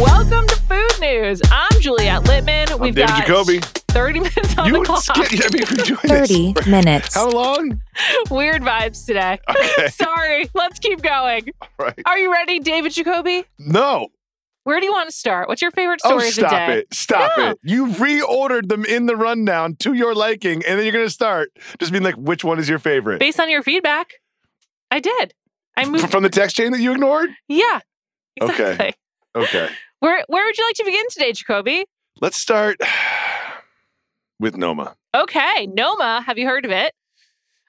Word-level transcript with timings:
Welcome 0.00 0.46
to 0.46 0.56
Food 0.68 1.00
News. 1.00 1.42
I'm 1.50 1.80
Juliet 1.80 2.22
Litman. 2.22 2.70
I'm 2.72 2.78
We've 2.80 2.94
David 2.94 3.08
got 3.08 3.26
Jacoby. 3.26 3.58
30 3.60 4.20
minutes 4.20 4.56
on 4.58 4.66
You 4.68 4.72
the 4.72 4.78
would 4.78 4.86
clock. 4.86 5.02
skip. 5.02 5.26
I 5.44 5.48
mean, 5.52 5.64
we're 5.70 5.84
doing 5.84 5.98
30 5.98 6.52
this. 6.54 6.66
minutes. 6.66 7.14
How 7.14 7.28
long? 7.28 7.82
Weird 8.30 8.62
vibes 8.62 9.04
today. 9.04 9.38
Okay. 9.50 9.88
Sorry. 9.88 10.48
Let's 10.54 10.78
keep 10.78 11.02
going. 11.02 11.50
Right. 11.78 12.00
Are 12.06 12.18
you 12.18 12.32
ready, 12.32 12.58
David 12.58 12.92
Jacoby? 12.92 13.44
No. 13.58 14.08
Where 14.62 14.80
do 14.80 14.86
you 14.86 14.92
want 14.92 15.10
to 15.10 15.14
start? 15.14 15.48
What's 15.48 15.60
your 15.60 15.70
favorite 15.70 16.00
Oh, 16.04 16.08
story 16.08 16.28
of 16.28 16.34
the 16.36 16.40
stop 16.40 16.50
day? 16.68 16.78
it. 16.78 16.94
Stop 16.94 17.32
No. 17.36 17.50
it. 17.50 17.58
You 17.64 17.86
reordered 17.88 18.68
them 18.68 18.86
in 18.86 19.04
the 19.04 19.14
rundown 19.16 19.76
to 19.80 19.92
your 19.92 20.14
liking, 20.14 20.64
and 20.66 20.78
then 20.78 20.86
you're 20.86 20.92
going 20.94 21.04
to 21.06 21.12
start 21.12 21.50
just 21.78 21.92
being 21.92 22.02
like, 22.04 22.14
which 22.14 22.44
one 22.44 22.58
is 22.58 22.66
your 22.66 22.78
favorite? 22.78 23.20
Based 23.20 23.38
on 23.38 23.50
your 23.50 23.62
feedback, 23.62 24.14
I 24.90 25.00
did. 25.00 25.34
I 25.76 25.84
moved. 25.86 26.10
From 26.10 26.22
the 26.22 26.28
text 26.30 26.56
chain 26.56 26.72
that 26.72 26.80
you 26.80 26.92
ignored? 26.92 27.30
yeah. 27.48 27.80
Okay. 28.40 28.72
Exactly. 28.72 28.94
Okay. 29.36 29.68
Where 30.00 30.24
Where 30.28 30.44
would 30.44 30.56
you 30.58 30.66
like 30.66 30.76
to 30.76 30.84
begin 30.84 31.04
today, 31.10 31.32
Jacoby? 31.32 31.84
Let's 32.20 32.36
start 32.36 32.80
with 34.40 34.56
Noma. 34.56 34.96
Okay, 35.14 35.66
Noma. 35.66 36.22
Have 36.26 36.38
you 36.38 36.46
heard 36.46 36.64
of 36.64 36.70
it? 36.70 36.92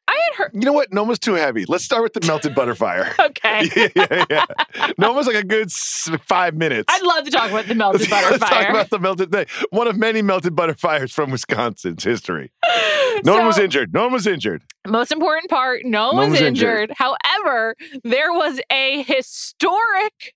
I 0.08 0.12
had 0.30 0.36
heard. 0.38 0.52
You 0.54 0.62
know 0.62 0.74
what? 0.74 0.94
Noma's 0.94 1.18
too 1.20 1.34
heavy. 1.34 1.66
Let's 1.68 1.84
start 1.84 2.04
with 2.04 2.14
the 2.14 2.26
melted 2.28 2.54
butter 2.56 2.76
fire. 2.76 3.14
Okay. 3.26 3.70
yeah, 3.96 4.06
yeah, 4.10 4.26
yeah. 4.30 4.88
Noma's 4.98 5.28
like 5.28 5.36
a 5.36 5.44
good 5.44 5.72
five 5.72 6.56
minutes. 6.56 6.86
I'd 6.90 7.02
love 7.04 7.26
to 7.26 7.32
talk 7.32 7.50
about 7.50 7.66
the 7.68 7.76
melted 7.76 8.10
butter 8.10 8.28
Let's 8.32 8.50
talk 8.50 8.70
about 8.70 8.90
the 8.90 9.00
melted 9.00 9.32
thing. 9.32 9.46
One 9.72 9.88
of 9.88 9.98
many 9.98 10.22
melted 10.22 10.56
butter 10.56 10.74
fires 10.76 11.12
from 11.12 11.32
Wisconsin's 11.32 12.04
history. 12.04 12.52
No 13.24 13.34
one 13.36 13.46
was 13.48 13.58
injured. 13.58 13.94
No 13.94 14.04
one 14.04 14.14
was 14.14 14.28
injured. 14.28 14.64
Most 14.88 15.12
important 15.12 15.50
part, 15.50 15.82
no, 15.86 16.08
one 16.14 16.30
was 16.30 16.40
was 16.40 16.42
injured. 16.42 16.92
injured. 16.92 16.98
However, 16.98 17.76
there 18.04 18.32
was 18.32 18.60
a 18.72 19.04
historic 19.04 20.34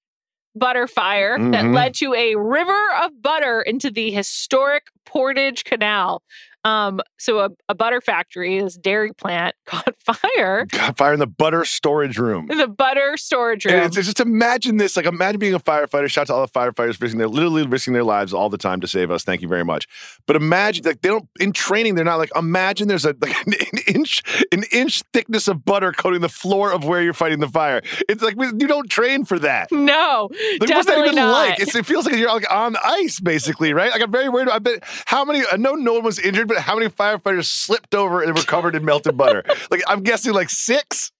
butter 0.55 0.87
fire 0.87 1.37
that 1.37 1.63
Mhm. 1.65 1.75
led 1.75 1.93
to 1.95 2.13
a 2.13 2.35
river 2.35 2.91
of 3.03 3.21
butter 3.21 3.61
into 3.61 3.91
the 3.91 4.11
historic 4.11 4.83
Portage 5.05 5.63
Canal. 5.63 6.21
Um, 6.65 6.99
so 7.17 7.39
a, 7.39 7.49
a 7.69 7.75
butter 7.75 8.01
factory, 8.01 8.61
this 8.61 8.75
dairy 8.77 9.13
plant, 9.13 9.55
caught 9.65 9.95
fire 10.01 10.65
Got 10.65 10.97
fire 10.97 11.13
in 11.13 11.19
the 11.19 11.27
butter 11.27 11.63
storage 11.63 12.17
room. 12.17 12.51
in 12.51 12.57
the 12.57 12.67
butter 12.67 13.15
storage 13.15 13.65
room. 13.65 13.75
it's, 13.75 13.95
it's 13.97 14.07
just 14.07 14.19
imagine 14.19 14.77
this. 14.77 14.97
Like, 14.97 15.05
imagine 15.05 15.39
being 15.39 15.53
a 15.53 15.59
firefighter. 15.59 16.09
Shout 16.09 16.23
out 16.23 16.27
to 16.27 16.33
all 16.33 16.41
the 16.45 16.51
firefighters 16.51 17.01
risking 17.01 17.17
their 17.17 17.27
literally 17.29 17.65
risking 17.65 17.93
their 17.93 18.03
lives 18.03 18.33
all 18.33 18.49
the 18.49 18.57
time 18.57 18.81
to 18.81 18.87
save 18.87 19.09
us. 19.11 19.23
Thank 19.23 19.41
you 19.41 19.47
very 19.47 19.63
much. 19.63 19.87
But 20.27 20.35
imagine, 20.35 20.83
like, 20.85 21.01
they 21.01 21.09
don't 21.09 21.29
in 21.39 21.53
training. 21.53 21.95
They're 21.95 22.03
not 22.05 22.17
like. 22.17 22.31
Imagine 22.35 22.87
there's 22.89 23.05
a 23.05 23.15
like 23.21 23.35
an, 23.47 23.53
inch 23.87 24.21
an 24.51 24.63
inch 24.71 25.03
thickness 25.13 25.47
of 25.47 25.63
butter 25.63 25.91
coating 25.93 26.21
the 26.21 26.29
floor 26.29 26.71
of 26.73 26.83
where 26.83 27.01
you're 27.01 27.13
fighting 27.13 27.39
the 27.39 27.47
fire. 27.47 27.81
It's 28.09 28.21
like 28.21 28.35
you 28.37 28.67
don't 28.67 28.89
train 28.89 29.23
for 29.23 29.39
that. 29.39 29.71
no, 29.71 30.29
Like, 30.59 30.69
what's 30.69 30.87
that 30.87 30.97
even 30.99 31.15
not. 31.15 31.31
like? 31.31 31.59
It's, 31.61 31.73
it 31.75 31.85
feels 31.85 32.05
like 32.05 32.15
you're 32.15 32.27
like 32.33 32.51
on 32.51 32.75
ice, 32.83 33.19
basically, 33.21 33.73
right? 33.73 33.91
Like 33.91 34.01
I'm 34.01 34.11
very 34.11 34.27
worried. 34.27 34.49
I 34.49 34.59
bet 34.59 34.83
how 35.05 35.23
many. 35.23 35.43
I 35.51 35.55
know 35.57 35.73
no 35.73 35.93
one 35.93 36.03
was 36.03 36.19
injured, 36.19 36.48
but 36.49 36.57
how 36.57 36.75
many 36.75 36.89
firefighters 36.89 37.45
slipped 37.45 37.95
over 37.95 38.21
and 38.21 38.35
were 38.35 38.41
covered 38.41 38.75
in 38.75 38.83
melted 38.83 39.15
butter? 39.15 39.43
Like 39.71 39.81
I'm 39.87 40.01
guessing 40.03 40.33
like 40.33 40.49
six. 40.49 41.11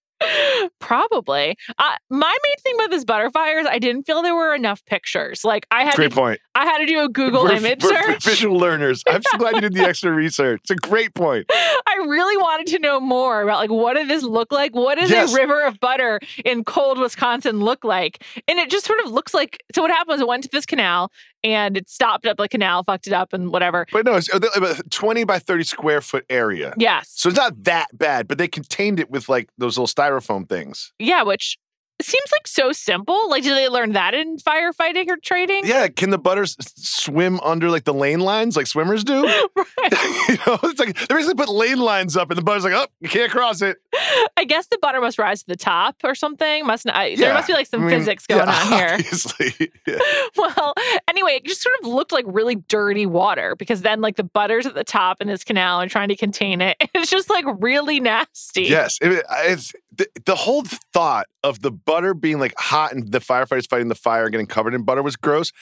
Probably. 0.80 1.56
Uh, 1.78 1.92
my 2.10 2.36
main 2.44 2.62
thing 2.62 2.74
about 2.74 2.90
this 2.90 3.04
butter 3.04 3.30
fire 3.30 3.58
is 3.58 3.66
I 3.66 3.78
didn't 3.78 4.04
feel 4.04 4.22
there 4.22 4.34
were 4.34 4.54
enough 4.54 4.84
pictures. 4.86 5.44
Like 5.44 5.66
I 5.70 5.84
had 5.84 5.94
Great 5.94 6.10
to, 6.10 6.16
point. 6.16 6.40
I 6.54 6.64
had 6.66 6.78
to 6.78 6.86
do 6.86 7.00
a 7.02 7.08
Google 7.08 7.44
we're, 7.44 7.52
image 7.54 7.82
we're 7.82 7.90
search. 8.02 8.24
visual 8.24 8.58
learners. 8.58 9.02
I'm 9.08 9.22
so 9.22 9.38
glad 9.38 9.54
you 9.54 9.60
did 9.62 9.74
the 9.74 9.80
extra 9.88 10.10
research. 10.12 10.60
It's 10.64 10.70
a 10.70 10.76
great 10.76 11.14
point. 11.14 11.46
I 11.50 12.04
really 12.06 12.36
wanted 12.36 12.66
to 12.68 12.78
know 12.80 13.00
more 13.00 13.42
about 13.42 13.58
like 13.58 13.70
what 13.70 13.94
did 13.94 14.08
this 14.08 14.22
look 14.22 14.52
like? 14.52 14.74
What 14.74 14.98
does 14.98 15.10
Yes. 15.10 15.32
a 15.32 15.36
river 15.36 15.62
of 15.62 15.80
butter 15.80 16.20
in 16.44 16.64
cold 16.64 16.98
Wisconsin 16.98 17.60
look 17.60 17.84
like? 17.84 18.22
And 18.48 18.58
it 18.58 18.68
just 18.70 18.84
sort 18.86 19.00
of 19.04 19.10
looks 19.10 19.32
like 19.32 19.62
so 19.74 19.82
what 19.82 19.90
happened 19.90 20.14
was 20.14 20.20
it 20.20 20.28
went 20.28 20.42
to 20.44 20.50
this 20.50 20.66
canal 20.66 21.10
and 21.42 21.76
it 21.76 21.88
stopped 21.88 22.26
up 22.26 22.36
the 22.36 22.48
canal, 22.48 22.84
fucked 22.84 23.06
it 23.06 23.12
up 23.12 23.32
and 23.32 23.50
whatever. 23.50 23.86
But 23.92 24.04
no, 24.04 24.16
it's 24.16 24.32
uh, 24.32 24.40
a 24.56 24.60
uh, 24.60 24.74
20 24.90 25.24
by 25.24 25.38
30 25.38 25.64
square 25.64 26.00
foot 26.00 26.24
area. 26.28 26.74
Yes. 26.76 27.12
So 27.14 27.28
it's 27.28 27.38
not 27.38 27.64
that 27.64 27.86
bad, 27.92 28.28
but 28.28 28.38
they 28.38 28.48
contained 28.48 29.00
it 29.00 29.10
with 29.10 29.28
like 29.28 29.48
those 29.58 29.78
little 29.78 29.86
styrofoam 29.86 30.48
things. 30.48 30.92
Yeah, 30.98 31.22
which 31.22 31.58
seems 32.02 32.32
like 32.32 32.46
so 32.46 32.72
simple. 32.72 33.28
Like 33.30 33.42
did 33.42 33.56
they 33.56 33.68
learn 33.68 33.92
that 33.92 34.14
in 34.14 34.36
firefighting 34.38 35.08
or 35.08 35.16
trading? 35.16 35.66
Yeah, 35.66 35.88
can 35.88 36.10
the 36.10 36.18
butters 36.18 36.56
swim 36.76 37.40
under 37.40 37.70
like 37.70 37.84
the 37.84 37.94
lane 37.94 38.20
lines 38.20 38.56
like 38.56 38.66
swimmers 38.66 39.04
do? 39.04 39.28
Right. 39.56 39.92
you 40.28 40.36
know, 40.46 40.58
it's 40.64 40.78
like 40.78 40.96
they 40.96 41.14
basically 41.14 41.34
put 41.34 41.48
lane 41.48 41.78
lines 41.78 42.16
up 42.16 42.30
and 42.30 42.38
the 42.38 42.42
butter's 42.42 42.64
like, 42.64 42.72
oh, 42.72 42.86
you 43.00 43.08
can't 43.08 43.30
cross 43.30 43.62
it. 43.62 43.78
I 44.36 44.44
guess 44.44 44.66
the 44.66 44.78
butter 44.80 45.00
must 45.00 45.18
rise 45.18 45.40
to 45.40 45.46
the 45.46 45.56
top 45.56 45.96
or 46.04 46.14
something. 46.14 46.66
Must 46.66 46.86
not, 46.86 47.16
there 47.16 47.34
must 47.34 47.46
be 47.46 47.52
like 47.52 47.66
some 47.66 47.82
I 47.82 47.86
mean, 47.86 47.98
physics 47.98 48.26
going 48.26 48.46
yeah, 48.46 48.60
on 48.60 48.78
here. 48.78 48.88
Obviously. 48.94 49.72
Yeah. 49.86 49.98
Well, 50.36 50.74
anyway, 51.10 51.32
it 51.32 51.44
just 51.44 51.60
sort 51.60 51.74
of 51.82 51.86
looked 51.88 52.12
like 52.12 52.24
really 52.26 52.54
dirty 52.56 53.04
water 53.04 53.54
because 53.56 53.82
then 53.82 54.00
like 54.00 54.16
the 54.16 54.24
butter's 54.24 54.64
at 54.64 54.74
the 54.74 54.84
top 54.84 55.20
in 55.20 55.28
this 55.28 55.44
canal 55.44 55.80
and 55.80 55.90
trying 55.90 56.08
to 56.08 56.16
contain 56.16 56.60
it. 56.62 56.76
It's 56.94 57.10
just 57.10 57.28
like 57.30 57.44
really 57.58 58.00
nasty. 58.00 58.62
Yes, 58.62 58.98
it- 59.02 59.24
it's 59.44 59.72
the, 59.94 60.06
the 60.24 60.34
whole 60.36 60.62
thought 60.92 61.26
of 61.42 61.60
the 61.62 61.70
butter 61.70 62.14
being 62.14 62.38
like 62.38 62.54
hot 62.58 62.92
and 62.92 63.10
the 63.12 63.18
firefighters 63.20 63.68
fighting 63.68 63.88
the 63.88 63.94
fire 63.94 64.22
and 64.24 64.32
getting 64.32 64.46
covered 64.46 64.74
in 64.74 64.82
butter 64.84 65.02
was 65.02 65.16
gross. 65.16 65.52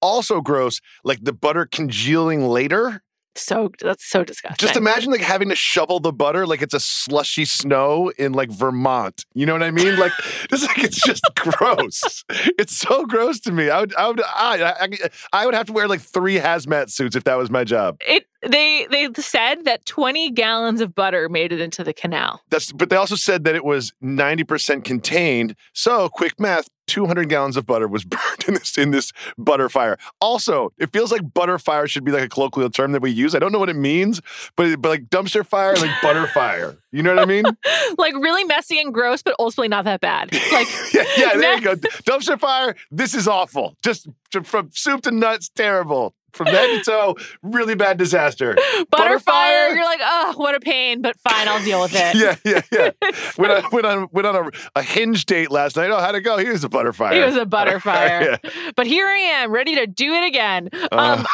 Also 0.00 0.40
gross, 0.40 0.80
like 1.04 1.18
the 1.22 1.32
butter 1.32 1.66
congealing 1.66 2.46
later 2.46 3.02
So 3.38 3.70
that's 3.80 4.04
so 4.04 4.24
disgusting. 4.24 4.66
Just 4.66 4.76
imagine 4.76 5.10
like 5.10 5.20
having 5.20 5.48
to 5.48 5.54
shovel 5.54 6.00
the 6.00 6.12
butter 6.12 6.46
like 6.46 6.62
it's 6.62 6.74
a 6.74 6.80
slushy 6.80 7.44
snow 7.44 8.12
in 8.18 8.32
like 8.32 8.50
Vermont. 8.50 9.24
You 9.34 9.46
know 9.46 9.52
what 9.52 9.62
I 9.62 9.70
mean? 9.70 9.96
Like, 9.98 10.12
like 10.50 10.78
it's 10.78 11.00
just 11.00 11.22
gross. 11.36 12.24
It's 12.58 12.76
so 12.76 13.06
gross 13.06 13.40
to 13.40 13.52
me. 13.52 13.70
I 13.70 13.80
would, 13.80 13.94
I 13.94 14.08
would, 14.08 14.20
I, 14.22 14.74
I, 14.80 14.88
I 15.32 15.46
would 15.46 15.54
have 15.54 15.66
to 15.66 15.72
wear 15.72 15.88
like 15.88 16.00
three 16.00 16.36
hazmat 16.36 16.90
suits 16.90 17.16
if 17.16 17.24
that 17.24 17.38
was 17.38 17.50
my 17.50 17.64
job. 17.64 17.96
it 18.00 18.26
they 18.42 18.86
they 18.90 19.08
said 19.14 19.64
that 19.64 19.84
20 19.86 20.30
gallons 20.30 20.80
of 20.80 20.94
butter 20.94 21.28
made 21.28 21.52
it 21.52 21.60
into 21.60 21.82
the 21.82 21.92
canal. 21.92 22.40
That's, 22.50 22.72
but 22.72 22.90
they 22.90 22.96
also 22.96 23.16
said 23.16 23.44
that 23.44 23.54
it 23.54 23.64
was 23.64 23.92
ninety 24.00 24.44
percent 24.44 24.84
contained. 24.84 25.56
So, 25.72 26.08
quick 26.08 26.38
math: 26.38 26.68
two 26.86 27.06
hundred 27.06 27.28
gallons 27.28 27.56
of 27.56 27.66
butter 27.66 27.88
was 27.88 28.04
burned 28.04 28.44
in 28.46 28.54
this 28.54 28.78
in 28.78 28.90
this 28.90 29.12
butter 29.36 29.68
fire. 29.68 29.98
Also, 30.20 30.72
it 30.78 30.92
feels 30.92 31.10
like 31.10 31.22
butter 31.34 31.58
fire 31.58 31.88
should 31.88 32.04
be 32.04 32.12
like 32.12 32.22
a 32.22 32.28
colloquial 32.28 32.70
term 32.70 32.92
that 32.92 33.02
we 33.02 33.10
use. 33.10 33.34
I 33.34 33.38
don't 33.38 33.52
know 33.52 33.58
what 33.58 33.70
it 33.70 33.76
means, 33.76 34.20
but 34.56 34.80
but 34.80 34.88
like 34.88 35.04
dumpster 35.06 35.44
fire, 35.44 35.74
like 35.76 35.90
butter 36.02 36.26
fire. 36.34 36.76
You 36.92 37.02
know 37.02 37.14
what 37.14 37.22
I 37.22 37.26
mean? 37.26 37.44
Like 37.96 38.14
really 38.14 38.44
messy 38.44 38.80
and 38.80 38.92
gross, 38.92 39.22
but 39.22 39.34
ultimately 39.38 39.68
not 39.68 39.84
that 39.84 40.00
bad. 40.00 40.32
Like 40.52 40.68
yeah, 40.92 41.04
yeah. 41.16 41.36
There 41.36 41.54
you 41.54 41.60
go. 41.60 41.74
Dumpster 41.74 42.38
fire. 42.38 42.76
This 42.90 43.14
is 43.14 43.26
awful. 43.26 43.76
Just 43.82 44.08
from 44.44 44.70
soup 44.72 45.02
to 45.02 45.10
nuts, 45.10 45.48
terrible. 45.48 46.14
From 46.32 46.46
head 46.48 46.66
to 46.84 46.90
toe, 46.90 47.16
really 47.42 47.74
bad 47.74 47.96
disaster. 47.98 48.54
butter, 48.90 49.18
fire, 49.18 49.68
fire. 49.68 49.74
you're 49.74 49.84
like, 49.84 50.00
oh, 50.02 50.34
what 50.36 50.54
a 50.54 50.60
pain, 50.60 51.00
but 51.02 51.18
fine, 51.20 51.48
I'll 51.48 51.62
deal 51.64 51.80
with 51.80 51.92
it. 51.94 52.14
Yeah, 52.18 52.36
yeah, 52.44 52.60
yeah. 52.72 52.90
went 53.38 53.52
on 53.52 53.70
went 53.72 53.86
on 53.86 54.08
went 54.12 54.26
on 54.26 54.36
a, 54.36 54.50
a 54.76 54.82
hinge 54.82 55.24
date 55.26 55.50
last 55.50 55.76
night. 55.76 55.90
Oh, 55.90 55.98
how'd 55.98 56.14
it 56.14 56.20
go? 56.22 56.36
He 56.38 56.48
was 56.48 56.64
a 56.64 56.68
butter 56.68 56.92
He 56.92 57.20
was 57.20 57.36
a 57.36 57.46
butter 57.46 57.80
fire. 57.80 58.38
Yeah. 58.42 58.50
But 58.76 58.86
here 58.86 59.06
I 59.06 59.18
am, 59.18 59.50
ready 59.52 59.74
to 59.76 59.86
do 59.86 60.12
it 60.14 60.24
again. 60.26 60.68
Uh, 60.72 61.16
Um, 61.18 61.26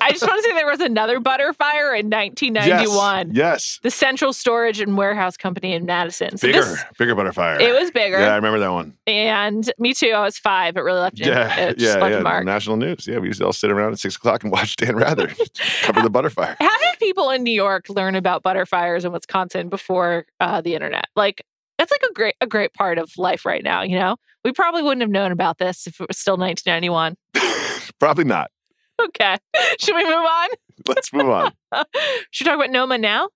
I 0.00 0.10
just 0.12 0.22
want 0.26 0.42
to 0.42 0.42
say 0.48 0.54
there 0.54 0.66
was 0.66 0.80
another 0.80 1.20
butter 1.20 1.52
fire 1.52 1.94
in 1.94 2.08
1991. 2.10 3.28
Yes. 3.28 3.36
yes. 3.36 3.80
The 3.82 3.90
Central 3.90 4.32
Storage 4.32 4.80
and 4.80 4.96
Warehouse 4.96 5.36
Company 5.36 5.72
in 5.72 5.84
Madison. 5.86 6.36
So 6.38 6.46
Bigger, 6.48 6.64
this- 6.64 6.84
bigger 6.98 7.14
butter 7.14 7.32
fire. 7.32 7.60
it 7.60 7.78
was 7.78 7.90
bigger. 7.90 8.18
Yeah, 8.18 8.32
I 8.32 8.36
remember 8.36 8.58
that 8.60 8.72
one. 8.72 8.94
And 9.06 9.70
me 9.78 9.94
too. 9.94 10.10
I 10.10 10.22
was 10.22 10.38
five. 10.38 10.76
It 10.76 10.80
really 10.80 11.00
left, 11.00 11.18
Yeah, 11.18 11.54
it 11.58 11.78
just 11.78 11.98
yeah, 11.98 12.08
yeah. 12.08 12.40
National 12.42 12.76
news. 12.76 13.06
Yeah, 13.06 13.18
we 13.18 13.28
used 13.28 13.40
to 13.40 13.46
all 13.46 13.52
sit 13.52 13.70
around 13.70 13.92
at 13.92 13.98
six 13.98 14.16
o'clock 14.16 14.37
and 14.42 14.52
watch 14.52 14.76
Dan 14.76 14.96
Rather 14.96 15.28
cover 15.82 16.02
the 16.02 16.10
butter 16.10 16.30
fire. 16.30 16.56
How 16.60 16.78
did 16.78 16.98
people 16.98 17.30
in 17.30 17.42
New 17.42 17.52
York 17.52 17.88
learn 17.88 18.14
about 18.14 18.42
butter 18.42 18.66
fires 18.66 19.04
in 19.04 19.12
Wisconsin 19.12 19.68
before 19.68 20.26
uh, 20.40 20.60
the 20.60 20.74
internet? 20.74 21.06
Like 21.16 21.44
that's 21.78 21.92
like 21.92 22.02
a 22.08 22.12
great 22.12 22.34
a 22.40 22.46
great 22.46 22.74
part 22.74 22.98
of 22.98 23.10
life 23.16 23.44
right 23.44 23.62
now. 23.62 23.82
You 23.82 23.98
know, 23.98 24.16
we 24.44 24.52
probably 24.52 24.82
wouldn't 24.82 25.02
have 25.02 25.10
known 25.10 25.32
about 25.32 25.58
this 25.58 25.86
if 25.86 26.00
it 26.00 26.08
was 26.08 26.18
still 26.18 26.36
1991. 26.36 27.16
Probably 27.98 28.24
not. 28.24 28.50
Okay, 29.00 29.36
should 29.80 29.94
we 29.94 30.04
move 30.04 30.14
on? 30.14 30.48
Let's 30.86 31.12
move 31.12 31.28
on. 31.28 31.52
Should 32.30 32.46
we 32.46 32.50
talk 32.50 32.56
about 32.56 32.70
Noma 32.70 32.98
now? 32.98 33.28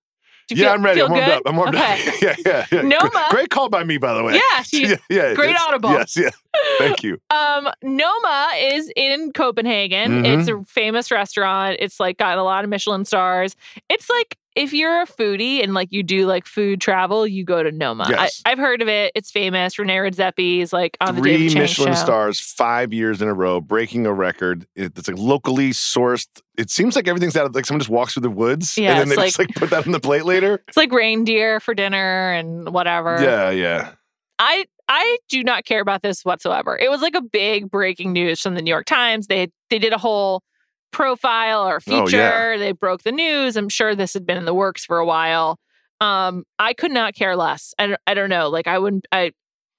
Yeah, 0.49 0.55
feel- 0.57 0.69
I'm 0.69 0.83
ready. 0.83 1.01
I'm 1.01 1.09
warmed 1.11 1.25
good? 1.25 1.33
up. 1.35 1.41
I'm 1.45 1.55
warmed 1.55 1.75
okay. 1.75 2.07
up. 2.07 2.15
yeah, 2.21 2.35
yeah, 2.45 2.65
yeah. 2.71 2.81
Noma- 2.81 3.27
Great 3.29 3.49
call 3.49 3.69
by 3.69 3.83
me, 3.83 3.97
by 3.97 4.13
the 4.13 4.23
way. 4.23 4.33
Yeah, 4.35 4.63
yeah, 4.73 4.95
yeah. 5.09 5.33
great 5.33 5.55
audible. 5.67 5.91
Yes, 5.91 6.15
yeah. 6.17 6.29
Thank 6.77 7.03
you. 7.03 7.19
Um, 7.33 7.69
Noma 7.81 8.51
is 8.57 8.91
in 8.95 9.31
Copenhagen. 9.33 10.23
Mhm. 10.23 10.39
It's 10.39 10.49
a 10.49 10.63
famous 10.65 11.09
restaurant. 11.11 11.77
It's 11.79 11.99
like 11.99 12.17
got 12.17 12.37
a 12.37 12.43
lot 12.43 12.63
of 12.63 12.69
Michelin 12.69 13.05
stars. 13.05 13.55
It's 13.89 14.09
like 14.09 14.37
if 14.55 14.73
you're 14.73 15.01
a 15.01 15.05
foodie 15.07 15.63
and 15.63 15.73
like 15.73 15.87
you 15.91 16.03
do 16.03 16.25
like 16.25 16.45
food 16.45 16.79
travel, 16.81 17.25
you 17.25 17.43
go 17.43 17.63
to 17.63 17.71
Noma. 17.71 18.05
Yes. 18.09 18.41
I, 18.45 18.51
I've 18.51 18.57
heard 18.59 18.81
of 18.81 18.87
it. 18.87 19.11
It's 19.15 19.31
famous. 19.31 19.79
Rene 19.79 19.95
Redzepi 19.95 20.59
is 20.61 20.71
like 20.73 20.97
on 21.01 21.15
the 21.15 21.21
Three 21.21 21.31
David 21.37 21.51
Chang 21.53 21.61
Michelin 21.63 21.93
show. 21.93 21.99
stars, 21.99 22.39
five 22.39 22.93
years 22.93 23.21
in 23.21 23.27
a 23.27 23.33
row, 23.33 23.59
breaking 23.61 24.05
a 24.05 24.13
record. 24.13 24.65
It- 24.75 24.97
It's 24.97 25.07
like 25.07 25.17
locally 25.17 25.71
sourced. 25.71 26.27
It 26.57 26.69
seems 26.69 26.95
like 26.95 27.07
everything's 27.07 27.35
out 27.35 27.45
of 27.45 27.55
like 27.55 27.65
someone 27.65 27.79
just 27.79 27.89
walks 27.89 28.13
through 28.13 28.21
the 28.21 28.29
woods 28.29 28.77
Yeah, 28.77 28.91
and 28.91 29.09
then 29.11 29.17
they 29.17 29.25
just 29.25 29.39
like 29.39 29.49
put 29.55 29.69
that 29.71 29.85
on 29.87 29.91
the 29.91 29.99
plate 29.99 30.25
later. 30.25 30.63
It's 30.67 30.77
like 30.77 30.91
reindeer 30.91 31.59
for 31.59 31.73
dinner 31.73 32.31
and 32.33 32.71
whatever. 32.73 33.17
Yeah, 33.23 33.49
yeah. 33.49 33.91
I 34.39 34.65
I 34.87 35.17
do 35.29 35.43
not 35.43 35.63
care 35.65 35.79
about 35.81 36.01
this 36.03 36.23
whatsoever. 36.23 36.77
It 36.77 36.89
was 36.91 37.01
like 37.01 37.15
a 37.15 37.21
big 37.21 37.71
breaking 37.71 38.11
news 38.13 38.41
from 38.41 38.53
the 38.55 38.61
New 38.61 38.69
York 38.69 38.85
Times. 38.85 39.27
They 39.27 39.47
they 39.69 39.79
did 39.79 39.93
a 39.93 39.97
whole 39.97 40.43
profile 40.93 41.67
or 41.67 41.75
Oh, 41.87 42.05
feature. 42.05 42.17
yeah. 42.17 42.57
They 42.57 42.71
broke 42.71 43.03
the 43.03 43.11
news. 43.11 43.57
I'm 43.57 43.67
sure 43.69 43.93
this 43.95 44.13
had 44.13 44.25
been 44.25 44.37
in 44.37 44.45
the 44.45 44.53
works 44.53 44.85
for 44.85 44.97
a 44.99 45.05
while. 45.05 45.59
Um, 45.99 46.43
I 46.59 46.73
could 46.73 46.91
not 46.91 47.15
care 47.15 47.35
less. 47.35 47.73
I 47.77 47.87
don't, 47.87 47.99
I 48.07 48.13
don't 48.13 48.29
know. 48.29 48.49
Like 48.49 48.67
I 48.67 48.79
wouldn't. 48.79 49.05
I 49.11 49.31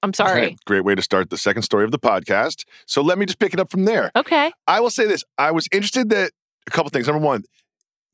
I'm 0.03 0.13
sorry. 0.13 0.55
Great 0.65 0.83
way 0.85 0.93
to 0.93 1.01
start 1.01 1.31
the 1.31 1.37
second 1.37 1.63
story 1.63 1.83
of 1.83 1.91
the 1.91 1.97
podcast. 1.97 2.65
So 2.85 3.01
let 3.01 3.17
me 3.17 3.25
just 3.25 3.39
pick 3.39 3.53
it 3.55 3.59
up 3.59 3.71
from 3.71 3.85
there. 3.85 4.11
Okay. 4.15 4.51
I 4.67 4.79
will 4.79 4.91
say 4.91 5.07
this. 5.07 5.23
I 5.39 5.49
was 5.51 5.67
interested 5.71 6.09
that 6.09 6.31
a 6.67 6.71
couple 6.71 6.89
things. 6.91 7.07
Number 7.07 7.25
one, 7.25 7.43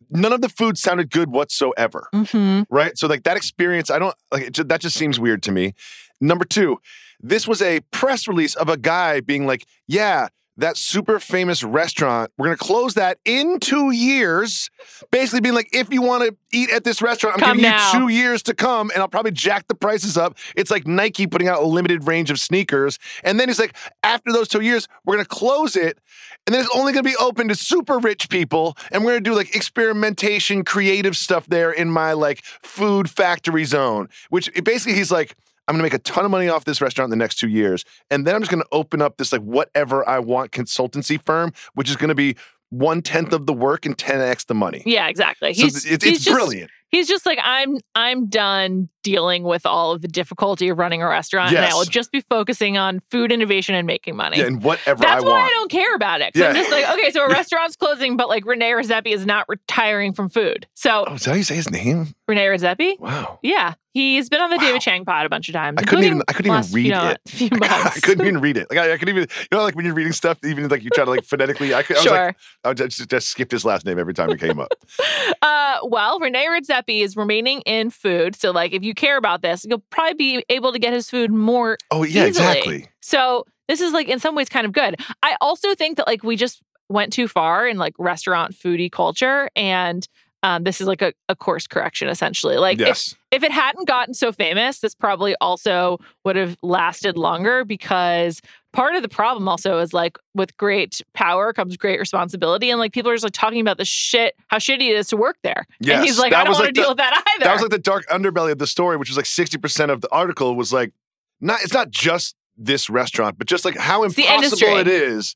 none 0.09 0.31
of 0.31 0.39
the 0.41 0.47
food 0.49 0.77
sounded 0.77 1.09
good 1.11 1.31
whatsoever. 1.31 2.07
hmm 2.13 2.61
right? 2.69 2.97
So 2.97 3.07
like 3.07 3.23
that 3.23 3.35
experience, 3.35 3.89
I 3.89 3.99
don't 3.99 4.15
like 4.31 4.57
it, 4.57 4.67
that. 4.69 4.79
Just 4.79 4.95
seems 4.97 5.19
weird 5.19 5.43
to 5.43 5.51
me. 5.51 5.73
Number 6.21 6.45
two, 6.45 6.79
this 7.19 7.47
was 7.47 7.61
a 7.61 7.81
press 7.91 8.27
release 8.27 8.55
of 8.55 8.69
a 8.69 8.77
guy 8.77 9.19
being 9.19 9.45
like, 9.45 9.65
"Yeah, 9.87 10.27
that 10.57 10.77
super 10.77 11.19
famous 11.19 11.63
restaurant, 11.63 12.31
we're 12.37 12.47
gonna 12.47 12.57
close 12.57 12.93
that 12.95 13.19
in 13.25 13.59
two 13.59 13.91
years." 13.91 14.69
Basically, 15.11 15.41
being 15.41 15.55
like, 15.55 15.69
"If 15.73 15.91
you 15.91 16.01
want 16.01 16.23
to 16.23 16.35
eat 16.51 16.69
at 16.69 16.83
this 16.83 17.01
restaurant, 17.01 17.35
I'm 17.35 17.39
Come 17.39 17.57
giving 17.57 17.71
now. 17.71 17.91
you 17.93 17.99
two 17.99 18.07
years 18.09 18.43
to 18.43 18.53
come, 18.53 18.89
and 18.91 19.01
I'll 19.01 19.07
probably 19.07 19.31
jack 19.31 19.67
the 19.67 19.75
prices 19.75 20.17
up." 20.17 20.37
It's 20.55 20.71
like 20.71 20.85
Nike 20.87 21.27
putting 21.27 21.47
out 21.47 21.61
a 21.61 21.65
limited 21.65 22.07
range 22.07 22.31
of 22.31 22.39
sneakers, 22.39 22.99
and 23.23 23.39
then 23.39 23.47
he's 23.47 23.59
like, 23.59 23.75
"After 24.03 24.31
those 24.31 24.47
two 24.47 24.61
years, 24.61 24.87
we're 25.05 25.15
gonna 25.15 25.25
close 25.25 25.75
it." 25.75 25.99
And 26.47 26.55
then 26.55 26.61
it's 26.61 26.75
only 26.75 26.91
going 26.91 27.03
to 27.03 27.09
be 27.09 27.15
open 27.17 27.47
to 27.49 27.55
super 27.55 27.99
rich 27.99 28.27
people. 28.29 28.75
And 28.91 29.03
we're 29.03 29.11
going 29.11 29.23
to 29.23 29.29
do 29.29 29.35
like 29.35 29.55
experimentation, 29.55 30.63
creative 30.63 31.15
stuff 31.15 31.45
there 31.47 31.71
in 31.71 31.89
my 31.89 32.13
like 32.13 32.43
food 32.43 33.09
factory 33.09 33.63
zone, 33.63 34.09
which 34.29 34.49
it 34.55 34.63
basically 34.63 34.95
he's 34.95 35.11
like, 35.11 35.35
I'm 35.71 35.77
going 35.77 35.89
to 35.89 35.95
make 35.95 35.99
a 35.99 36.03
ton 36.03 36.25
of 36.25 36.31
money 36.31 36.49
off 36.49 36.65
this 36.65 36.81
restaurant 36.81 37.07
in 37.07 37.17
the 37.17 37.23
next 37.23 37.35
two 37.35 37.47
years. 37.47 37.85
And 38.09 38.27
then 38.27 38.35
I'm 38.35 38.41
just 38.41 38.51
going 38.51 38.61
to 38.61 38.67
open 38.73 39.01
up 39.01 39.15
this 39.15 39.31
like 39.31 39.41
whatever 39.41 40.07
I 40.07 40.19
want 40.19 40.51
consultancy 40.51 41.23
firm, 41.25 41.53
which 41.75 41.89
is 41.89 41.95
going 41.95 42.09
to 42.09 42.15
be 42.15 42.35
one 42.69 43.01
tenth 43.01 43.31
of 43.31 43.45
the 43.45 43.53
work 43.53 43.85
and 43.85 43.97
10x 43.97 44.47
the 44.47 44.53
money. 44.53 44.83
Yeah, 44.85 45.07
exactly. 45.07 45.53
So 45.53 45.63
He's, 45.63 45.83
th- 45.83 45.93
it- 45.93 46.03
he's 46.03 46.13
it's 46.15 46.25
just, 46.25 46.35
brilliant. 46.35 46.69
He's 46.89 47.07
just 47.07 47.25
like 47.25 47.39
I'm. 47.41 47.77
I'm 47.95 48.27
done 48.27 48.89
dealing 49.01 49.43
with 49.43 49.65
all 49.65 49.93
of 49.93 50.01
the 50.01 50.09
difficulty 50.09 50.67
of 50.67 50.77
running 50.77 51.01
a 51.01 51.07
restaurant, 51.07 51.55
and 51.55 51.65
I 51.65 51.73
will 51.73 51.85
just 51.85 52.11
be 52.11 52.19
focusing 52.19 52.77
on 52.77 52.99
food 52.99 53.31
innovation 53.31 53.75
and 53.75 53.87
making 53.87 54.17
money. 54.17 54.39
Yeah, 54.39 54.47
and 54.47 54.61
whatever 54.61 54.99
That's 54.99 55.23
I 55.23 55.25
why 55.25 55.31
want. 55.31 55.45
I 55.45 55.49
don't 55.51 55.71
care 55.71 55.95
about 55.95 56.19
it. 56.19 56.33
'Cause 56.33 56.43
I'm 56.43 56.53
just 56.53 56.69
like, 56.69 56.89
okay, 56.89 57.09
so 57.11 57.23
a 57.25 57.29
restaurant's 57.33 57.77
closing, 57.77 58.17
but 58.17 58.27
like 58.27 58.45
Rene 58.45 58.69
Redzepi 58.71 59.13
is 59.13 59.25
not 59.25 59.45
retiring 59.47 60.11
from 60.11 60.27
food. 60.27 60.67
So 60.73 61.05
oh, 61.07 61.13
is 61.13 61.23
that 61.23 61.29
how 61.31 61.37
you 61.37 61.43
say 61.43 61.55
his 61.55 61.71
name? 61.71 62.13
Rene 62.31 62.45
Redzepi, 62.45 62.99
Wow. 62.99 63.39
yeah, 63.43 63.73
he's 63.93 64.29
been 64.29 64.41
on 64.41 64.49
the 64.49 64.57
Wow. 64.57 64.61
David 64.63 64.81
Chang 64.81 65.05
pod 65.05 65.25
a 65.25 65.29
bunch 65.29 65.47
of 65.49 65.53
times. 65.53 65.77
I 65.79 65.83
couldn't 65.83 66.05
even 66.05 66.21
I 66.27 66.33
couldn't 66.33 66.51
even 66.51 66.73
read 66.73 66.93
few, 66.93 67.09
it. 67.09 67.19
Few 67.27 67.49
I 67.61 67.99
couldn't 68.01 68.25
even 68.25 68.41
read 68.41 68.57
it. 68.57 68.67
Like 68.69 68.79
I, 68.79 68.93
I 68.93 68.97
couldn't 68.97 69.15
even, 69.15 69.27
you 69.51 69.57
know, 69.57 69.63
like 69.63 69.75
when 69.75 69.85
you're 69.85 69.93
reading 69.93 70.13
stuff, 70.13 70.37
even 70.43 70.67
like 70.69 70.83
you 70.83 70.89
try 70.89 71.03
to 71.05 71.09
like 71.11 71.23
phonetically. 71.25 71.73
I, 71.73 71.83
could, 71.83 71.97
I 71.97 71.99
was 71.99 72.03
Sure. 72.03 72.25
like, 72.27 72.37
I 72.63 72.67
would 72.69 72.77
just, 72.77 73.09
just 73.09 73.27
skipped 73.27 73.51
his 73.51 73.63
last 73.65 73.85
name 73.85 73.99
every 73.99 74.13
time 74.13 74.29
it 74.31 74.39
came 74.39 74.59
up. 74.59 74.71
Uh, 75.43 75.79
well, 75.83 76.19
Rene 76.19 76.45
Redzepi 76.47 77.01
is 77.01 77.15
remaining 77.17 77.61
in 77.61 77.89
food, 77.89 78.35
so 78.35 78.51
like 78.51 78.73
if 78.73 78.83
you 78.83 78.93
care 78.93 79.17
about 79.17 79.41
this, 79.41 79.65
you'll 79.67 79.83
probably 79.89 80.13
be 80.13 80.45
able 80.49 80.71
to 80.71 80.77
get 80.79 80.93
his 80.93 81.09
food 81.09 81.31
more 81.31 81.77
Oh 81.89 82.03
yeah, 82.03 82.25
Easily. 82.25 82.27
exactly. 82.27 82.89
So 83.01 83.45
this 83.67 83.81
is 83.81 83.91
like 83.93 84.07
in 84.07 84.19
some 84.19 84.35
ways 84.35 84.49
kind 84.49 84.65
of 84.65 84.71
good. 84.73 84.99
I 85.23 85.35
also 85.41 85.73
think 85.73 85.97
that 85.97 86.05
like 86.07 86.23
we 86.23 86.35
just 86.35 86.61
went 86.89 87.11
too 87.13 87.27
far 87.27 87.67
in 87.67 87.77
like 87.77 87.93
restaurant 87.97 88.53
foodie 88.53 88.91
culture 88.91 89.49
and 89.55 90.07
um, 90.43 90.63
this 90.63 90.81
is 90.81 90.87
like 90.87 91.01
a, 91.01 91.13
a 91.29 91.35
course 91.35 91.67
correction 91.67 92.07
essentially. 92.07 92.57
Like 92.57 92.79
if, 92.79 92.87
yes. 92.87 93.15
if 93.31 93.43
it 93.43 93.51
hadn't 93.51 93.87
gotten 93.87 94.13
so 94.13 94.31
famous, 94.31 94.79
this 94.79 94.95
probably 94.95 95.35
also 95.39 95.99
would 96.25 96.35
have 96.35 96.57
lasted 96.63 97.17
longer 97.17 97.63
because 97.63 98.41
part 98.73 98.95
of 98.95 99.01
the 99.01 99.09
problem 99.09 99.47
also 99.47 99.79
is 99.79 99.93
like 99.93 100.17
with 100.33 100.55
great 100.57 101.01
power 101.13 101.53
comes 101.53 101.77
great 101.77 101.99
responsibility 101.99 102.69
and 102.69 102.79
like 102.79 102.93
people 102.93 103.11
are 103.11 103.15
just 103.15 103.23
like 103.23 103.33
talking 103.33 103.61
about 103.61 103.77
the 103.77 103.85
shit 103.85 104.35
how 104.47 104.57
shitty 104.57 104.89
it 104.89 104.95
is 104.95 105.07
to 105.09 105.17
work 105.17 105.37
there. 105.43 105.67
Yes. 105.79 105.97
And 105.97 106.05
he's 106.05 106.17
like, 106.17 106.31
That 106.31 106.41
I 106.41 106.43
don't 106.45 106.53
want 106.53 106.65
like, 106.65 106.73
to 106.73 106.79
the- 106.79 106.83
deal 106.83 106.91
with 106.91 106.97
that 106.97 107.23
either. 107.35 107.45
That 107.45 107.53
was 107.53 107.61
like 107.61 107.71
the 107.71 107.79
dark 107.79 108.07
underbelly 108.07 108.51
of 108.51 108.57
the 108.57 108.67
story, 108.67 108.97
which 108.97 109.09
was 109.09 109.17
like 109.17 109.25
sixty 109.25 109.57
percent 109.57 109.91
of 109.91 110.01
the 110.01 110.11
article 110.11 110.55
was 110.55 110.73
like 110.73 110.91
not. 111.39 111.61
It's 111.61 111.73
not 111.73 111.91
just 111.91 112.35
this 112.57 112.89
restaurant, 112.89 113.37
but 113.37 113.47
just 113.47 113.65
like 113.65 113.77
how 113.77 114.07
the 114.07 114.25
impossible 114.27 114.77
it 114.77 114.87
is 114.87 115.35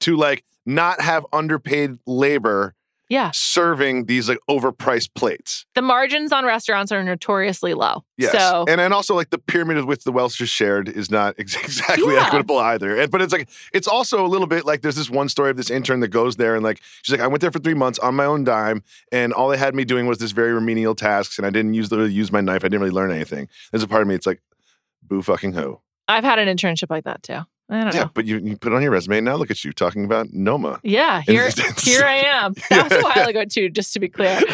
to 0.00 0.16
like 0.16 0.44
not 0.66 1.00
have 1.00 1.26
underpaid 1.32 1.98
labor 2.06 2.74
yeah. 3.08 3.30
serving 3.34 4.06
these 4.06 4.28
like 4.28 4.38
overpriced 4.48 5.10
plates. 5.14 5.66
The 5.74 5.82
margins 5.82 6.32
on 6.32 6.44
restaurants 6.44 6.90
are 6.92 7.02
notoriously 7.02 7.74
low. 7.74 8.04
Yes, 8.16 8.32
So 8.32 8.64
and 8.68 8.80
and 8.80 8.94
also 8.94 9.14
like 9.14 9.30
the 9.30 9.38
pyramid 9.38 9.76
with 9.76 9.84
which 9.86 10.04
the 10.04 10.12
wealth 10.12 10.40
is 10.40 10.48
shared 10.48 10.88
is 10.88 11.10
not 11.10 11.34
ex- 11.38 11.56
exactly 11.56 12.14
Yeah. 12.14 12.26
equitable 12.26 12.58
either. 12.58 12.98
And 12.98 13.10
but 13.10 13.20
it's 13.22 13.32
like 13.32 13.48
it's 13.72 13.86
also 13.88 14.24
a 14.24 14.28
little 14.28 14.46
bit 14.46 14.64
like 14.64 14.82
there's 14.82 14.96
this 14.96 15.10
one 15.10 15.28
story 15.28 15.50
of 15.50 15.56
this 15.56 15.70
intern 15.70 16.00
that 16.00 16.08
goes 16.08 16.36
there 16.36 16.54
and 16.54 16.64
like 16.64 16.80
she's 17.02 17.12
like 17.12 17.20
I 17.20 17.26
went 17.26 17.40
there 17.40 17.50
for 17.52 17.58
three 17.58 17.74
months 17.74 17.98
on 17.98 18.14
my 18.14 18.24
own 18.24 18.44
dime 18.44 18.82
and 19.12 19.32
all 19.32 19.48
they 19.48 19.58
had 19.58 19.74
me 19.74 19.84
doing 19.84 20.06
was 20.06 20.18
this 20.18 20.30
very 20.32 20.52
remedial 20.52 20.94
tasks 20.94 21.38
and 21.38 21.46
I 21.46 21.50
didn't 21.50 21.74
use 21.74 21.90
literally 21.90 22.12
use 22.12 22.32
my 22.32 22.40
knife. 22.40 22.64
I 22.64 22.68
didn't 22.68 22.80
really 22.80 22.92
learn 22.94 23.10
anything. 23.10 23.48
There's 23.70 23.82
a 23.82 23.88
part 23.88 24.02
of 24.02 24.08
me 24.08 24.14
it's 24.14 24.26
like 24.26 24.40
boo 25.02 25.20
fucking 25.22 25.52
who. 25.52 25.80
I've 26.08 26.24
had 26.24 26.38
an 26.38 26.54
internship 26.54 26.90
like 26.90 27.04
that 27.04 27.22
too. 27.22 27.40
I 27.70 27.82
don't 27.84 27.94
Yeah, 27.94 28.04
know. 28.04 28.10
but 28.14 28.26
you, 28.26 28.38
you 28.38 28.56
put 28.56 28.72
it 28.72 28.76
on 28.76 28.82
your 28.82 28.90
resume. 28.90 29.20
Now 29.22 29.36
look 29.36 29.50
at 29.50 29.64
you 29.64 29.72
talking 29.72 30.04
about 30.04 30.32
Noma. 30.32 30.80
Yeah, 30.82 31.22
here, 31.22 31.48
here 31.78 32.04
I 32.04 32.16
am. 32.16 32.54
That 32.70 32.90
was 32.90 32.92
a 32.92 33.02
while 33.02 33.26
ago 33.28 33.44
too, 33.44 33.70
just 33.70 33.92
to 33.94 34.00
be 34.00 34.08
clear. 34.08 34.38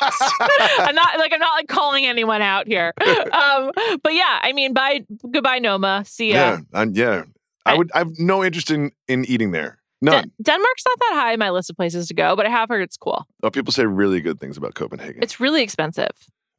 I'm 0.00 0.94
not 0.94 1.18
like 1.18 1.32
I'm 1.32 1.40
not 1.40 1.54
like 1.54 1.68
calling 1.68 2.06
anyone 2.06 2.42
out 2.42 2.66
here. 2.66 2.92
Um, 3.32 3.70
but 4.02 4.14
yeah, 4.14 4.40
I 4.42 4.52
mean, 4.52 4.72
bye, 4.72 5.04
goodbye, 5.30 5.58
Noma. 5.58 6.04
See 6.06 6.30
ya. 6.30 6.34
Yeah, 6.34 6.58
I'm, 6.72 6.90
yeah. 6.92 7.22
I 7.66 7.74
would. 7.76 7.90
I 7.94 7.98
have 7.98 8.12
no 8.18 8.44
interest 8.44 8.70
in 8.70 8.90
in 9.08 9.24
eating 9.26 9.52
there. 9.52 9.78
Den- 10.04 10.12
None. 10.12 10.30
Denmark's 10.42 10.82
not 10.86 10.98
that 10.98 11.12
high 11.22 11.32
in 11.32 11.38
my 11.38 11.48
list 11.50 11.70
of 11.70 11.76
places 11.76 12.08
to 12.08 12.14
go, 12.14 12.36
but 12.36 12.44
I 12.46 12.50
have 12.50 12.68
heard 12.68 12.82
it's 12.82 12.96
cool. 12.96 13.24
Oh, 13.42 13.50
people 13.50 13.72
say 13.72 13.86
really 13.86 14.20
good 14.20 14.38
things 14.38 14.58
about 14.58 14.74
Copenhagen. 14.74 15.22
It's 15.22 15.40
really 15.40 15.62
expensive. 15.62 16.10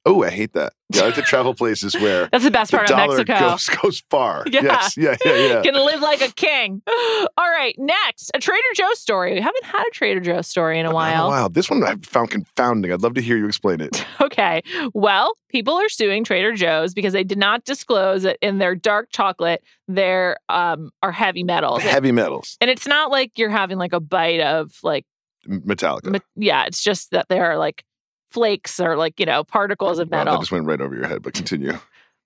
Oh, 0.06 0.24
I 0.24 0.30
hate 0.30 0.54
that. 0.54 0.74
Yeah, 0.94 1.02
I 1.02 1.06
like 1.06 1.16
to 1.16 1.22
travel 1.24 1.54
places 1.64 1.96
where 1.96 2.30
That's 2.32 2.44
the 2.44 2.52
best 2.52 2.72
the 2.72 2.78
part 2.78 2.90
of 2.90 2.96
dollar 2.98 3.18
Mexico. 3.18 3.40
goes 3.50 3.66
goes 3.82 4.04
far. 4.10 4.44
Yeah. 4.52 4.62
Yes. 4.64 4.98
Yeah. 4.98 5.16
Yeah. 5.26 5.36
Yeah. 5.36 5.62
Can 5.64 5.74
live 5.74 6.00
like 6.02 6.22
a 6.22 6.32
king. 6.32 6.82
All 6.88 7.50
right, 7.50 7.76
next, 7.78 8.32
a 8.34 8.40
Trader 8.40 8.62
Joe's 8.76 9.00
story. 9.00 9.34
We 9.34 9.42
haven't 9.42 9.66
had 9.66 9.84
a 9.84 9.90
Trader 9.92 10.20
Joe's 10.20 10.48
story 10.48 10.80
in 10.80 10.86
a 10.86 10.94
while. 10.94 11.30
Wow. 11.30 11.48
This 11.48 11.70
one 11.70 11.84
I 11.84 11.96
found 12.04 12.30
confounding. 12.30 12.92
I'd 12.94 13.02
love 13.02 13.16
to 13.16 13.22
hear 13.22 13.38
you 13.38 13.48
explain 13.48 13.82
it. 13.82 14.06
Okay. 14.22 14.62
Well, 14.94 15.34
people 15.50 15.74
are 15.74 15.90
suing 15.90 16.24
Trader 16.24 16.54
Joe's 16.54 16.94
because 16.94 17.14
they 17.14 17.24
did 17.24 17.38
not 17.38 17.64
disclose 17.66 18.24
that 18.24 18.38
in 18.42 18.60
their 18.60 18.76
dark 18.76 19.10
chocolate 19.12 19.64
there 19.88 20.38
um, 20.50 20.92
are 21.02 21.12
heavy 21.12 21.44
metals. 21.44 21.82
Heavy 21.82 22.12
metals, 22.12 22.58
and 22.62 22.70
it's 22.70 22.88
not 22.88 23.12
like 23.12 23.32
you're 23.38 23.50
having 23.50 23.78
like 23.78 23.94
a 23.94 24.00
bite 24.00 24.40
of 24.42 24.72
like, 24.84 25.06
Metallica. 25.48 26.12
me- 26.12 26.20
yeah, 26.36 26.66
it's 26.66 26.84
just 26.84 27.12
that 27.12 27.28
there 27.30 27.46
are 27.52 27.58
like 27.58 27.84
flakes 28.30 28.80
or 28.80 28.98
like, 28.98 29.20
you 29.20 29.26
know, 29.26 29.44
particles 29.44 30.00
of 30.00 30.10
Wow, 30.10 30.20
metal. 30.20 30.34
that 30.34 30.40
just 30.42 30.52
went 30.52 30.66
right 30.66 30.82
over 30.82 30.96
your 30.96 31.08
head, 31.08 31.22
but 31.22 31.34
continue. 31.34 31.74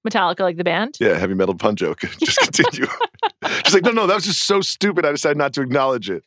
Metallica, 0.07 0.39
like 0.41 0.57
the 0.57 0.63
band. 0.63 0.95
Yeah, 0.99 1.17
heavy 1.17 1.33
metal 1.33 1.55
pun 1.55 1.75
joke. 1.75 1.99
just 2.23 2.39
continue. 2.39 2.87
Just 3.63 3.73
like, 3.73 3.83
no, 3.83 3.91
no, 3.91 4.05
that 4.05 4.15
was 4.15 4.25
just 4.25 4.43
so 4.43 4.59
stupid. 4.59 5.05
I 5.05 5.11
decided 5.11 5.37
not 5.37 5.53
to 5.53 5.61
acknowledge 5.61 6.09
it. 6.09 6.23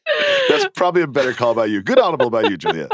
That's 0.49 0.67
probably 0.75 1.02
a 1.02 1.07
better 1.07 1.35
call 1.35 1.55
by 1.55 1.67
you. 1.67 1.83
Good 1.83 1.99
audible 1.99 2.31
by 2.31 2.43
you, 2.43 2.57
Julia. 2.57 2.88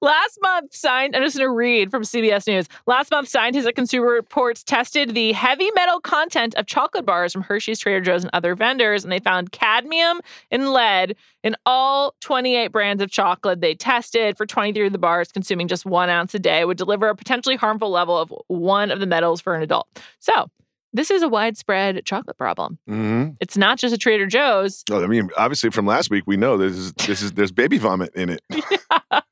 Last 0.00 0.38
month, 0.42 0.74
signed, 0.74 1.16
I'm 1.16 1.22
just 1.22 1.36
going 1.36 1.48
to 1.48 1.52
read 1.52 1.90
from 1.90 2.02
CBS 2.02 2.46
News. 2.46 2.68
Last 2.86 3.10
month, 3.10 3.28
scientists 3.28 3.66
at 3.66 3.74
Consumer 3.74 4.08
Reports 4.08 4.62
tested 4.62 5.14
the 5.14 5.32
heavy 5.32 5.70
metal 5.74 6.00
content 6.00 6.54
of 6.54 6.66
chocolate 6.66 7.04
bars 7.04 7.32
from 7.32 7.42
Hershey's, 7.42 7.78
Trader 7.78 8.00
Joe's, 8.00 8.22
and 8.22 8.30
other 8.32 8.54
vendors, 8.54 9.02
and 9.04 9.12
they 9.12 9.18
found 9.18 9.52
cadmium 9.52 10.20
and 10.50 10.72
lead 10.72 11.16
in 11.42 11.56
all 11.66 12.14
28 12.20 12.68
brands 12.68 13.02
of 13.02 13.10
chocolate 13.10 13.60
they 13.60 13.74
tested 13.74 14.36
for 14.36 14.46
23 14.46 14.86
of 14.86 14.92
the 14.92 14.98
bars. 14.98 15.32
Consuming 15.32 15.66
just 15.66 15.84
one 15.84 16.08
ounce 16.08 16.34
a 16.34 16.38
day 16.38 16.64
would 16.64 16.76
deliver 16.76 17.08
a 17.08 17.16
potentially 17.16 17.56
harmful 17.56 17.90
level 17.90 18.16
of 18.16 18.32
one 18.46 18.90
of 18.90 19.00
the 19.00 19.06
metals 19.06 19.40
for 19.40 19.54
an 19.54 19.62
adult. 19.62 19.88
So, 20.20 20.48
this 20.96 21.10
is 21.10 21.22
a 21.22 21.28
widespread 21.28 22.04
chocolate 22.04 22.36
problem. 22.38 22.78
hmm 22.88 23.28
It's 23.40 23.56
not 23.56 23.78
just 23.78 23.94
a 23.94 23.98
Trader 23.98 24.26
Joe's. 24.26 24.82
Oh, 24.90 25.04
I 25.04 25.06
mean, 25.06 25.30
obviously 25.36 25.70
from 25.70 25.86
last 25.86 26.10
week, 26.10 26.24
we 26.26 26.36
know 26.36 26.56
this 26.56 26.76
is 26.76 26.92
this 26.94 27.22
is 27.22 27.32
there's 27.32 27.52
baby 27.52 27.78
vomit 27.78 28.12
in 28.14 28.30
it. 28.30 28.40
I 28.50 29.22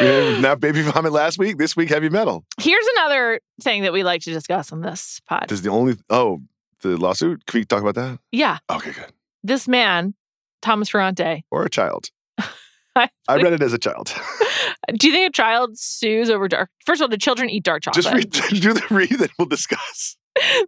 mean, 0.00 0.42
now 0.42 0.54
baby 0.54 0.82
vomit 0.82 1.12
last 1.12 1.38
week. 1.38 1.58
This 1.58 1.76
week, 1.76 1.88
heavy 1.90 2.08
metal. 2.08 2.44
Here's 2.60 2.86
another 2.96 3.40
thing 3.62 3.82
that 3.82 3.92
we 3.92 4.02
like 4.02 4.22
to 4.22 4.30
discuss 4.32 4.72
on 4.72 4.80
this 4.80 5.20
pod. 5.28 5.46
This 5.48 5.58
is 5.58 5.62
the 5.62 5.70
only. 5.70 5.96
Oh, 6.08 6.40
the 6.82 6.96
lawsuit. 6.96 7.44
Can 7.46 7.60
we 7.60 7.64
talk 7.64 7.82
about 7.82 7.94
that? 7.96 8.18
yeah, 8.32 8.58
Okay, 8.70 8.92
good. 8.92 9.12
this 9.44 9.68
man, 9.68 10.14
Thomas 10.62 10.88
Ferrante. 10.88 11.44
Or 11.50 11.64
a 11.64 11.70
child. 11.70 12.10
I 12.96 13.08
I 13.28 13.36
read 13.36 13.52
it 13.52 13.62
as 13.62 13.72
a 13.72 13.78
child. 13.78 14.12
Do 14.94 15.08
you 15.08 15.12
think 15.12 15.28
a 15.28 15.32
child 15.32 15.78
sues 15.78 16.30
over 16.30 16.48
dark? 16.48 16.70
First 16.86 17.00
of 17.00 17.04
all, 17.04 17.08
do 17.08 17.16
children 17.16 17.50
eat 17.50 17.64
dark 17.64 17.82
chocolate? 17.82 18.04
Just 18.04 18.14
read, 18.14 18.30
do 18.60 18.72
the 18.72 18.82
read 18.90 19.10
that 19.18 19.30
we'll 19.38 19.46
discuss. 19.46 20.16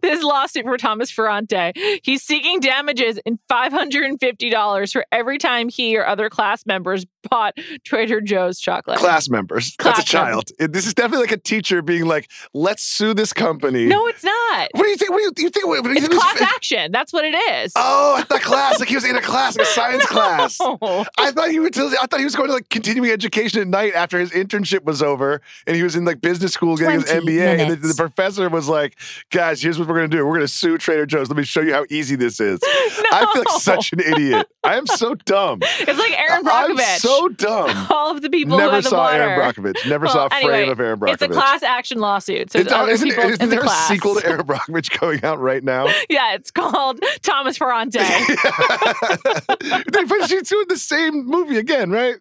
this 0.01 0.23
lawsuit 0.23 0.65
for 0.65 0.77
Thomas 0.77 1.09
Ferrante. 1.11 1.73
He's 2.03 2.21
seeking 2.21 2.59
damages 2.59 3.19
in 3.25 3.39
$550 3.51 4.93
for 4.93 5.05
every 5.11 5.37
time 5.37 5.69
he 5.69 5.97
or 5.97 6.05
other 6.05 6.29
class 6.29 6.65
members 6.65 7.05
bought 7.29 7.57
Trader 7.83 8.21
Joe's 8.21 8.59
chocolate. 8.59 8.97
Class 8.99 9.29
members. 9.29 9.75
That's 9.79 9.99
a 9.99 10.03
Class 10.03 10.13
members. 10.13 10.31
child. 10.33 10.51
It- 10.59 10.73
this 10.73 10.85
is 10.87 10.93
definitely 10.93 11.25
like 11.25 11.31
a 11.33 11.37
teacher 11.37 11.81
being 11.81 12.05
like, 12.05 12.29
"Let's 12.53 12.83
sue 12.83 13.13
this 13.13 13.33
company." 13.33 13.85
no, 13.85 14.07
it's 14.07 14.23
not. 14.23 14.69
What 14.73 14.83
do 14.83 14.89
you 14.89 14.95
think? 14.97 15.11
What 15.11 15.17
do 15.17 15.23
you, 15.41 15.45
you 15.45 15.49
think? 15.49 15.67
What 15.67 15.83
do 15.83 15.89
you 15.89 15.95
It's 15.97 16.07
think 16.07 16.19
class 16.21 16.37
fa- 16.37 16.43
action. 16.55 16.91
That's 16.91 17.11
what 17.13 17.25
it 17.25 17.35
is. 17.35 17.71
Oh, 17.75 18.15
I 18.17 18.23
thought 18.23 18.41
class. 18.41 18.79
Like 18.79 18.89
he 18.89 18.95
was 18.95 19.05
in 19.05 19.15
a 19.15 19.21
class, 19.31 19.57
like 19.57 19.67
a 19.67 19.69
science 19.69 20.05
class. 20.05 20.57
I 20.61 21.31
thought 21.31 21.49
he 21.51 21.59
would. 21.59 21.77
I 21.77 22.05
thought 22.07 22.19
he 22.19 22.25
was 22.25 22.35
going 22.35 22.47
to 22.49 22.53
like 22.53 22.69
continuing 22.69 23.11
education 23.11 23.61
at 23.61 23.67
night 23.67 23.93
after 23.93 24.19
his 24.19 24.31
internship 24.31 24.83
was 24.83 25.01
over, 25.01 25.41
and 25.67 25.75
he 25.75 25.83
was 25.83 25.95
in 25.95 26.05
like 26.05 26.21
business 26.21 26.53
school 26.53 26.75
getting 26.77 27.01
his 27.01 27.09
20 27.09 27.25
MBA. 27.25 27.59
And 27.59 27.71
the, 27.71 27.87
the 27.87 27.93
professor 27.95 28.49
was 28.49 28.67
like, 28.67 28.95
"Guys, 29.31 29.61
here's 29.61 29.77
what 29.79 29.87
we're 29.87 29.95
going 29.95 30.09
to 30.09 30.17
do. 30.17 30.25
We're 30.25 30.33
going 30.35 30.41
to 30.41 30.47
sue 30.47 30.77
Trader 30.77 31.05
Joe's. 31.05 31.29
Let 31.29 31.37
me 31.37 31.43
show 31.43 31.61
you 31.61 31.73
how 31.73 31.85
easy 31.89 32.15
this 32.15 32.39
is." 32.39 32.59
I 33.11 33.29
feel 33.33 33.43
like 33.45 33.61
such 33.61 33.93
an 33.93 33.99
idiot. 33.99 34.47
I 34.63 34.75
am 34.77 34.87
so 34.87 35.15
dumb. 35.15 35.59
It's 35.61 35.99
like 35.99 36.11
Erin 36.19 36.45
I'm 36.47 36.71
Brockovich. 36.71 36.72
So 37.03 37.27
dumb. 37.29 37.87
All 37.89 38.11
of 38.11 38.21
the 38.21 38.29
people 38.29 38.57
who 38.57 38.65
Never 38.65 38.81
saw 38.81 38.97
water. 38.97 39.21
Erin 39.21 39.39
Brockovich. 39.39 39.89
Never 39.89 40.05
Well, 40.05 40.13
saw 40.13 40.25
a 40.27 40.29
frame 40.29 40.49
anyway, 40.49 40.71
of 40.71 40.79
Erin 40.79 40.99
Brockovich. 40.99 41.13
It's 41.13 41.21
a 41.21 41.27
class 41.27 41.63
action 41.63 41.99
lawsuit. 41.99 42.51
So 42.51 42.59
it's 42.59 42.71
isn't, 42.71 43.09
people 43.09 43.23
isn't 43.25 43.39
the 43.39 43.45
there 43.47 43.61
class. 43.61 43.89
a 43.89 43.93
sequel 43.93 44.15
to 44.15 44.25
Erin 44.25 44.45
Brockovich 44.45 44.97
going 44.99 45.23
out 45.23 45.39
right 45.39 45.63
now? 45.63 45.87
Yeah, 46.09 46.35
it's 46.35 46.51
called 46.51 46.99
Thomas 47.21 47.57
Ferrante. 47.57 47.99
but 47.99 50.27
she's 50.27 50.49
doing 50.49 50.65
the 50.69 50.77
same 50.77 51.25
movie 51.25 51.57
again, 51.57 51.89
right? 51.91 52.15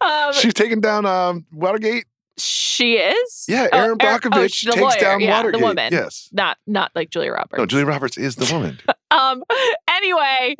um, 0.00 0.32
She's 0.34 0.54
taking 0.54 0.80
down 0.80 1.06
um, 1.06 1.46
Watergate. 1.52 2.04
she 2.38 2.94
is. 2.94 3.44
Yeah, 3.48 3.68
Oh, 3.72 3.78
Erin 3.78 3.96
Erin- 4.00 4.20
Brockovich 4.20 4.66
oh, 4.68 4.72
takes 4.72 4.80
lawyer. 4.80 5.00
down 5.00 5.20
yeah, 5.20 5.36
Watergate. 5.36 5.60
The 5.60 5.66
woman. 5.66 5.92
Yes. 5.92 6.28
Not 6.32 6.58
not 6.66 6.90
like 6.94 7.10
Julia 7.10 7.32
Roberts. 7.32 7.58
No, 7.58 7.66
Julia 7.66 7.86
Roberts 7.86 8.16
is 8.18 8.36
the 8.36 8.52
woman. 8.52 8.78
Um. 9.10 9.42
Anyway, 9.88 10.54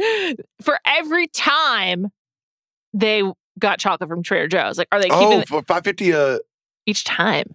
for 0.63 0.79
every 0.87 1.27
time 1.29 2.11
they 2.93 3.23
got 3.59 3.79
chocolate 3.79 4.09
from 4.09 4.23
Trader 4.23 4.49
Joe's, 4.49 4.79
like, 4.79 4.89
are 4.93 5.01
they 5.01 5.09
keeping 5.09 5.41
oh, 5.41 5.45
for 5.47 5.63
five 5.63 5.85
fifty. 5.85 6.13
Uh, 6.13 6.39
each 6.87 7.05
time? 7.05 7.55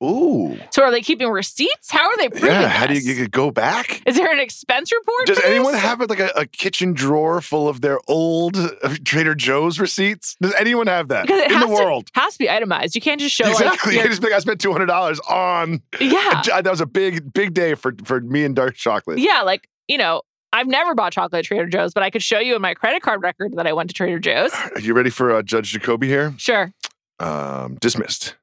ooh, 0.00 0.56
So 0.70 0.84
are 0.84 0.92
they 0.92 1.00
keeping 1.00 1.28
receipts? 1.28 1.90
How 1.90 2.06
are 2.08 2.16
they 2.18 2.28
proving 2.28 2.50
yeah. 2.50 2.68
How 2.68 2.86
do 2.86 2.94
you, 2.94 3.00
you 3.00 3.16
could 3.16 3.32
go 3.32 3.50
back? 3.50 4.00
Is 4.06 4.14
there 4.14 4.30
an 4.30 4.38
expense 4.38 4.92
report? 4.92 5.26
Does 5.26 5.40
anyone 5.40 5.72
this? 5.72 5.82
have 5.82 5.98
like 5.98 6.20
a, 6.20 6.28
a 6.36 6.46
kitchen 6.46 6.92
drawer 6.92 7.40
full 7.40 7.68
of 7.68 7.80
their 7.80 7.98
old 8.06 8.56
uh, 8.56 8.94
Trader 9.04 9.34
Joe's 9.34 9.80
receipts? 9.80 10.36
Does 10.40 10.54
anyone 10.54 10.86
have 10.86 11.08
that 11.08 11.22
Because 11.26 11.40
it 11.40 11.50
in 11.50 11.58
the 11.58 11.66
to- 11.66 11.72
world? 11.72 12.08
Has 12.14 12.34
to 12.34 12.38
be 12.38 12.48
itemized. 12.48 12.94
You 12.94 13.00
can't 13.00 13.20
just 13.20 13.34
show 13.34 13.48
exactly. 13.50 13.96
like 13.96 14.04
You 14.04 14.10
just 14.10 14.22
like, 14.22 14.32
I 14.32 14.38
spent 14.38 14.60
two 14.60 14.70
hundred 14.70 14.86
dollars 14.86 15.18
on. 15.28 15.82
yeah, 16.00 16.42
That 16.46 16.66
was 16.70 16.80
a 16.80 16.86
big, 16.86 17.32
big 17.32 17.52
day 17.54 17.74
for 17.74 17.92
for 18.04 18.20
me 18.20 18.44
and 18.44 18.54
dark 18.54 18.76
chocolate. 18.76 19.18
yeah. 19.18 19.42
Like 19.42 19.68
you 19.88 19.98
know, 19.98 20.22
I've 20.52 20.66
never 20.66 20.94
bought 20.94 21.12
chocolate 21.12 21.40
at 21.40 21.44
Trader 21.44 21.66
Joe's, 21.66 21.92
but 21.92 22.02
I 22.02 22.10
could 22.10 22.22
show 22.22 22.38
you 22.38 22.56
in 22.56 22.62
my 22.62 22.74
credit 22.74 23.02
card 23.02 23.22
record 23.22 23.52
that 23.56 23.66
I 23.66 23.72
went 23.72 23.90
to 23.90 23.94
Trader 23.94 24.18
Joe's. 24.18 24.52
Are 24.74 24.80
you 24.80 24.94
ready 24.94 25.10
for 25.10 25.30
uh, 25.34 25.42
Judge 25.42 25.72
Jacoby 25.72 26.08
here? 26.08 26.34
Sure. 26.38 26.72
um, 27.20 27.76
dismissed. 27.80 28.34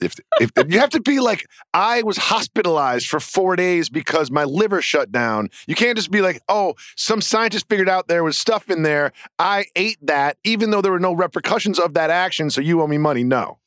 If, 0.00 0.14
if 0.40 0.52
if 0.56 0.72
you 0.72 0.78
have 0.78 0.90
to 0.90 1.00
be 1.00 1.18
like, 1.18 1.44
I 1.74 2.02
was 2.02 2.16
hospitalized 2.18 3.08
for 3.08 3.18
four 3.18 3.56
days 3.56 3.88
because 3.88 4.30
my 4.30 4.44
liver 4.44 4.80
shut 4.80 5.10
down. 5.10 5.50
You 5.66 5.74
can't 5.74 5.96
just 5.96 6.12
be 6.12 6.20
like, 6.20 6.40
oh, 6.48 6.74
some 6.96 7.20
scientist 7.20 7.68
figured 7.68 7.88
out 7.88 8.06
there 8.06 8.22
was 8.22 8.38
stuff 8.38 8.70
in 8.70 8.84
there. 8.84 9.10
I 9.40 9.64
ate 9.74 9.98
that, 10.02 10.36
even 10.44 10.70
though 10.70 10.80
there 10.82 10.92
were 10.92 11.00
no 11.00 11.12
repercussions 11.12 11.80
of 11.80 11.94
that 11.94 12.10
action. 12.10 12.48
So 12.50 12.60
you 12.60 12.80
owe 12.80 12.86
me 12.86 12.96
money. 12.96 13.24
No, 13.24 13.58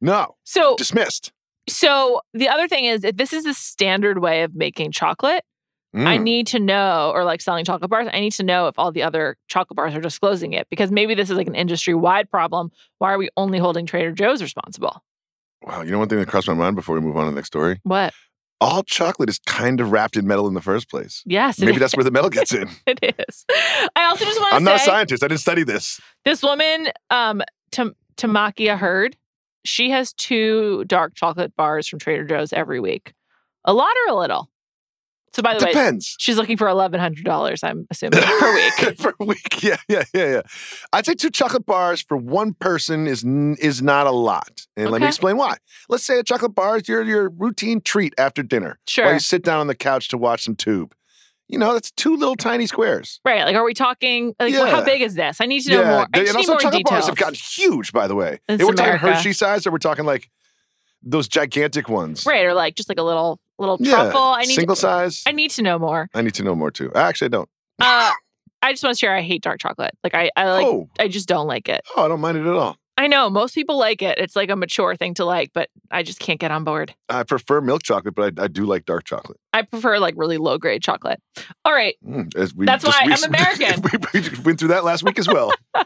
no, 0.00 0.34
So 0.42 0.74
dismissed. 0.76 1.30
so 1.68 2.20
the 2.34 2.48
other 2.48 2.66
thing 2.66 2.86
is, 2.86 3.04
if 3.04 3.16
this 3.16 3.32
is 3.32 3.44
the 3.44 3.54
standard 3.54 4.18
way 4.18 4.42
of 4.42 4.56
making 4.56 4.90
chocolate. 4.90 5.44
I 5.96 6.18
Mm. 6.18 6.22
need 6.22 6.46
to 6.48 6.58
know, 6.58 7.10
or 7.14 7.24
like 7.24 7.40
selling 7.40 7.64
chocolate 7.64 7.90
bars, 7.90 8.08
I 8.12 8.20
need 8.20 8.32
to 8.32 8.42
know 8.42 8.68
if 8.68 8.78
all 8.78 8.92
the 8.92 9.02
other 9.02 9.36
chocolate 9.48 9.76
bars 9.76 9.94
are 9.94 10.00
disclosing 10.00 10.52
it 10.52 10.66
because 10.68 10.90
maybe 10.90 11.14
this 11.14 11.30
is 11.30 11.36
like 11.36 11.46
an 11.46 11.54
industry 11.54 11.94
wide 11.94 12.30
problem. 12.30 12.70
Why 12.98 13.12
are 13.12 13.18
we 13.18 13.30
only 13.36 13.58
holding 13.58 13.86
Trader 13.86 14.12
Joe's 14.12 14.42
responsible? 14.42 15.02
Wow, 15.62 15.82
you 15.82 15.90
know 15.92 15.98
one 15.98 16.08
thing 16.08 16.18
that 16.18 16.28
crossed 16.28 16.48
my 16.48 16.54
mind 16.54 16.76
before 16.76 16.94
we 16.94 17.00
move 17.00 17.16
on 17.16 17.24
to 17.24 17.30
the 17.30 17.34
next 17.36 17.48
story? 17.48 17.80
What? 17.82 18.12
All 18.60 18.82
chocolate 18.82 19.28
is 19.28 19.38
kind 19.46 19.80
of 19.80 19.90
wrapped 19.90 20.16
in 20.16 20.26
metal 20.26 20.46
in 20.48 20.54
the 20.54 20.60
first 20.62 20.88
place. 20.90 21.22
Yes, 21.26 21.58
Maybe 21.58 21.72
is. 21.74 21.78
that's 21.78 21.96
where 21.96 22.04
the 22.04 22.10
metal 22.10 22.30
gets 22.30 22.52
in. 22.54 22.68
it 22.86 22.98
is. 23.18 23.44
I 23.96 24.04
also 24.04 24.24
just 24.24 24.38
want 24.40 24.50
to 24.50 24.54
say 24.54 24.56
I'm 24.56 24.64
not 24.64 24.76
a 24.76 24.78
scientist. 24.80 25.22
I 25.22 25.28
didn't 25.28 25.40
study 25.40 25.62
this. 25.62 26.00
this 26.24 26.42
woman, 26.42 26.88
um, 27.10 27.42
Tam- 27.70 27.94
Tamakia 28.16 28.78
Hurd, 28.78 29.16
she 29.64 29.90
has 29.90 30.12
two 30.12 30.84
dark 30.84 31.14
chocolate 31.14 31.54
bars 31.56 31.86
from 31.88 31.98
Trader 31.98 32.24
Joe's 32.24 32.52
every 32.52 32.80
week. 32.80 33.12
A 33.64 33.72
lot 33.74 33.94
or 34.06 34.12
a 34.12 34.16
little? 34.18 34.48
So 35.36 35.42
by 35.42 35.58
the 35.58 35.66
way, 35.66 35.72
Depends. 35.72 36.16
she's 36.18 36.38
looking 36.38 36.56
for 36.56 36.66
eleven 36.66 36.98
hundred 36.98 37.26
dollars. 37.26 37.62
I'm 37.62 37.86
assuming 37.90 38.20
per 38.22 38.54
week. 38.88 38.98
per 38.98 39.12
week. 39.20 39.62
Yeah, 39.62 39.76
yeah, 39.86 40.04
yeah, 40.14 40.26
yeah. 40.32 40.40
I'd 40.94 41.04
say 41.04 41.12
two 41.14 41.28
chocolate 41.28 41.66
bars 41.66 42.00
for 42.00 42.16
one 42.16 42.54
person 42.54 43.06
is 43.06 43.22
is 43.58 43.82
not 43.82 44.06
a 44.06 44.10
lot, 44.12 44.66
and 44.78 44.90
let 44.90 45.02
me 45.02 45.06
explain 45.08 45.36
why. 45.36 45.56
Let's 45.90 46.04
say 46.04 46.18
a 46.18 46.22
chocolate 46.22 46.54
bar 46.54 46.78
is 46.78 46.88
your 46.88 47.02
your 47.02 47.28
routine 47.28 47.82
treat 47.82 48.14
after 48.16 48.42
dinner, 48.42 48.78
Sure. 48.86 49.04
while 49.04 49.14
you 49.14 49.20
sit 49.20 49.44
down 49.44 49.60
on 49.60 49.66
the 49.66 49.74
couch 49.74 50.08
to 50.08 50.16
watch 50.18 50.44
some 50.44 50.56
tube. 50.56 50.94
You 51.48 51.58
know, 51.58 51.74
that's 51.74 51.90
two 51.90 52.16
little 52.16 52.34
tiny 52.36 52.66
squares. 52.66 53.20
Right. 53.24 53.44
Like, 53.44 53.54
are 53.56 53.62
we 53.64 53.74
talking? 53.74 54.34
Like, 54.40 54.54
how 54.54 54.82
big 54.84 55.02
is 55.02 55.14
this? 55.16 55.40
I 55.40 55.46
need 55.46 55.60
to 55.60 55.70
know 55.70 55.80
yeah, 55.82 55.90
more. 55.90 56.00
I 56.14 56.18
and 56.18 56.24
need 56.28 56.34
also 56.36 56.52
more 56.52 56.60
chocolate 56.60 56.84
details. 56.84 57.00
bars 57.02 57.06
have 57.06 57.16
gotten 57.16 57.34
huge. 57.34 57.92
By 57.92 58.06
the 58.08 58.14
way, 58.16 58.40
It's 58.48 58.64
we're 58.64 58.72
talking 58.72 58.94
Hershey 58.98 59.32
size, 59.34 59.66
or 59.66 59.70
we're 59.70 59.78
talking 59.78 60.06
like 60.06 60.30
those 61.02 61.28
gigantic 61.28 61.88
ones. 61.90 62.24
right, 62.24 62.44
or 62.46 62.54
like 62.54 62.74
just 62.74 62.88
like 62.88 62.98
a 62.98 63.02
little 63.02 63.38
little 63.58 63.76
Yeah, 63.80 63.92
truffle. 63.92 64.20
I 64.20 64.42
need 64.42 64.54
single 64.54 64.76
to, 64.76 64.80
size. 64.80 65.22
I 65.26 65.32
need 65.32 65.50
to 65.52 65.62
know 65.62 65.78
more. 65.78 66.08
I 66.14 66.22
need 66.22 66.34
to 66.34 66.42
know 66.42 66.54
more 66.54 66.70
too. 66.70 66.92
Actually, 66.94 67.26
I 67.26 67.28
don't. 67.28 67.48
Uh, 67.80 68.12
I 68.62 68.72
just 68.72 68.82
want 68.82 68.96
to 68.96 68.98
share. 68.98 69.14
I 69.14 69.22
hate 69.22 69.42
dark 69.42 69.60
chocolate. 69.60 69.94
Like 70.02 70.14
I, 70.14 70.30
I 70.36 70.50
like. 70.50 70.66
oh, 70.66 70.88
I 70.98 71.08
just 71.08 71.28
don't 71.28 71.46
like 71.46 71.68
it. 71.68 71.82
oh, 71.96 72.04
I 72.04 72.08
don't 72.08 72.20
mind 72.20 72.38
it 72.38 72.46
at 72.46 72.54
all. 72.54 72.76
I 72.98 73.08
know 73.08 73.28
most 73.28 73.54
people 73.54 73.78
like 73.78 74.00
it. 74.00 74.16
It's 74.18 74.34
like 74.34 74.48
a 74.48 74.56
mature 74.56 74.96
thing 74.96 75.12
to 75.14 75.24
like, 75.26 75.50
but 75.52 75.68
I 75.90 76.02
just 76.02 76.18
can't 76.18 76.40
get 76.40 76.50
on 76.50 76.64
board. 76.64 76.94
I 77.10 77.24
prefer 77.24 77.60
milk 77.60 77.82
chocolate, 77.82 78.14
but 78.14 78.38
I, 78.40 78.44
I 78.44 78.48
do 78.48 78.64
like 78.64 78.86
dark 78.86 79.04
chocolate. 79.04 79.38
I 79.52 79.62
prefer 79.62 79.98
like 79.98 80.14
really 80.16 80.38
low 80.38 80.56
grade 80.56 80.82
chocolate. 80.82 81.20
All 81.66 81.74
right. 81.74 81.96
Mm, 82.06 82.54
we 82.54 82.64
That's 82.64 82.84
why 82.84 82.98
I'm 83.02 83.22
American. 83.34 83.82
we, 83.82 84.20
we 84.20 84.28
went 84.44 84.58
through 84.58 84.68
that 84.68 84.82
last 84.84 85.02
week 85.02 85.18
as 85.18 85.28
well. 85.28 85.52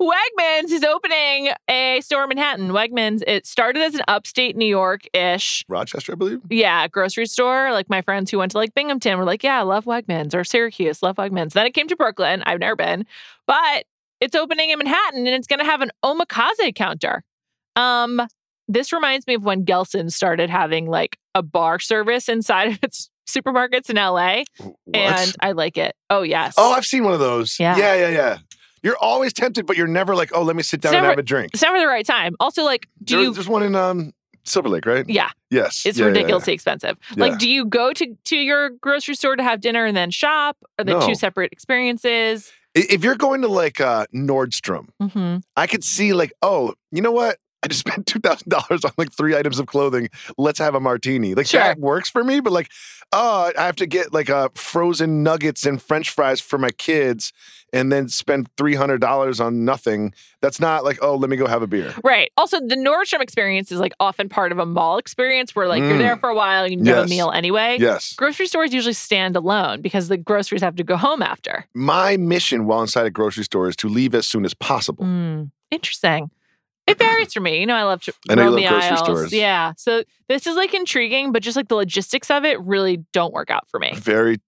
Wegmans 0.00 0.70
is 0.70 0.84
opening 0.84 1.50
a 1.68 2.00
store 2.02 2.22
in 2.24 2.28
Manhattan. 2.28 2.70
Wegmans, 2.70 3.22
it 3.26 3.46
started 3.46 3.82
as 3.82 3.94
an 3.94 4.02
upstate 4.08 4.56
New 4.56 4.66
York 4.66 5.02
ish, 5.12 5.64
Rochester, 5.68 6.12
I 6.12 6.14
believe. 6.16 6.40
yeah, 6.50 6.86
grocery 6.88 7.26
store. 7.26 7.72
Like 7.72 7.88
my 7.90 8.02
friends 8.02 8.30
who 8.30 8.38
went 8.38 8.52
to 8.52 8.58
like 8.58 8.74
Binghamton 8.74 9.18
were 9.18 9.24
like, 9.24 9.42
yeah, 9.42 9.58
I 9.58 9.62
love 9.62 9.84
Wegmans 9.84 10.34
or 10.34 10.44
Syracuse, 10.44 11.02
love 11.02 11.16
Wegmans. 11.16 11.52
Then 11.52 11.66
it 11.66 11.74
came 11.74 11.88
to 11.88 11.96
Brooklyn. 11.96 12.42
I've 12.46 12.60
never 12.60 12.76
been, 12.76 13.06
but 13.46 13.84
it's 14.20 14.34
opening 14.34 14.70
in 14.70 14.78
Manhattan 14.78 15.26
and 15.26 15.34
it's 15.34 15.46
going 15.46 15.60
to 15.60 15.64
have 15.64 15.80
an 15.80 15.90
omakase 16.04 16.74
counter. 16.74 17.22
Um, 17.76 18.20
this 18.68 18.92
reminds 18.92 19.26
me 19.26 19.34
of 19.34 19.44
when 19.44 19.64
Gelson 19.64 20.12
started 20.12 20.50
having 20.50 20.86
like 20.86 21.16
a 21.34 21.42
bar 21.42 21.78
service 21.78 22.28
inside 22.28 22.68
of 22.72 22.78
its 22.82 23.10
supermarkets 23.28 23.88
in 23.90 23.96
LA, 23.96 24.42
What? 24.58 24.76
and 24.96 25.34
I 25.40 25.52
like 25.52 25.78
it. 25.78 25.94
Oh 26.10 26.22
yes. 26.22 26.54
oh, 26.58 26.72
I've 26.72 26.84
seen 26.84 27.04
one 27.04 27.14
of 27.14 27.20
those. 27.20 27.58
Yeah. 27.60 27.76
yeah, 27.76 27.94
yeah, 27.94 28.08
yeah. 28.08 28.38
You're 28.82 28.96
always 28.98 29.32
tempted, 29.32 29.66
but 29.66 29.76
you're 29.76 29.86
never 29.86 30.14
like, 30.16 30.30
oh, 30.34 30.42
let 30.42 30.56
me 30.56 30.62
sit 30.62 30.80
down 30.80 30.94
It's 30.94 30.98
and 30.98 31.06
have 31.06 31.18
a 31.18 31.22
drink. 31.22 31.50
it's 31.52 31.62
never 31.62 31.78
the 31.78 31.86
right 31.86 32.06
time. 32.06 32.34
Also, 32.40 32.62
like, 32.64 32.88
do 33.04 33.16
There- 33.16 33.24
you? 33.24 33.32
There's 33.34 33.48
one 33.48 33.62
in 33.62 33.74
um, 33.74 34.12
Silver 34.44 34.68
Lake, 34.70 34.86
right? 34.86 35.06
Yeah, 35.08 35.30
Yes. 35.50 35.84
it's 35.84 35.98
Yeah, 35.98 36.04
yeah, 36.06 36.08
yeah. 36.12 36.16
ridiculously 36.16 36.54
expensive. 36.54 36.96
Yeah. 37.14 37.24
Like, 37.24 37.38
do 37.38 37.48
you 37.48 37.66
go 37.66 37.92
to 37.92 38.16
to 38.24 38.36
your 38.36 38.70
grocery 38.70 39.14
store 39.14 39.36
to 39.36 39.42
have 39.42 39.60
dinner 39.60 39.84
and 39.84 39.96
then 39.96 40.10
shop? 40.10 40.56
Are 40.78 40.84
they 40.84 40.92
No. 40.92 41.06
two 41.06 41.14
separate 41.14 41.52
experiences? 41.52 42.50
If 42.74 43.02
you're 43.04 43.16
going 43.16 43.42
to 43.42 43.48
like 43.48 43.80
uh, 43.80 44.06
Nordstrom, 44.14 44.88
hmm 45.00 45.38
I 45.56 45.66
could 45.66 45.82
see 45.84 46.12
like, 46.12 46.32
oh, 46.40 46.74
you 46.92 47.02
know 47.02 47.10
what? 47.12 47.36
I 47.62 47.68
just 47.68 47.80
spent 47.80 48.06
two 48.06 48.20
thousand 48.20 48.48
dollars 48.48 48.84
on 48.84 48.92
like 48.96 49.12
three 49.12 49.36
items 49.36 49.58
of 49.58 49.66
clothing. 49.66 50.08
Let's 50.38 50.58
have 50.58 50.74
a 50.74 50.80
martini. 50.80 51.34
Like 51.34 51.46
Sure. 51.46 51.60
that 51.60 51.78
works 51.78 52.08
for 52.08 52.24
me. 52.24 52.40
But 52.40 52.52
like, 52.54 52.70
oh, 53.12 53.52
I 53.56 53.66
have 53.66 53.76
to 53.76 53.86
get 53.86 54.12
like 54.14 54.30
uh, 54.30 54.48
frozen 54.54 55.22
nuggets 55.22 55.66
and 55.66 55.80
French 55.80 56.10
fries 56.10 56.40
for 56.40 56.58
my 56.58 56.70
kids, 56.70 57.32
and 57.72 57.92
then 57.92 58.08
spend 58.08 58.48
three 58.56 58.74
hundred 58.76 59.02
dollars 59.02 59.40
on 59.40 59.64
nothing. 59.66 60.14
That's 60.40 60.58
not 60.58 60.84
like, 60.84 60.98
oh, 61.02 61.16
let 61.16 61.28
me 61.28 61.36
go 61.36 61.46
have 61.46 61.60
a 61.60 61.66
beer. 61.66 61.92
Right. 62.02 62.32
Also, 62.38 62.60
the 62.60 62.76
Nordstrom 62.76 63.20
experience 63.20 63.70
is 63.70 63.78
like 63.78 63.92
often 64.00 64.30
part 64.30 64.52
of 64.52 64.58
a 64.58 64.64
mall 64.64 64.96
experience 64.96 65.54
where 65.54 65.68
like 65.68 65.80
you're 65.82 65.90
Mm. 65.96 65.98
there 65.98 66.16
for 66.16 66.30
a 66.30 66.34
while, 66.34 66.66
you 66.66 66.78
have 66.78 66.86
Yes. 66.86 67.06
a 67.06 67.10
meal 67.10 67.30
anyway. 67.30 67.76
Yes. 67.78 68.14
Grocery 68.14 68.46
stores 68.46 68.72
usually 68.72 68.94
stand 68.94 69.36
alone 69.36 69.82
because 69.82 70.08
the 70.08 70.16
groceries 70.16 70.62
have 70.62 70.76
to 70.76 70.82
go 70.84 70.96
home 70.96 71.20
after. 71.20 71.66
My 71.74 72.16
mission 72.16 72.64
while 72.64 72.80
inside 72.80 73.04
a 73.04 73.10
grocery 73.10 73.44
store 73.44 73.68
is 73.68 73.76
to 73.76 73.88
leave 73.90 74.14
as 74.14 74.26
soon 74.26 74.46
as 74.46 74.54
possible. 74.54 75.04
Mm, 75.04 75.50
interesting. 75.70 76.30
It 76.90 76.98
varies 76.98 77.32
for 77.32 77.40
me. 77.40 77.60
You 77.60 77.66
know, 77.66 77.74
I 77.74 77.84
love 77.84 78.02
to 78.02 78.12
I 78.28 78.34
know 78.34 78.44
roam 78.44 78.56
the 78.56 78.66
grocery 78.66 78.88
aisles. 78.90 78.98
stores. 79.00 79.32
Yeah. 79.32 79.72
So 79.76 80.02
this 80.28 80.46
is 80.46 80.56
like 80.56 80.74
intriguing, 80.74 81.32
but 81.32 81.42
just 81.42 81.56
like 81.56 81.68
the 81.68 81.74
logistics 81.76 82.30
of 82.30 82.44
it 82.44 82.60
really 82.60 83.04
don't 83.12 83.32
work 83.32 83.50
out 83.50 83.68
for 83.68 83.78
me. 83.80 83.92
Very 83.94 84.38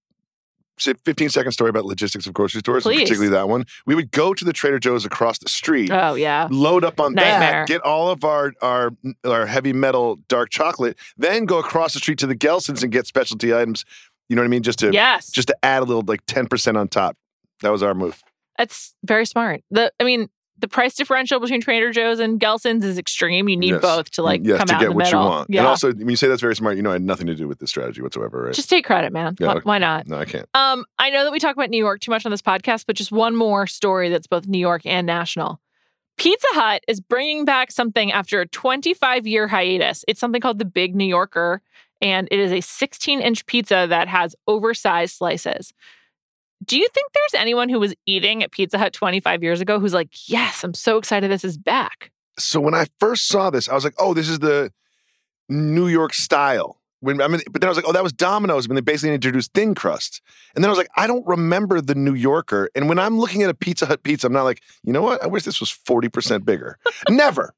15 0.78 1.28
second 1.28 1.52
story 1.52 1.70
about 1.70 1.84
logistics 1.84 2.26
of 2.26 2.32
grocery 2.34 2.58
stores, 2.60 2.82
Please. 2.82 3.02
particularly 3.02 3.28
that 3.30 3.48
one. 3.48 3.64
We 3.86 3.94
would 3.94 4.10
go 4.10 4.34
to 4.34 4.44
the 4.44 4.52
Trader 4.52 4.80
Joe's 4.80 5.04
across 5.04 5.38
the 5.38 5.48
street. 5.48 5.90
Oh 5.92 6.14
yeah. 6.14 6.48
load 6.50 6.82
up 6.82 6.98
on 6.98 7.14
Nightmare. 7.14 7.38
that, 7.60 7.68
get 7.68 7.82
all 7.82 8.08
of 8.10 8.24
our, 8.24 8.52
our 8.62 8.90
our 9.24 9.46
heavy 9.46 9.72
metal 9.72 10.16
dark 10.28 10.50
chocolate, 10.50 10.98
then 11.16 11.44
go 11.44 11.58
across 11.58 11.92
the 11.94 12.00
street 12.00 12.18
to 12.18 12.26
the 12.26 12.34
Gelsons 12.34 12.82
and 12.82 12.90
get 12.90 13.06
specialty 13.06 13.54
items. 13.54 13.84
You 14.28 14.34
know 14.36 14.42
what 14.42 14.46
I 14.46 14.48
mean? 14.48 14.62
Just 14.62 14.78
to 14.80 14.90
Yes. 14.92 15.30
just 15.30 15.48
to 15.48 15.56
add 15.62 15.82
a 15.82 15.84
little 15.84 16.02
like 16.06 16.20
ten 16.26 16.46
percent 16.46 16.76
on 16.76 16.88
top. 16.88 17.16
That 17.60 17.70
was 17.70 17.82
our 17.82 17.94
move. 17.94 18.20
That's 18.58 18.96
very 19.04 19.26
smart. 19.26 19.62
The 19.70 19.92
I 20.00 20.04
mean, 20.04 20.30
the 20.62 20.68
price 20.68 20.94
differential 20.94 21.38
between 21.40 21.60
Trader 21.60 21.90
Joe's 21.92 22.18
and 22.20 22.40
Gelson's 22.40 22.84
is 22.84 22.96
extreme. 22.96 23.48
You 23.50 23.56
need 23.58 23.72
Yes. 23.72 23.82
both 23.82 24.10
to 24.12 24.22
like 24.22 24.40
yes, 24.42 24.56
come 24.56 24.68
to 24.68 24.74
out 24.74 24.80
get 24.80 24.86
in 24.86 24.90
the 24.92 24.96
what 24.96 25.04
middle. 25.04 25.22
you 25.22 25.28
want. 25.28 25.50
Yeah. 25.50 25.60
And 25.60 25.66
also, 25.68 25.92
when 25.92 26.08
you 26.08 26.16
say 26.16 26.28
that's 26.28 26.40
very 26.40 26.56
smart, 26.56 26.76
you 26.76 26.82
know, 26.82 26.90
I 26.90 26.94
had 26.94 27.02
nothing 27.02 27.26
to 27.26 27.34
do 27.34 27.46
with 27.46 27.58
this 27.58 27.68
strategy 27.68 28.00
whatsoever, 28.00 28.44
right? 28.44 28.54
just 28.54 28.70
take 28.70 28.86
credit, 28.86 29.12
man. 29.12 29.36
Yeah, 29.38 29.48
why, 29.48 29.52
okay. 29.54 29.60
why 29.64 29.78
not? 29.78 30.06
no, 30.08 30.16
I 30.16 30.24
can't. 30.24 30.48
Um, 30.54 30.86
I 30.98 31.10
know 31.10 31.24
that 31.24 31.32
we 31.32 31.38
talk 31.38 31.54
about 31.54 31.68
New 31.68 31.76
York 31.78 32.00
too 32.00 32.10
much 32.10 32.24
on 32.24 32.30
this 32.30 32.40
podcast, 32.40 32.84
but 32.86 32.96
just 32.96 33.12
one 33.12 33.36
more 33.36 33.66
story 33.66 34.08
that's 34.08 34.26
both 34.26 34.46
New 34.46 34.58
York 34.58 34.86
and 34.86 35.06
national. 35.06 35.60
Pizza 36.16 36.46
Hut 36.52 36.82
is 36.88 37.00
bringing 37.00 37.44
back 37.44 37.70
something 37.72 38.12
after 38.12 38.40
a 38.40 38.46
25 38.46 39.26
year 39.26 39.48
hiatus. 39.48 40.04
It's 40.06 40.20
something 40.20 40.40
called 40.40 40.58
the 40.58 40.64
Big 40.64 40.94
New 40.94 41.04
Yorker, 41.06 41.60
and 42.00 42.28
it 42.30 42.38
is 42.38 42.52
a 42.52 42.60
16 42.60 43.20
inch 43.20 43.44
pizza 43.46 43.86
that 43.88 44.08
has 44.08 44.36
oversized 44.46 45.16
slices. 45.16 45.72
Do 46.64 46.78
you 46.78 46.88
think 46.92 47.12
there's 47.12 47.40
anyone 47.40 47.68
who 47.68 47.80
was 47.80 47.94
eating 48.06 48.42
at 48.42 48.52
Pizza 48.52 48.78
Hut 48.78 48.92
25 48.92 49.42
years 49.42 49.60
ago 49.60 49.80
who's 49.80 49.94
like, 49.94 50.28
yes, 50.28 50.62
I'm 50.62 50.74
so 50.74 50.98
excited 50.98 51.30
this 51.30 51.44
is 51.44 51.56
back? 51.56 52.10
So 52.38 52.60
when 52.60 52.74
I 52.74 52.86
first 52.98 53.28
saw 53.28 53.50
this, 53.50 53.68
I 53.68 53.74
was 53.74 53.84
like, 53.84 53.94
oh, 53.98 54.14
this 54.14 54.28
is 54.28 54.38
the 54.38 54.72
New 55.48 55.88
York 55.88 56.14
style. 56.14 56.78
When 57.00 57.20
I 57.20 57.26
mean, 57.26 57.40
but 57.50 57.60
then 57.60 57.68
I 57.68 57.70
was 57.70 57.76
like, 57.76 57.88
oh, 57.88 57.92
that 57.92 58.04
was 58.04 58.12
Domino's 58.12 58.68
when 58.68 58.76
they 58.76 58.80
basically 58.80 59.12
introduced 59.12 59.52
thin 59.54 59.74
crust. 59.74 60.22
And 60.54 60.62
then 60.62 60.68
I 60.68 60.72
was 60.72 60.78
like, 60.78 60.90
I 60.96 61.08
don't 61.08 61.26
remember 61.26 61.80
the 61.80 61.96
New 61.96 62.14
Yorker. 62.14 62.70
And 62.76 62.88
when 62.88 62.98
I'm 62.98 63.18
looking 63.18 63.42
at 63.42 63.50
a 63.50 63.54
Pizza 63.54 63.86
Hut 63.86 64.04
pizza, 64.04 64.28
I'm 64.28 64.32
not 64.32 64.44
like, 64.44 64.62
you 64.84 64.92
know 64.92 65.02
what? 65.02 65.22
I 65.22 65.26
wish 65.26 65.42
this 65.42 65.58
was 65.58 65.70
40% 65.70 66.44
bigger. 66.44 66.78
Never. 67.08 67.54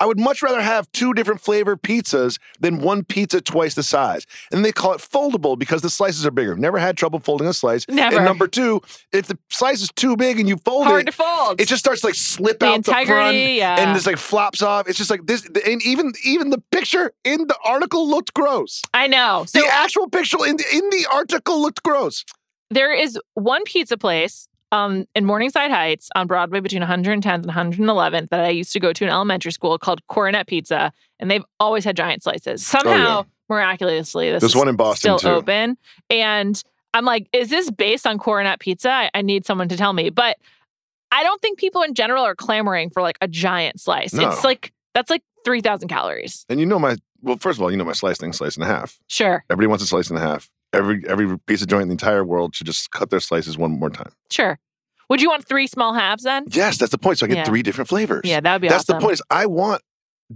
I 0.00 0.06
would 0.06 0.18
much 0.18 0.42
rather 0.42 0.60
have 0.60 0.90
two 0.92 1.14
different 1.14 1.40
flavor 1.40 1.76
pizzas 1.76 2.38
than 2.60 2.78
one 2.80 3.04
pizza 3.04 3.40
twice 3.40 3.74
the 3.74 3.82
size. 3.82 4.26
And 4.52 4.64
they 4.64 4.72
call 4.72 4.92
it 4.92 5.00
foldable 5.00 5.58
because 5.58 5.82
the 5.82 5.90
slices 5.90 6.26
are 6.26 6.30
bigger. 6.30 6.56
Never 6.56 6.78
had 6.78 6.96
trouble 6.96 7.18
folding 7.20 7.46
a 7.46 7.52
slice. 7.52 7.86
Never. 7.88 8.16
And 8.16 8.24
number 8.24 8.46
two, 8.46 8.82
if 9.12 9.26
the 9.26 9.38
slice 9.50 9.80
is 9.82 9.90
too 9.94 10.16
big 10.16 10.38
and 10.38 10.48
you 10.48 10.56
fold 10.58 10.86
Hard 10.86 11.02
it, 11.02 11.06
to 11.06 11.12
fold. 11.12 11.60
it 11.60 11.68
just 11.68 11.84
starts 11.84 12.00
to 12.02 12.08
like 12.08 12.14
slip 12.14 12.60
the 12.60 12.66
out 12.66 12.84
the 12.84 12.92
front 13.06 13.36
yeah. 13.36 13.80
and 13.80 13.94
just 13.94 14.06
like 14.06 14.18
flops 14.18 14.62
off. 14.62 14.88
It's 14.88 14.98
just 14.98 15.10
like 15.10 15.26
this, 15.26 15.48
and 15.66 15.82
even 15.84 16.12
even 16.24 16.50
the 16.50 16.62
picture 16.70 17.12
in 17.24 17.46
the 17.46 17.56
article 17.64 18.08
looked 18.08 18.34
gross. 18.34 18.82
I 18.94 19.06
know. 19.06 19.44
So 19.48 19.60
the 19.60 19.68
actual 19.68 20.08
picture 20.08 20.38
in 20.46 20.56
the 20.56 20.64
in 20.72 20.88
the 20.90 21.06
article 21.12 21.60
looked 21.60 21.82
gross. 21.82 22.24
there 22.70 22.92
is 22.92 23.18
one 23.34 23.62
pizza 23.64 23.96
place 23.96 24.48
um, 24.72 25.06
in 25.14 25.24
Morningside 25.24 25.70
Heights 25.70 26.08
on 26.14 26.26
Broadway 26.26 26.60
between 26.60 26.82
110th 26.82 27.26
and 27.26 27.46
111th 27.46 28.30
that 28.30 28.40
I 28.40 28.50
used 28.50 28.72
to 28.72 28.80
go 28.80 28.92
to 28.92 29.04
in 29.04 29.10
elementary 29.10 29.52
school 29.52 29.78
called 29.78 30.00
Koronet 30.08 30.46
Pizza, 30.46 30.92
and 31.20 31.30
they've 31.30 31.44
always 31.60 31.84
had 31.84 31.96
giant 31.96 32.22
slices. 32.22 32.66
Somehow, 32.66 33.24
miraculously, 33.48 34.30
this 34.30 34.40
There's 34.40 34.56
one 34.56 34.68
in 34.68 34.76
Boston, 34.76 35.18
still 35.18 35.18
too. 35.18 35.36
open. 35.36 35.76
And 36.10 36.62
I'm 36.94 37.04
like, 37.04 37.28
is 37.32 37.50
this 37.50 37.70
based 37.70 38.06
on 38.06 38.18
Koronet 38.18 38.58
Pizza? 38.58 38.90
I, 38.90 39.10
I 39.14 39.22
need 39.22 39.46
someone 39.46 39.68
to 39.68 39.76
tell 39.76 39.92
me. 39.92 40.10
But 40.10 40.36
I 41.12 41.22
don't 41.22 41.40
think 41.40 41.58
people 41.58 41.82
in 41.82 41.94
general 41.94 42.24
are 42.24 42.34
clamoring 42.34 42.90
for 42.90 43.02
like 43.02 43.18
a 43.20 43.28
giant 43.28 43.80
slice. 43.80 44.12
No. 44.12 44.28
It's 44.28 44.44
like 44.44 44.72
that's 44.94 45.10
like 45.10 45.22
3,000 45.44 45.88
calories. 45.88 46.44
And 46.48 46.58
you 46.58 46.66
know 46.66 46.78
my 46.78 46.96
well, 47.22 47.36
first 47.38 47.58
of 47.58 47.62
all, 47.62 47.70
you 47.70 47.76
know 47.76 47.84
my 47.84 47.92
slice 47.92 48.18
thing, 48.18 48.32
slice 48.32 48.56
and 48.56 48.64
a 48.64 48.66
half. 48.66 48.98
Sure, 49.08 49.44
Everybody 49.50 49.68
wants 49.68 49.84
a 49.84 49.86
slice 49.86 50.10
and 50.10 50.18
a 50.18 50.22
half. 50.22 50.50
Every 50.72 51.02
every 51.08 51.38
piece 51.40 51.62
of 51.62 51.68
joint 51.68 51.82
in 51.82 51.88
the 51.88 51.92
entire 51.92 52.24
world 52.24 52.54
should 52.54 52.66
just 52.66 52.90
cut 52.90 53.10
their 53.10 53.20
slices 53.20 53.56
one 53.56 53.72
more 53.78 53.90
time. 53.90 54.12
sure. 54.30 54.58
Would 55.08 55.22
you 55.22 55.28
want 55.30 55.46
three 55.46 55.68
small 55.68 55.94
halves 55.94 56.24
then? 56.24 56.46
Yes, 56.48 56.78
that's 56.78 56.90
the 56.90 56.98
point. 56.98 57.18
So 57.18 57.26
I 57.26 57.28
get 57.28 57.36
Yeah. 57.38 57.44
three 57.44 57.62
different 57.62 57.86
flavors. 57.88 58.22
Yeah, 58.24 58.40
that 58.40 58.52
would 58.54 58.60
be 58.62 58.68
that's 58.68 58.82
awesome. 58.90 58.98
the 58.98 59.00
point. 59.02 59.12
Is 59.14 59.22
I 59.30 59.46
want 59.46 59.82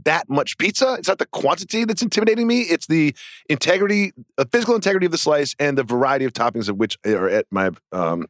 that 0.04 0.28
much 0.30 0.56
pizza. 0.58 0.94
It's 0.96 1.08
not 1.08 1.18
the 1.18 1.26
quantity 1.26 1.84
that's 1.84 2.02
intimidating 2.02 2.46
me. 2.46 2.60
It's 2.60 2.86
the 2.86 3.12
integrity, 3.48 4.12
the 4.36 4.46
physical 4.46 4.76
integrity 4.76 5.06
of 5.06 5.12
the 5.12 5.18
slice, 5.18 5.56
and 5.58 5.76
the 5.76 5.82
variety 5.82 6.24
of 6.24 6.32
toppings 6.32 6.68
of 6.68 6.76
which 6.76 6.96
are 7.04 7.28
at 7.28 7.46
my 7.50 7.70
um, 7.90 8.26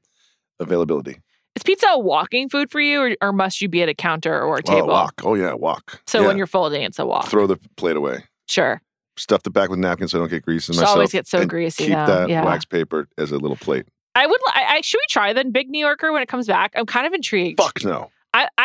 availability. 0.59 1.19
Is 1.57 1.63
pizza 1.63 1.87
a 1.91 1.99
walking 1.99 2.49
food 2.49 2.71
for 2.71 2.81
you, 2.81 3.01
or, 3.03 3.17
or 3.21 3.33
must 3.33 3.61
you 3.61 3.69
be 3.69 3.83
at 3.83 3.89
a 3.91 3.95
counter 3.95 4.41
or 4.41 4.57
a 4.57 4.61
Oh, 4.61 4.63
table? 4.75 4.89
walk. 4.89 5.21
Oh 5.25 5.35
yeah, 5.35 5.53
walk. 5.53 6.01
So 6.07 6.23
Yeah. 6.23 6.29
when 6.29 6.39
you're 6.39 6.47
folding, 6.47 6.83
it's 6.83 6.99
a 6.99 7.05
walk. 7.05 7.27
throw 7.27 7.47
the 7.47 7.59
plate 7.77 7.97
away, 7.97 8.25
sure. 8.49 8.81
Stuff 9.21 9.43
the 9.43 9.51
back 9.51 9.71
with 9.71 9.79
napkins 9.79 10.13
so 10.13 10.19
I 10.19 10.21
don't 10.23 10.31
get 10.31 10.43
grease 10.45 10.69
in 10.69 10.77
myself. 10.77 10.95
always 10.97 11.13
get 11.13 11.27
so 11.29 11.41
and 11.41 11.51
greasy 11.51 11.85
Keep 11.85 11.95
though. 11.95 12.07
that 12.07 12.29
yeah. 12.29 12.45
wax 12.45 12.65
paper 12.65 13.09
as 13.19 13.31
a 13.31 13.39
little 13.39 13.57
plate. 13.57 13.87
I 14.15 14.27
would. 14.27 14.41
I, 14.49 14.65
I 14.77 14.81
should 14.81 14.99
we 14.99 15.07
try 15.09 15.33
the 15.33 15.45
Big 15.45 15.69
New 15.69 15.79
Yorker 15.79 16.13
when 16.13 16.23
it 16.23 16.29
comes 16.29 16.47
back? 16.47 16.73
I'm 16.75 16.87
kind 16.87 17.07
of 17.07 17.13
intrigued. 17.13 17.61
Fuck 17.61 17.85
no. 17.85 18.11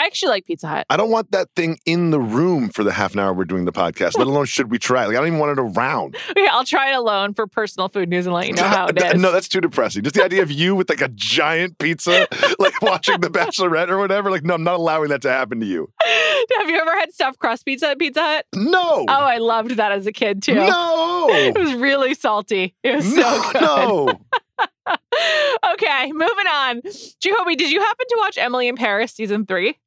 I, 0.06 0.08
actually 0.08 0.30
like 0.30 0.46
Pizza 0.46 0.68
Hut. 0.68 0.86
I 0.89 0.98
don't 0.98 1.10
want 1.10 1.32
that 1.32 1.50
thing 1.56 1.80
in 1.86 2.12
the 2.12 2.20
room 2.20 2.70
for 2.70 2.84
the 2.84 2.91
half 2.91 3.13
an 3.13 3.20
hour 3.20 3.34
we're 3.34 3.46
doing 3.46 3.65
the 3.65 3.72
podcast, 3.72 4.18
let 4.18 4.28
alone 4.28 4.46
should 4.46 4.70
we 4.70 4.78
try 4.78 5.04
it. 5.04 5.08
Like, 5.08 5.18
I 5.18 5.20
don't 5.20 5.28
even 5.28 5.39
want 5.39 5.58
it 5.58 5.62
around. 5.62 6.18
Okay, 6.36 6.48
I'll 6.52 6.65
try 6.65 6.91
it 6.91 6.96
alone 6.96 7.34
for 7.34 7.48
personal 7.48 7.88
food 7.88 8.10
news 8.10 8.26
and 8.26 8.36
let 8.36 8.48
you 8.48 8.54
know 8.54 8.63
how 8.63 8.88
it 8.88 9.02
is. 9.15 9.22
No, 9.22 9.32
that's 9.32 9.48
too 9.48 9.62
depressing. 9.62 10.04
Just 10.04 10.15
the 10.15 10.24
idea 10.24 10.41
of 10.41 10.52
you 10.52 10.76
with 10.76 10.89
like 10.89 11.00
a 11.00 11.08
giant 11.08 11.78
pizza, 11.78 12.28
like 12.60 12.82
watching 12.82 13.22
The 13.22 13.30
Bachelorette 13.30 13.89
or 13.89 13.98
whatever. 13.98 14.30
Like, 14.30 14.44
no, 14.44 14.56
I'm 14.56 14.63
not 14.63 14.76
allowing 14.76 15.10
that 15.10 15.22
to 15.22 15.30
happen 15.30 15.62
to 15.62 15.65
you. 15.65 15.89
Have 16.04 16.70
you 16.70 16.78
ever 16.78 16.91
had 16.91 17.13
stuffed 17.13 17.39
crust 17.39 17.65
pizza 17.65 17.89
at 17.89 18.00
Pizza 18.00 18.22
Hut? 18.22 18.46
No. 18.54 18.82
Oh, 18.82 19.06
I 19.08 19.38
loved 19.38 19.72
that 19.72 19.94
as 19.94 20.06
a 20.08 20.12
kid 20.12 20.44
too. 20.44 20.56
No. 20.56 21.28
It 21.30 21.58
was 21.58 21.74
really 21.74 22.15
salty. 22.15 22.76
It 22.84 22.96
was 22.96 23.15
no, 23.15 23.41
so 23.41 23.52
good. 23.52 23.62
no. 23.62 24.20
okay, 25.74 26.12
moving 26.12 26.48
on. 26.54 26.82
Jacoby, 27.20 27.56
did 27.56 27.72
you 27.72 27.80
happen 27.80 28.06
to 28.08 28.15
watch 28.20 28.38
Emily 28.38 28.68
in 28.68 28.76
Paris 28.76 29.13
season 29.13 29.46
three? 29.46 29.78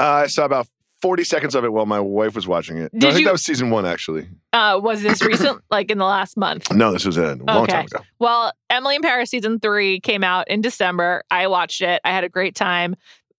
Uh, 0.00 0.04
I 0.04 0.26
saw 0.26 0.44
about 0.44 0.66
40 1.02 1.24
seconds 1.24 1.54
of 1.54 1.64
it 1.64 1.72
while 1.72 1.86
my 1.86 2.00
wife 2.00 2.34
was 2.34 2.48
watching 2.48 2.78
it. 2.78 2.90
No, 2.94 3.08
I 3.08 3.10
think 3.10 3.20
you- 3.20 3.26
that 3.26 3.32
was 3.32 3.44
season 3.44 3.70
one, 3.70 3.84
actually. 3.86 4.26
Uh, 4.52 4.80
was 4.82 5.02
this 5.02 5.22
recent, 5.22 5.60
like 5.70 5.90
in 5.90 5.98
the 5.98 6.04
last 6.04 6.36
month? 6.36 6.72
No, 6.72 6.92
this 6.92 7.04
was 7.04 7.16
a 7.18 7.34
long 7.46 7.66
time 7.66 7.84
ago. 7.86 8.00
Well, 8.18 8.52
Emily 8.70 8.96
in 8.96 9.02
Paris 9.02 9.30
season 9.30 9.60
three 9.60 10.00
came 10.00 10.24
out 10.24 10.48
in 10.48 10.60
December. 10.62 11.22
I 11.30 11.46
watched 11.48 11.82
it. 11.82 12.00
I 12.04 12.10
had 12.10 12.24
a 12.24 12.28
great 12.28 12.54
time. 12.54 12.96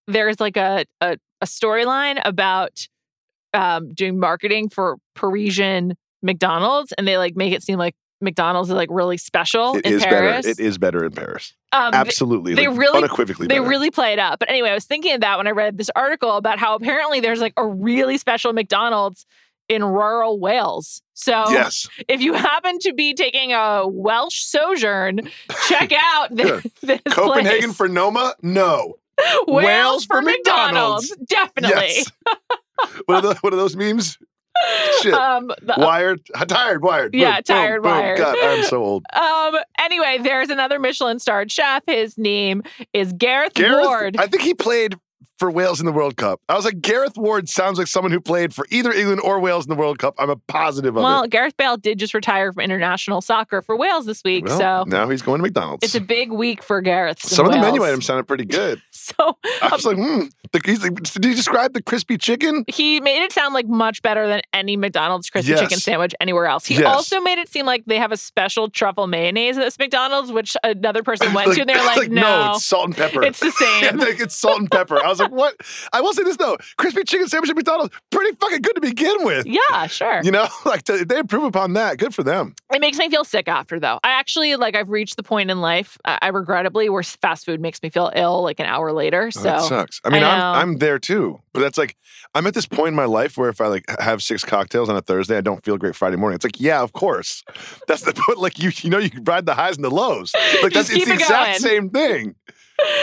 There's 0.07 0.39
like 0.39 0.57
a 0.57 0.85
a, 1.01 1.17
a 1.41 1.45
storyline 1.45 2.21
about 2.23 2.87
um, 3.53 3.93
doing 3.93 4.19
marketing 4.19 4.69
for 4.69 4.97
Parisian 5.15 5.95
McDonald's, 6.21 6.91
and 6.97 7.07
they 7.07 7.17
like 7.17 7.35
make 7.35 7.53
it 7.53 7.63
seem 7.63 7.79
like 7.79 7.95
McDonald's 8.21 8.69
is 8.69 8.75
like 8.75 8.89
really 8.91 9.17
special 9.17 9.75
It 9.75 9.85
in 9.85 9.93
is 9.93 10.03
Paris. 10.05 10.45
better. 10.45 10.49
It 10.49 10.59
is 10.59 10.77
better 10.77 11.03
in 11.05 11.11
Paris. 11.11 11.53
Um, 11.71 11.93
Absolutely. 11.93 12.53
they 12.55 12.67
like, 12.67 12.77
really- 12.77 12.97
unequivocally 12.99 13.47
they 13.47 13.59
better. 13.59 13.69
really 13.69 13.91
play 13.91 14.13
it 14.13 14.19
up. 14.19 14.39
But 14.39 14.49
anyway, 14.49 14.69
I 14.69 14.73
was 14.73 14.85
thinking 14.85 15.13
of 15.13 15.21
that 15.21 15.37
when 15.37 15.47
I 15.47 15.51
read 15.51 15.77
this 15.77 15.89
article 15.95 16.31
about 16.37 16.57
how 16.59 16.75
apparently 16.75 17.19
there's 17.19 17.41
like 17.41 17.53
a 17.57 17.65
really 17.67 18.17
special 18.17 18.53
McDonald's 18.53 19.25
in 19.67 19.83
rural 19.83 20.39
Wales. 20.39 21.01
So 21.15 21.31
Yes. 21.49 21.87
if 22.07 22.21
you 22.21 22.33
happen 22.33 22.77
to 22.79 22.93
be 22.93 23.13
taking 23.13 23.51
a 23.53 23.87
Welsh 23.87 24.43
sojourn, 24.43 25.21
check 25.67 25.91
out 25.91 26.27
this, 26.35 26.63
this 26.81 27.01
Copenhagen 27.09 27.69
place. 27.69 27.75
for 27.77 27.87
Noma? 27.87 28.35
No. 28.41 28.95
Wales, 29.47 29.65
Wales 29.65 30.05
for 30.05 30.17
for 30.17 30.21
McDonald's. 30.21 31.09
McDonald's. 31.09 31.27
Definitely. 31.29 31.93
Yes. 31.95 32.11
what, 33.05 33.15
are 33.15 33.21
those, 33.21 33.37
what 33.37 33.53
are 33.53 33.57
those 33.57 33.75
memes? 33.75 34.17
Shit. 35.01 35.13
Um, 35.13 35.47
the- 35.61 35.75
wired. 35.77 36.21
Tired, 36.47 36.81
wired. 36.83 37.11
Boom, 37.11 37.21
Yeah, 37.21 37.35
boom, 37.37 37.43
tired, 37.43 37.83
boom. 37.83 37.91
wired. 37.91 38.17
God, 38.17 38.37
I'm 38.39 38.63
so 38.63 38.83
old. 38.83 39.05
um, 39.13 39.55
anyway, 39.79 40.19
there's 40.21 40.49
another 40.49 40.79
Michelin 40.79 41.19
starred 41.19 41.51
chef. 41.51 41.83
His 41.87 42.17
name 42.17 42.63
is 42.93 43.13
Gareth, 43.13 43.53
Gareth, 43.53 43.85
Ward. 43.85 44.17
I 44.17 44.27
think 44.27 44.43
he 44.43 44.53
played 44.53 44.95
for 45.37 45.51
Wales 45.51 45.81
in 45.81 45.85
the 45.85 45.91
World 45.91 46.15
Cup. 46.15 46.39
I 46.47 46.55
was 46.55 46.63
like, 46.63 46.79
Gareth 46.79 47.17
Ward 47.17 47.49
sounds 47.49 47.77
like 47.77 47.87
someone 47.87 48.11
who 48.13 48.21
played 48.21 48.53
for 48.53 48.65
either 48.71 48.93
England 48.93 49.19
or 49.21 49.39
Wales 49.41 49.65
in 49.65 49.69
the 49.69 49.75
World 49.75 49.99
Cup. 49.99 50.15
I'm 50.17 50.29
a 50.29 50.37
positive 50.37 50.95
of 50.95 51.03
well, 51.03 51.23
it. 51.23 51.29
Gareth 51.31 51.57
Bale 51.57 51.75
did 51.75 51.99
just 51.99 52.13
retire 52.13 52.53
from 52.53 52.61
international 52.61 53.21
soccer 53.21 53.61
for 53.61 53.75
Wales 53.75 54.05
this 54.05 54.23
week, 54.23 54.45
Well, 54.45 54.57
so 54.57 54.83
now 54.87 55.09
he's 55.09 55.21
going 55.21 55.39
to 55.39 55.43
McDonald's. 55.43 55.83
it's 55.83 55.95
a 55.95 55.99
big 55.99 56.31
week 56.31 56.63
for 56.63 56.79
Gareth. 56.81 57.21
Some 57.21 57.45
of 57.45 57.51
the 57.51 57.59
menu 57.59 57.83
items 57.83 58.05
sounded 58.05 58.27
pretty 58.27 58.45
good. 58.45 58.81
So 59.17 59.37
I 59.61 59.69
was 59.71 59.85
like, 59.85 59.97
hmm. 59.97 60.25
The, 60.51 60.79
like, 60.81 61.03
did 61.03 61.25
he 61.25 61.33
describe 61.35 61.73
the 61.73 61.81
crispy 61.81 62.17
chicken? 62.17 62.63
he 62.67 62.99
made 63.01 63.21
it 63.23 63.31
sound 63.31 63.53
like 63.53 63.67
much 63.67 64.01
better 64.01 64.27
than 64.27 64.41
any 64.53 64.77
McDonald's 64.77 65.29
crispy 65.29 65.51
Yes. 65.51 65.59
chicken 65.59 65.77
sandwich 65.79 66.15
anywhere 66.21 66.45
else. 66.47 66.65
He 66.65 66.75
Yes. 66.75 66.85
also 66.85 67.19
made 67.21 67.37
it 67.37 67.49
seem 67.49 67.65
like 67.65 67.83
they 67.85 67.97
have 67.97 68.11
a 68.11 68.17
special 68.17 68.69
truffle 68.69 69.05
mayonnaise 69.07 69.57
at 69.57 69.63
this 69.63 69.77
McDonald's, 69.77 70.31
which 70.31 70.55
another 70.63 71.03
person 71.03 71.33
went 71.33 71.53
to, 71.53 71.61
and 71.61 71.69
they're 71.69 71.83
like, 71.85 72.09
no, 72.09 72.53
it's 72.55 72.65
salt 72.65 72.85
and 72.85 72.95
pepper. 72.97 73.23
it's 73.23 73.39
the 73.39 73.47
Yeah, 73.81 73.89
same. 73.91 73.97
like, 73.97 74.19
it's 74.19 74.35
salt 74.35 74.59
and 74.59 74.71
pepper. 74.71 74.97
I 75.03 75.07
was 75.09 75.19
like, 75.19 75.31
what? 75.31 75.55
I 75.93 76.01
will 76.01 76.13
say 76.13 76.23
this 76.23 76.37
though, 76.37 76.57
crispy 76.77 77.03
chicken 77.03 77.27
sandwich 77.27 77.49
at 77.49 77.55
McDonald's, 77.55 77.93
pretty 78.11 78.35
fucking 78.37 78.61
good 78.61 78.75
to 78.75 78.81
begin 78.81 79.23
with. 79.23 79.45
yeah, 79.45 79.87
sure. 79.87 80.21
You 80.23 80.31
know, 80.31 80.47
like 80.65 80.83
to, 80.83 81.05
they 81.05 81.19
improve 81.19 81.43
upon 81.43 81.73
that, 81.73 81.97
good 81.97 82.15
for 82.15 82.23
them. 82.23 82.55
It 82.73 82.79
makes 82.81 82.97
me 82.97 83.09
feel 83.09 83.23
sick 83.25 83.47
after, 83.47 83.79
though. 83.79 83.99
I 84.03 84.09
actually 84.11 84.55
like 84.55 84.75
I've 84.75 84.89
reached 84.89 85.17
the 85.17 85.23
point 85.23 85.51
in 85.51 85.61
life, 85.61 85.97
I, 86.05 86.17
I 86.23 86.27
regrettably, 86.29 86.89
where 86.89 87.03
fast 87.03 87.45
food 87.45 87.59
makes 87.61 87.81
me 87.83 87.89
feel 87.89 88.11
ill 88.15 88.41
like 88.41 88.59
an 88.59 88.65
hour 88.65 88.91
later. 88.95 89.29
Oh, 89.35 89.41
that 89.41 89.61
So 89.61 89.67
sucks. 89.67 90.01
I 90.03 90.09
mean, 90.09 90.23
I 90.23 90.53
I'm. 90.59 90.69
I'm 90.71 90.77
there 90.77 90.97
too, 90.97 91.39
but 91.53 91.59
that's 91.59 91.77
like 91.77 91.95
I'm 92.33 92.47
at 92.47 92.53
this 92.53 92.65
point 92.65 92.89
in 92.89 92.95
my 92.95 93.05
life 93.05 93.37
where 93.37 93.49
if 93.49 93.61
I 93.61 93.67
like 93.67 93.85
have 93.99 94.23
six 94.23 94.43
cocktails 94.43 94.89
on 94.89 94.95
a 94.95 95.01
Thursday, 95.01 95.37
I 95.37 95.41
don't 95.41 95.63
feel 95.63 95.77
great 95.77 95.95
Friday 95.95 96.15
morning. 96.17 96.35
It's 96.35 96.45
like, 96.45 96.59
yeah, 96.59 96.81
of 96.81 96.93
course, 96.93 97.43
that's 97.87 98.01
the 98.01 98.13
point. 98.13 98.39
Like 98.39 98.57
you, 98.59 98.71
you 98.81 98.89
know, 98.89 98.97
you 98.97 99.09
can 99.09 99.23
ride 99.23 99.45
the 99.45 99.53
highs 99.55 99.75
and 99.75 99.83
the 99.85 99.91
lows. 99.91 100.33
Like 100.63 100.73
that's 100.73 100.89
it's 100.89 101.05
the 101.05 101.11
it 101.11 101.15
exact 101.21 101.59
same 101.59 101.89
thing. 101.91 102.35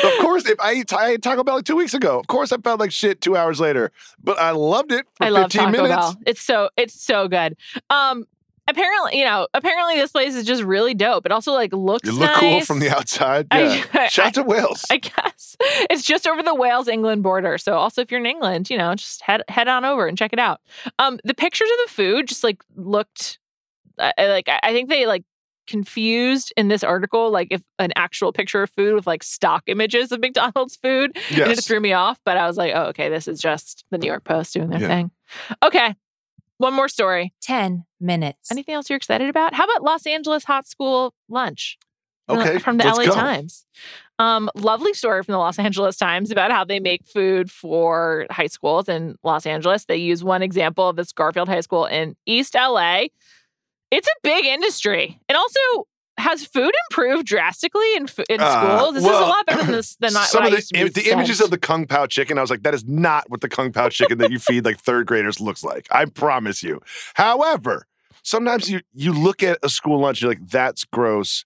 Of 0.04 0.12
course, 0.20 0.46
if 0.46 0.60
I 0.60 0.72
ate, 0.72 0.92
I 0.92 1.10
ate 1.12 1.22
Taco 1.22 1.42
Bell 1.44 1.56
like 1.56 1.64
two 1.64 1.76
weeks 1.76 1.94
ago, 1.94 2.18
of 2.18 2.26
course 2.26 2.52
I 2.52 2.56
felt 2.58 2.78
like 2.80 2.92
shit 2.92 3.20
two 3.22 3.36
hours 3.36 3.58
later, 3.60 3.90
but 4.22 4.38
I 4.38 4.50
loved 4.50 4.92
it 4.92 5.06
for 5.14 5.24
I 5.24 5.28
love 5.30 5.44
15 5.52 5.60
Taco 5.60 5.70
minutes. 5.72 5.94
Bell. 5.96 6.16
It's 6.26 6.40
so 6.42 6.68
it's 6.76 7.00
so 7.00 7.26
good. 7.28 7.56
Um, 7.88 8.26
apparently, 8.68 9.18
you 9.18 9.24
know, 9.24 9.46
apparently 9.54 9.96
this 9.96 10.12
place 10.12 10.34
is 10.34 10.44
just 10.44 10.62
really 10.62 10.94
dope. 10.94 11.26
It 11.26 11.32
also 11.32 11.52
like 11.52 11.72
looks 11.72 12.08
You 12.08 12.14
look 12.18 12.30
cool 12.34 12.60
from 12.62 12.78
the 12.80 12.90
outside. 12.90 13.46
Yeah. 13.52 13.84
I- 13.94 14.08
Shout 14.08 14.26
out 14.28 14.34
to 14.34 14.42
Wales. 14.42 14.84
I 14.90 14.98
guess 14.98 15.56
it's 15.90 16.02
just 16.02 16.26
over 16.26 16.42
the 16.42 16.54
Wales 16.54 16.88
England 16.88 17.22
border. 17.22 17.58
So 17.58 17.74
also 17.74 18.00
if 18.02 18.10
you're 18.10 18.20
in 18.20 18.26
England, 18.26 18.70
you 18.70 18.78
know, 18.78 18.94
just 18.94 19.22
head 19.22 19.42
head 19.48 19.68
on 19.68 19.84
over 19.84 20.06
and 20.06 20.16
check 20.18 20.32
it 20.32 20.38
out. 20.38 20.60
Um, 20.98 21.18
the 21.24 21.34
pictures 21.34 21.68
of 21.70 21.88
the 21.88 21.92
food 21.94 22.28
just 22.28 22.44
like 22.44 22.62
looked 22.76 23.38
uh, 23.98 24.12
like 24.18 24.48
I 24.48 24.72
think 24.72 24.88
they 24.88 25.06
like 25.06 25.24
confused 25.68 26.52
in 26.56 26.66
this 26.68 26.82
article 26.82 27.30
like 27.30 27.48
if 27.52 27.62
an 27.78 27.92
actual 27.94 28.32
picture 28.32 28.64
of 28.64 28.70
food 28.70 28.94
with 28.94 29.06
like 29.06 29.22
stock 29.22 29.62
images 29.66 30.10
of 30.10 30.20
McDonald's 30.20 30.74
food 30.76 31.12
and 31.30 31.38
it 31.38 31.48
yes. 31.48 31.66
threw 31.66 31.78
me 31.78 31.92
off 31.92 32.18
but 32.24 32.36
I 32.36 32.48
was 32.48 32.56
like 32.56 32.72
oh 32.74 32.86
okay 32.86 33.08
this 33.08 33.28
is 33.28 33.40
just 33.40 33.84
the 33.92 33.98
New 33.98 34.08
York 34.08 34.24
Post 34.24 34.54
doing 34.54 34.70
their 34.70 34.80
Yeah. 34.80 34.88
thing. 34.88 35.10
Okay. 35.64 35.94
One 36.62 36.74
more 36.74 36.88
story. 36.88 37.34
10 37.42 37.86
minutes. 38.00 38.52
Anything 38.52 38.74
else 38.76 38.88
you're 38.88 38.96
excited 38.96 39.28
about? 39.28 39.52
How 39.52 39.64
about 39.64 39.82
Los 39.82 40.06
Angeles 40.06 40.44
hot 40.44 40.64
school 40.68 41.12
lunch? 41.28 41.76
From 42.28 42.38
the- 42.38 42.42
Okay, 42.50 42.58
From 42.60 42.78
the 42.78 42.84
let's 42.84 42.98
LA 42.98 43.04
go. 43.06 43.14
Times. 43.14 43.66
Um, 44.20 44.48
lovely 44.54 44.94
story 44.94 45.24
from 45.24 45.32
the 45.32 45.38
Los 45.38 45.58
Angeles 45.58 45.96
Times 45.96 46.30
about 46.30 46.52
how 46.52 46.62
they 46.64 46.78
make 46.78 47.04
food 47.04 47.50
for 47.50 48.26
high 48.30 48.46
schools 48.46 48.88
in 48.88 49.16
Los 49.24 49.44
Angeles. 49.44 49.86
They 49.86 49.96
use 49.96 50.22
one 50.22 50.40
example 50.40 50.88
of 50.88 50.94
this 50.94 51.10
Garfield 51.10 51.48
High 51.48 51.62
School 51.62 51.86
in 51.86 52.14
East 52.26 52.54
LA. 52.54 53.06
It's 53.90 54.06
a 54.06 54.20
big 54.22 54.44
industry. 54.44 55.18
And 55.28 55.36
also, 55.36 55.88
has 56.18 56.44
food 56.44 56.72
improved 56.90 57.26
drastically 57.26 57.94
in, 57.96 58.06
in 58.28 58.40
Uh, 58.40 58.78
schools? 58.78 58.94
This 58.94 59.04
is 59.04 59.08
a 59.08 59.12
lot 59.12 59.46
better 59.46 59.62
than 59.62 59.72
this 59.72 59.96
than 59.96 60.10
Some 60.10 60.44
of 60.44 60.52
the, 60.52 60.88
the 60.94 61.10
images 61.10 61.40
of 61.40 61.50
the 61.50 61.58
kung 61.58 61.86
pao 61.86 62.06
chicken, 62.06 62.38
I 62.38 62.40
was 62.40 62.50
like, 62.50 62.62
that 62.62 62.74
is 62.74 62.84
not 62.84 63.28
what 63.30 63.40
the 63.40 63.48
kung 63.48 63.72
pao 63.72 63.88
chicken 63.88 64.18
that 64.18 64.30
you 64.30 64.38
feed 64.38 64.64
like 64.64 64.78
third 64.78 65.06
graders 65.06 65.40
looks 65.40 65.64
like. 65.64 65.86
I 65.90 66.04
promise 66.04 66.62
you. 66.62 66.80
However, 67.14 67.86
sometimes 68.22 68.70
you 68.70 68.80
you 68.94 69.12
look 69.12 69.42
at 69.42 69.58
a 69.62 69.68
school 69.68 70.00
lunch, 70.00 70.20
you're 70.22 70.30
like, 70.30 70.46
that's 70.48 70.84
gross. 70.84 71.44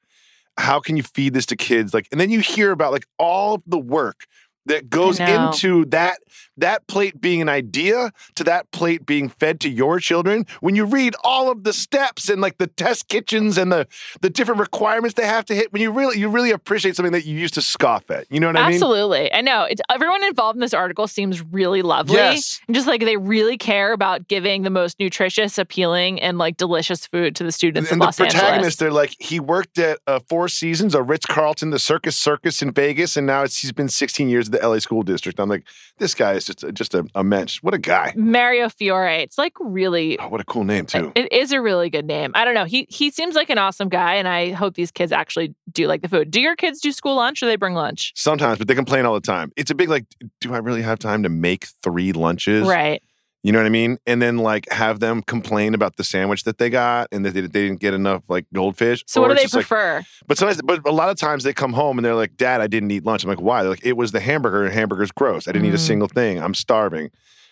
How 0.59 0.81
can 0.81 0.97
you 0.97 1.03
feed 1.03 1.35
this 1.35 1.47
to 1.47 1.57
kids? 1.57 1.93
Like, 1.93 2.09
and 2.11 2.21
then 2.21 2.31
you 2.31 2.41
hear 2.41 2.71
about 2.73 2.93
like 2.93 3.07
all 3.19 3.63
the 3.67 3.79
work 3.79 4.27
that 4.67 4.91
goes 4.91 5.19
into 5.19 5.85
that 5.87 6.19
that 6.59 6.87
plate 6.87 7.21
being 7.21 7.43
an 7.43 7.49
idea 7.49 8.13
to 8.35 8.45
that 8.45 8.71
plate 8.71 9.05
being 9.05 9.29
fed 9.29 9.61
to 9.61 9.69
your 9.69 9.99
children 10.01 10.47
when 10.61 10.75
you 10.75 10.85
read 10.85 11.15
all 11.23 11.51
of 11.51 11.65
the 11.65 11.73
steps 11.73 12.29
and 12.29 12.41
like 12.41 12.59
the 12.59 12.67
test 12.67 13.09
kitchens 13.09 13.59
and 13.59 13.71
the 13.71 13.87
the 14.21 14.31
different 14.31 14.61
requirements 14.61 15.15
they 15.15 15.27
have 15.27 15.45
to 15.45 15.55
hit 15.55 15.73
when 15.73 15.83
you 15.83 15.91
really 15.91 16.19
you 16.19 16.29
really 16.29 16.51
appreciate 16.51 16.97
something 16.97 17.13
that 17.13 17.25
you 17.27 17.39
used 17.39 17.55
to 17.55 17.63
scoff 17.63 18.11
at 18.11 18.31
you 18.31 18.41
know 18.41 18.47
what 18.47 18.57
i 18.57 18.69
mean 18.69 18.77
Absolutely. 18.77 19.33
I 19.33 19.41
know. 19.41 19.65
It's 19.65 19.81
everyone 19.91 20.23
involved 20.25 20.57
in 20.57 20.61
this 20.61 20.75
article 20.75 21.07
seems 21.07 21.43
really 21.43 21.83
lovely. 21.83 22.17
Yes. 22.17 22.61
And 22.67 22.75
just 22.75 22.87
like 22.87 23.01
they 23.01 23.17
really 23.17 23.57
care 23.57 23.93
about 23.93 24.29
giving 24.29 24.63
the 24.63 24.71
most 24.71 24.99
nutritious, 24.99 25.59
appealing, 25.59 26.21
and 26.21 26.39
like 26.39 26.57
delicious 26.57 27.07
food 27.07 27.37
to 27.37 27.45
the 27.45 27.53
students 27.53 27.91
and 27.91 28.01
the 28.01 28.05
Los 28.05 28.17
protagonist, 28.17 28.53
Angeles. 28.53 28.77
they're 28.77 28.93
like, 28.93 29.15
he 29.19 29.41
worked 29.41 29.79
at 29.79 29.99
uh, 30.07 30.21
Four 30.29 30.49
Seasons, 30.49 30.95
a 30.95 31.03
Ritz 31.03 31.27
Carlton, 31.27 31.71
the 31.71 31.79
Circus 31.79 32.17
Circus 32.17 32.63
in 32.63 32.73
Vegas, 32.73 33.17
and 33.17 33.27
now 33.27 33.43
it's, 33.43 33.61
he's 33.61 33.73
been 33.73 33.89
16 33.89 34.29
years 34.29 34.51
the 34.59 34.69
LA 34.69 34.79
School 34.79 35.03
District. 35.03 35.39
I'm 35.41 35.49
like, 35.49 35.65
this 35.99 36.15
guy 36.15 36.33
is 36.33 36.45
just 36.45 36.65
just 36.73 36.95
a, 36.95 37.07
a 37.15 37.23
mensch. 37.25 37.63
What 37.63 37.75
a 37.75 37.79
guy! 37.79 38.13
Mario 38.17 38.69
Fiore. 38.69 39.23
It's 39.23 39.39
like 39.39 39.53
really 39.61 40.19
Oh, 40.19 40.29
what 40.29 40.41
a 40.41 40.45
cool 40.45 40.65
name 40.65 40.87
too. 40.87 41.13
it 41.15 41.33
is 41.33 41.53
a 41.53 41.61
really 41.61 41.91
good 41.91 42.07
name. 42.07 42.33
I 42.35 42.45
don't 42.45 42.55
know. 42.55 42.65
He 42.65 42.87
he 42.89 43.11
seems 43.11 43.35
like 43.35 43.51
an 43.51 43.59
awesome 43.59 43.89
guy, 43.89 44.15
and 44.15 44.27
I 44.29 44.53
hope 44.53 44.75
these 44.75 44.91
kids 44.91 45.13
actually 45.13 45.55
do 45.73 45.87
like 45.87 46.03
the 46.03 46.09
food. 46.09 46.31
Do 46.31 46.41
your 46.41 46.57
kids 46.57 46.81
do 46.81 46.93
school 46.93 47.17
lunch 47.17 47.43
or 47.43 47.47
they 47.47 47.57
bring 47.57 47.75
lunch? 47.75 48.13
Sometimes, 48.17 48.59
but 48.59 48.69
they 48.69 48.75
complain 48.75 49.05
all 49.07 49.15
the 49.15 49.21
time. 49.21 49.53
It's 49.57 49.71
a 49.71 49.75
big 49.75 49.89
like, 49.89 50.05
do 50.41 50.55
I 50.55 50.59
really 50.59 50.83
have 50.83 50.99
time 50.99 51.23
to 51.23 51.29
make 51.29 51.67
three 51.83 52.13
lunches? 52.13 52.67
Right. 52.67 53.03
You 53.47 53.53
know 53.53 53.61
what 53.61 53.67
I 53.67 53.71
mean? 53.71 53.99
And 54.09 54.21
then 54.21 54.39
like 54.39 54.69
have 54.73 54.99
them 54.99 55.23
complain 55.23 55.73
about 55.73 55.95
the 55.95 56.03
sandwich 56.03 56.43
that 56.45 56.59
they 56.59 56.69
got 56.69 57.07
and 57.13 57.25
that 57.25 57.31
they, 57.33 57.43
they 57.43 57.47
didn't 57.69 57.79
get 57.79 57.95
enough 57.95 58.25
like 58.29 58.45
goldfish. 58.53 59.05
So 59.07 59.21
Or 59.21 59.23
what 59.23 59.29
do 59.29 59.35
they 59.37 59.43
just 59.43 59.55
like, 59.55 59.67
prefer? 59.67 60.03
But 60.27 60.37
sometimes, 60.37 60.63
but 60.63 60.81
a 60.85 60.91
lot 60.91 61.11
of 61.11 61.17
times 61.17 61.45
they 61.45 61.53
come 61.53 61.73
home 61.73 61.97
and 61.97 62.05
they're 62.05 62.17
like, 62.17 62.37
"Dad, 62.37 62.61
I 62.61 62.67
didn't 62.67 62.91
eat 62.91 63.05
lunch." 63.05 63.23
I'm 63.23 63.31
like, 63.31 63.41
"Why?" 63.41 63.63
They're 63.63 63.71
like, 63.71 63.87
"It 63.87 63.97
was 63.97 64.11
the 64.11 64.19
hamburger, 64.19 64.65
and 64.65 64.75
hamburger's 64.75 65.13
gross. 65.13 65.47
I 65.47 65.53
didn't 65.53 65.67
eat 65.67 65.75
a 65.75 65.77
Mm. 65.77 65.87
single 65.87 66.09
thing. 66.09 66.43
I'm 66.43 66.55
starving." 66.55 67.11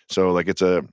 So 0.08 0.32
like, 0.32 0.48
it's 0.48 0.62
a, 0.62 0.84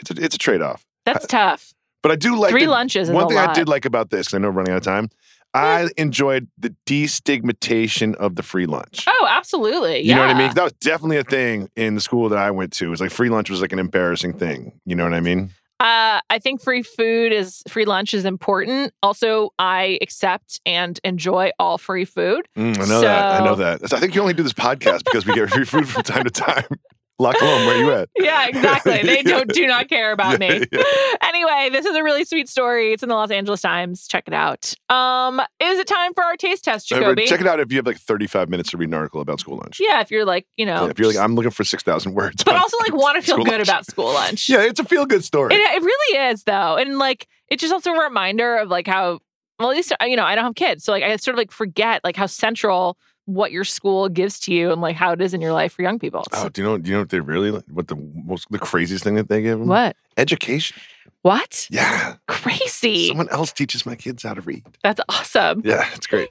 it's 0.00 0.10
a, 0.10 0.14
it's 0.24 0.34
a 0.34 0.38
trade 0.38 0.60
off. 0.60 0.84
That's 1.06 1.26
tough. 1.28 1.72
But 2.02 2.10
I 2.12 2.16
do 2.16 2.36
like 2.36 2.50
Three 2.50 2.64
the- 2.64 2.70
lunches 2.72 3.10
One 3.10 3.28
thing 3.28 3.36
lot. 3.36 3.50
I 3.50 3.54
did 3.54 3.68
like 3.68 3.84
about 3.84 4.10
this, 4.10 4.26
because 4.26 4.34
I 4.34 4.38
know 4.38 4.48
we're 4.48 4.54
running 4.58 4.72
out 4.72 4.78
of 4.78 4.82
time. 4.82 5.08
I 5.54 5.88
enjoyed 5.96 6.48
the 6.58 6.74
destigmatization 6.86 8.14
of 8.16 8.36
the 8.36 8.42
free 8.42 8.66
lunch. 8.66 9.04
Oh, 9.06 9.26
absolutely. 9.28 10.00
You 10.00 10.14
know 10.14 10.20
what 10.20 10.30
I 10.30 10.38
mean? 10.38 10.54
That 10.54 10.64
was 10.64 10.72
definitely 10.74 11.16
a 11.16 11.24
thing 11.24 11.68
in 11.74 11.94
the 11.94 12.00
school 12.00 12.28
that 12.28 12.38
I 12.38 12.50
went 12.50 12.72
to. 12.74 12.86
It 12.86 12.90
was 12.90 13.00
like 13.00 13.10
free 13.10 13.30
lunch 13.30 13.50
was 13.50 13.60
like 13.60 13.72
an 13.72 13.78
embarrassing 13.78 14.34
thing. 14.34 14.78
You 14.84 14.94
know 14.94 15.04
what 15.04 15.14
I 15.14 15.20
mean? 15.20 15.50
Uh, 15.80 16.20
I 16.28 16.40
think 16.40 16.60
free 16.60 16.82
food 16.82 17.32
is 17.32 17.62
free 17.68 17.84
lunch 17.84 18.12
is 18.12 18.24
important. 18.24 18.92
Also, 19.00 19.50
I 19.60 19.98
accept 20.02 20.60
and 20.66 20.98
enjoy 21.04 21.50
all 21.60 21.78
free 21.78 22.04
food. 22.04 22.48
Mm, 22.56 22.78
I 22.78 22.86
know 22.88 23.00
that. 23.00 23.40
I 23.40 23.44
know 23.44 23.54
that. 23.54 23.92
I 23.92 24.00
think 24.00 24.14
you 24.16 24.20
only 24.20 24.34
do 24.34 24.42
this 24.42 24.52
podcast 24.52 25.04
because 25.04 25.24
we 25.24 25.34
get 25.34 25.50
free 25.50 25.64
food 25.64 25.88
from 25.88 26.02
time 26.02 26.24
to 26.24 26.30
time. 26.30 26.64
Colombe, 27.18 27.66
where 27.66 27.78
you 27.78 27.90
at? 27.90 28.08
Yeah, 28.16 28.46
exactly. 28.46 29.02
They 29.02 29.22
don't 29.22 29.52
do 29.52 29.66
not 29.66 29.88
care 29.88 30.12
about 30.12 30.40
Yeah, 30.40 30.58
me. 30.58 30.66
yeah. 30.72 30.82
Anyway, 31.22 31.68
this 31.70 31.84
is 31.84 31.94
a 31.96 32.02
really 32.02 32.24
sweet 32.24 32.48
story. 32.48 32.92
It's 32.92 33.02
in 33.02 33.08
the 33.08 33.14
Los 33.14 33.30
Angeles 33.30 33.60
Times. 33.60 34.06
Check 34.06 34.24
it 34.26 34.32
out. 34.34 34.72
Um, 34.88 35.40
is 35.60 35.78
it 35.78 35.86
time 35.86 36.14
for 36.14 36.24
our 36.24 36.36
taste 36.36 36.64
test, 36.64 36.88
Jacoby? 36.88 37.26
check 37.26 37.40
it 37.40 37.46
out 37.46 37.60
if 37.60 37.70
you 37.70 37.76
have 37.78 37.86
like 37.86 37.98
35 37.98 38.48
minutes 38.48 38.70
to 38.70 38.76
read 38.76 38.88
an 38.88 38.94
article 38.94 39.20
about 39.20 39.40
school 39.40 39.56
lunch. 39.58 39.78
Yeah, 39.80 40.00
if 40.00 40.10
you're 40.10 40.24
like, 40.24 40.46
you 40.56 40.64
know, 40.66 40.84
Yeah, 40.84 40.90
if 40.90 40.98
you're 40.98 41.08
like, 41.08 41.16
I'm 41.18 41.34
looking 41.34 41.50
for 41.50 41.64
6,000 41.64 42.14
words. 42.14 42.42
but 42.44 42.54
also 42.56 42.76
like 42.78 42.92
want 42.94 43.16
to 43.16 43.22
feel 43.22 43.36
good 43.44 43.48
lunch. 43.52 43.68
about 43.68 43.86
school 43.86 44.12
lunch. 44.12 44.48
Yeah, 44.48 44.62
it's 44.62 44.80
a 44.80 44.84
feel 44.84 45.04
good 45.06 45.24
story. 45.24 45.54
It, 45.54 45.58
it 45.58 45.82
really 45.82 46.30
is 46.30 46.44
though. 46.44 46.76
And 46.76 46.98
like 46.98 47.26
it's 47.48 47.60
just 47.60 47.72
also 47.72 47.92
a 47.92 48.00
reminder 48.04 48.56
of 48.56 48.68
like 48.68 48.86
how 48.86 49.18
well 49.58 49.70
at 49.70 49.76
least 49.76 49.92
you 50.02 50.16
know, 50.16 50.24
I 50.24 50.34
don't 50.34 50.44
have 50.44 50.54
kids. 50.54 50.84
So 50.84 50.92
like 50.92 51.02
I 51.02 51.16
sort 51.16 51.34
of 51.34 51.38
like 51.38 51.50
forget 51.50 52.00
like 52.04 52.16
how 52.16 52.26
central 52.26 52.96
what 53.28 53.52
your 53.52 53.62
school 53.64 54.08
gives 54.08 54.40
to 54.40 54.54
you 54.54 54.72
and 54.72 54.80
like 54.80 54.96
how 54.96 55.12
it 55.12 55.20
is 55.20 55.34
in 55.34 55.40
your 55.42 55.52
life 55.52 55.72
for 55.74 55.82
young 55.82 55.98
people. 55.98 56.24
Oh, 56.32 56.48
do 56.48 56.62
you 56.62 56.66
know? 56.66 56.78
Do 56.78 56.88
you 56.88 56.96
know 56.96 57.02
what 57.02 57.10
they 57.10 57.20
really 57.20 57.50
what 57.50 57.88
the 57.88 57.96
most 58.24 58.46
the 58.50 58.58
craziest 58.58 59.04
thing 59.04 59.16
that 59.16 59.28
they 59.28 59.42
give 59.42 59.58
them? 59.58 59.68
what? 59.68 59.96
Education. 60.16 60.78
What? 61.22 61.66
Yeah, 61.70 62.14
Crazy. 62.26 63.08
someone 63.08 63.28
else 63.28 63.52
teaches 63.52 63.84
my 63.84 63.96
kids 63.96 64.22
how 64.22 64.32
to 64.34 64.40
read. 64.40 64.64
That's 64.82 65.00
awesome. 65.08 65.60
Yeah, 65.64 65.86
it's 65.94 66.06
great. 66.06 66.30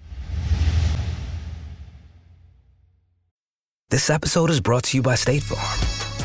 This 3.90 4.10
episode 4.10 4.50
is 4.50 4.60
brought 4.60 4.84
to 4.86 4.98
you 4.98 5.04
by 5.04 5.16
State 5.16 5.44
Farm. 5.44 6.07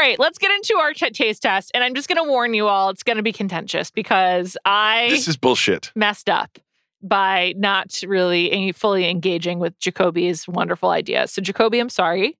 right, 0.00 0.18
let's 0.18 0.38
get 0.38 0.50
into 0.50 0.74
our 0.76 0.92
t- 0.92 1.10
taste 1.10 1.42
test. 1.42 1.70
And 1.74 1.84
I'm 1.84 1.94
just 1.94 2.08
going 2.08 2.22
to 2.24 2.28
warn 2.28 2.54
you 2.54 2.66
all, 2.66 2.90
it's 2.90 3.02
going 3.02 3.16
to 3.18 3.22
be 3.22 3.32
contentious 3.32 3.90
because 3.90 4.56
I 4.64 5.08
This 5.10 5.28
is 5.28 5.36
bullshit. 5.36 5.92
messed 5.94 6.28
up 6.28 6.58
by 7.02 7.54
not 7.56 8.00
really 8.06 8.72
fully 8.72 9.08
engaging 9.08 9.58
with 9.58 9.78
Jacoby's 9.78 10.46
wonderful 10.48 10.90
idea. 10.90 11.26
So, 11.28 11.40
Jacoby, 11.40 11.78
I'm 11.78 11.88
sorry. 11.88 12.36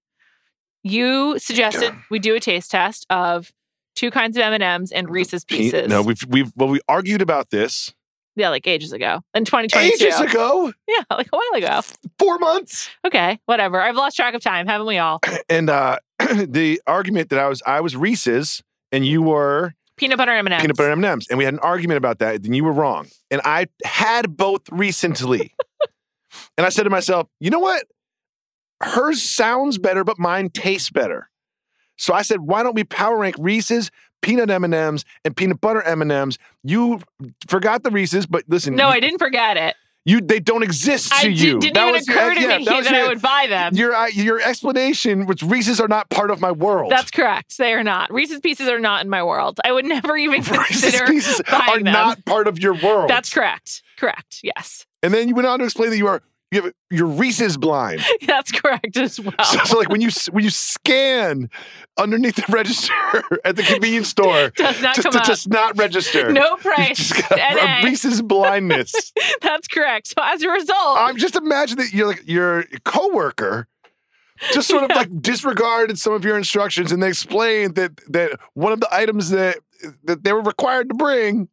You 0.82 1.38
suggested 1.38 1.92
we 2.10 2.18
do 2.18 2.34
a 2.34 2.40
taste 2.40 2.70
test 2.70 3.06
of 3.10 3.52
two 3.96 4.10
kinds 4.10 4.36
of 4.36 4.42
M&Ms 4.42 4.92
and 4.92 5.10
Reese's 5.10 5.44
Pe- 5.44 5.56
Pieces. 5.58 5.88
No, 5.88 6.00
we've 6.02 6.24
we've 6.28 6.50
well, 6.56 6.68
we 6.68 6.80
argued 6.88 7.20
about 7.22 7.50
this 7.50 7.92
yeah, 8.36 8.48
like 8.48 8.66
ages 8.66 8.92
ago. 8.92 9.20
In 9.34 9.44
2022. 9.44 10.04
ages 10.06 10.20
ago, 10.20 10.72
Yeah, 10.88 11.02
like 11.10 11.26
a 11.32 11.36
while 11.36 11.58
ago. 11.58 11.80
four 12.18 12.38
months. 12.38 12.88
Okay, 13.06 13.38
whatever. 13.44 13.80
I've 13.80 13.96
lost 13.96 14.16
track 14.16 14.34
of 14.34 14.40
time, 14.40 14.66
haven't 14.66 14.86
we 14.86 14.96
all? 14.98 15.20
And 15.50 15.68
uh 15.68 15.98
the 16.48 16.80
argument 16.86 17.30
that 17.30 17.38
I 17.38 17.48
was 17.48 17.62
I 17.66 17.80
was 17.80 17.96
Reese's 17.96 18.62
and 18.92 19.06
you 19.06 19.22
were 19.22 19.74
Peanut 19.96 20.16
butter 20.16 20.32
M&Ms. 20.32 20.62
peanut 20.62 20.76
butter 20.76 20.92
M&Ms, 20.92 21.26
and 21.28 21.36
we 21.36 21.44
had 21.44 21.52
an 21.52 21.60
argument 21.60 21.98
about 21.98 22.20
that. 22.20 22.42
Then 22.42 22.54
you 22.54 22.64
were 22.64 22.72
wrong, 22.72 23.08
and 23.30 23.40
I 23.44 23.66
had 23.84 24.34
both 24.34 24.62
recently. 24.70 25.52
and 26.56 26.66
I 26.66 26.70
said 26.70 26.84
to 26.84 26.90
myself, 26.90 27.28
you 27.38 27.50
know 27.50 27.58
what? 27.58 27.84
Hers 28.82 29.22
sounds 29.22 29.76
better, 29.76 30.02
but 30.02 30.18
mine 30.18 30.48
tastes 30.48 30.88
better. 30.88 31.28
So 31.98 32.14
I 32.14 32.22
said, 32.22 32.40
why 32.40 32.62
don't 32.62 32.74
we 32.74 32.82
power 32.82 33.18
rank 33.18 33.36
Reese's, 33.38 33.90
peanut 34.22 34.48
M&Ms, 34.48 35.04
and 35.22 35.36
peanut 35.36 35.60
butter 35.60 35.82
M&Ms? 35.82 36.38
You 36.64 37.02
forgot 37.46 37.82
the 37.82 37.90
Reese's, 37.90 38.24
but 38.24 38.44
listen, 38.48 38.74
No, 38.74 38.88
you, 38.88 38.94
I 38.94 39.00
didn't 39.00 39.18
forget 39.18 39.58
it. 39.58 39.76
You 40.06 40.20
they 40.22 40.40
don't 40.40 40.62
exist 40.62 41.10
to 41.10 41.26
I 41.26 41.28
you. 41.28 41.60
did, 41.60 41.74
That 41.74 41.84
not 41.86 41.92
was 41.92 42.08
even 42.08 42.14
your- 42.14 42.24
occur 42.30 42.34
to 42.34 42.40
yeah, 42.40 42.58
me 42.58 42.64
that 42.64 42.84
that, 42.84 42.94
I 42.94 43.08
would 43.08 43.20
buy 43.20 43.46
them. 43.48 43.74
Your 43.74 43.94
uh, 43.94 44.06
your 44.06 44.40
explanation 44.40 45.26
was 45.26 45.42
Reese's 45.42 45.78
are 45.78 45.88
not 45.88 46.08
part 46.08 46.30
of 46.30 46.40
my 46.40 46.50
world. 46.52 46.90
That's 46.90 47.10
correct. 47.10 47.58
They 47.58 47.74
are 47.74 47.84
not. 47.84 48.10
Reese's 48.12 48.40
Pieces 48.40 48.68
are 48.68 48.80
not 48.80 49.04
in 49.04 49.10
my 49.10 49.22
world. 49.22 49.60
I 49.62 49.72
would 49.72 49.84
never 49.84 50.16
even 50.16 50.42
consider 50.42 51.04
Reese's 51.06 51.36
Pieces 51.36 51.42
are 51.52 51.74
them. 51.76 51.84
not 51.92 52.24
part 52.24 52.48
of 52.48 52.58
your 52.58 52.74
world. 52.74 53.10
That's 53.10 53.28
correct. 53.30 53.82
Correct. 53.98 54.40
Yes. 54.42 54.86
And 55.02 55.12
then 55.12 55.28
you 55.28 55.34
went 55.34 55.46
on 55.46 55.58
to 55.58 55.64
explain 55.66 55.90
that 55.90 55.98
you 55.98 56.06
are 56.06 56.22
you 56.50 56.62
have 56.62 56.72
you're 56.90 57.06
Reese's 57.06 57.56
blind. 57.56 58.00
That's 58.26 58.50
correct 58.52 58.96
as 58.96 59.20
well. 59.20 59.32
So, 59.44 59.58
so 59.64 59.78
like 59.78 59.88
when 59.88 60.00
you 60.00 60.10
when 60.32 60.42
you 60.44 60.50
scan 60.50 61.48
underneath 61.98 62.36
the 62.36 62.44
register 62.48 62.92
at 63.44 63.56
the 63.56 63.62
convenience 63.62 64.08
store, 64.08 64.50
Does 64.56 64.80
not 64.82 64.96
just 64.96 65.04
come 65.04 65.12
to 65.12 65.18
up. 65.20 65.24
just 65.26 65.48
not 65.48 65.78
register. 65.78 66.32
No 66.32 66.56
price. 66.56 67.12
a 67.30 67.36
NA. 67.54 67.80
Reese's 67.84 68.20
blindness. 68.22 68.92
That's 69.42 69.68
correct. 69.68 70.08
So 70.08 70.14
as 70.22 70.42
a 70.42 70.50
result, 70.50 70.98
I'm 70.98 71.16
just 71.16 71.36
imagine 71.36 71.78
that 71.78 71.92
you're 71.92 72.08
like 72.08 72.22
your 72.26 72.64
coworker 72.84 73.68
just 74.52 74.68
sort 74.68 74.82
of 74.82 74.88
like 74.96 75.20
disregarded 75.20 75.98
some 75.98 76.14
of 76.14 76.24
your 76.24 76.38
instructions 76.38 76.90
and 76.92 77.02
they 77.02 77.08
explained 77.08 77.74
that 77.74 77.92
that 78.08 78.40
one 78.54 78.72
of 78.72 78.80
the 78.80 78.88
items 78.92 79.28
that 79.30 79.58
that 80.04 80.24
they 80.24 80.32
were 80.32 80.40
required 80.42 80.88
to 80.88 80.94
bring 80.94 81.48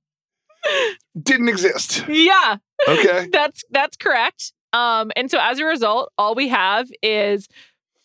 didn't 1.21 1.49
exist. 1.49 2.03
yeah, 2.07 2.57
Okay. 2.88 3.29
that's 3.31 3.63
that's 3.71 3.97
correct. 3.97 4.53
Um, 4.73 5.12
and 5.15 5.30
so 5.32 5.39
as 5.41 5.60
a 5.60 5.65
result, 5.65 6.12
all 6.17 6.36
we 6.36 6.47
have 6.49 6.89
is 7.01 7.47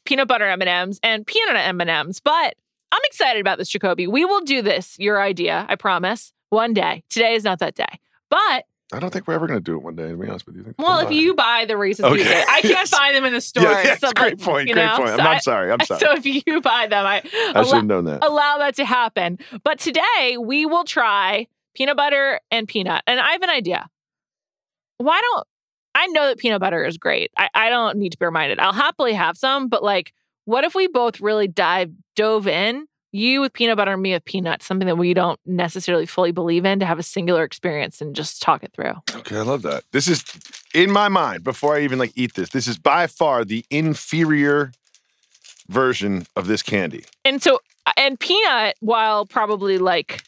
peanut 0.05 0.29
butter 0.29 0.46
M 0.46 0.61
and 0.61 0.68
M's 0.68 1.01
and 1.03 1.27
peanut 1.27 1.57
M 1.57 1.81
and 1.81 1.90
M's. 1.90 2.20
But 2.20 2.55
I'm 2.92 3.01
excited 3.05 3.40
about 3.40 3.59
this, 3.59 3.68
Jacoby. 3.68 4.07
We 4.07 4.25
will 4.25 4.42
do 4.42 4.62
this. 4.62 4.98
Your 4.98 5.20
idea, 5.22 5.66
I 5.68 5.77
promise. 5.77 6.33
One 6.51 6.75
day. 6.75 7.03
Today 7.09 7.35
is 7.35 7.44
not 7.44 7.59
that 7.61 7.75
day. 7.75 7.98
But 8.29 8.64
I 8.94 8.98
don't 8.98 9.11
think 9.11 9.27
we're 9.27 9.33
ever 9.35 9.46
going 9.46 9.59
to 9.59 9.64
do 9.64 9.75
it 9.77 9.83
one 9.83 9.96
day. 9.96 10.09
To 10.11 10.16
be 10.16 10.29
honest 10.29 10.44
with 10.46 10.55
you, 10.57 10.75
well, 10.79 10.98
if 11.01 11.11
you 11.11 11.33
buy 11.35 11.64
the 11.66 11.79
Reese's 11.79 12.05
Okay. 12.05 12.18
Pieces, 12.18 12.44
I 12.46 12.61
can't 12.61 12.64
Yes. 12.64 12.90
find 12.90 13.16
them 13.16 13.25
in 13.25 13.33
the 13.33 13.40
store. 13.40 13.62
yeah, 13.64 13.83
yeah, 13.87 13.96
So, 13.96 14.11
great 14.14 14.38
point. 14.38 14.68
you 14.68 14.75
Great 14.75 14.90
point. 14.90 15.09
I'm, 15.12 15.16
so 15.18 15.22
I- 15.25 15.38
sorry. 15.38 15.72
I'm 15.72 15.81
sorry. 15.87 16.01
So 16.01 16.12
if 16.12 16.27
you 16.46 16.61
buy 16.61 16.88
them, 16.88 17.07
I, 17.07 17.22
I 17.55 17.62
should 17.64 17.75
have 17.75 17.87
known 17.87 18.05
that. 18.05 18.22
allow 18.22 18.59
that 18.59 18.77
to 18.77 18.85
happen. 18.85 19.38
But 19.64 19.79
today 19.79 20.37
we 20.38 20.66
will 20.66 20.85
try 20.85 21.46
peanut 21.75 21.96
butter 21.96 22.38
and 22.51 22.68
peanut. 22.68 23.03
And 23.07 23.18
I 23.18 23.33
have 23.33 23.40
an 23.42 23.48
idea. 23.48 23.88
Why 24.98 25.20
don't 25.33 25.46
I 25.94 26.07
know 26.09 26.26
that 26.26 26.38
peanut 26.38 26.61
butter 26.61 26.85
is 26.85 26.96
great? 26.96 27.31
I, 27.37 27.48
I 27.55 27.70
don't 27.70 27.98
need 27.98 28.12
to 28.12 28.18
be 28.18 28.24
reminded. 28.24 28.59
I'll 28.59 28.72
happily 28.72 29.12
have 29.12 29.37
some, 29.37 29.68
but 29.68 29.83
like, 29.83 30.12
what 30.44 30.64
if 30.64 30.74
we 30.74 30.88
both 30.88 31.20
really 31.20 31.48
dive 31.48 31.90
dove 32.16 32.46
in? 32.46 32.87
You 33.14 33.42
with 33.42 33.52
peanut 33.52 33.76
butter, 33.76 33.94
me 33.96 34.14
with 34.14 34.24
peanuts, 34.24 34.64
something 34.64 34.87
that 34.87 34.96
we 34.96 35.12
don't 35.12 35.38
necessarily 35.44 36.07
fully 36.07 36.33
believe 36.33 36.64
in 36.64 36.81
to 36.81 36.87
have 36.87 36.98
a 36.98 37.02
singular 37.02 37.44
experience 37.44 38.00
and 38.00 38.16
just 38.16 38.40
talk 38.40 38.64
it 38.64 38.72
through. 38.72 38.94
Okay, 39.14 39.37
I 39.37 39.42
love 39.42 39.61
that. 39.62 39.85
This 39.92 40.09
is 40.09 40.24
in 40.74 40.90
my 40.90 41.09
mind 41.09 41.44
before 41.44 41.76
I 41.76 41.81
even 41.81 41.98
like 41.98 42.12
eat 42.16 42.35
this. 42.35 42.48
This 42.48 42.66
is 42.66 42.78
by 42.78 43.07
far 43.07 43.44
the 43.44 43.66
inferior 43.68 44.72
version 45.68 46.26
of 46.37 46.46
this 46.46 46.62
candy. 46.62 47.05
And 47.24 47.42
so 47.42 47.61
uh, 47.87 47.92
and 47.96 48.18
peanut, 48.18 48.76
while 48.81 49.26
probably 49.26 49.78
like 49.78 50.22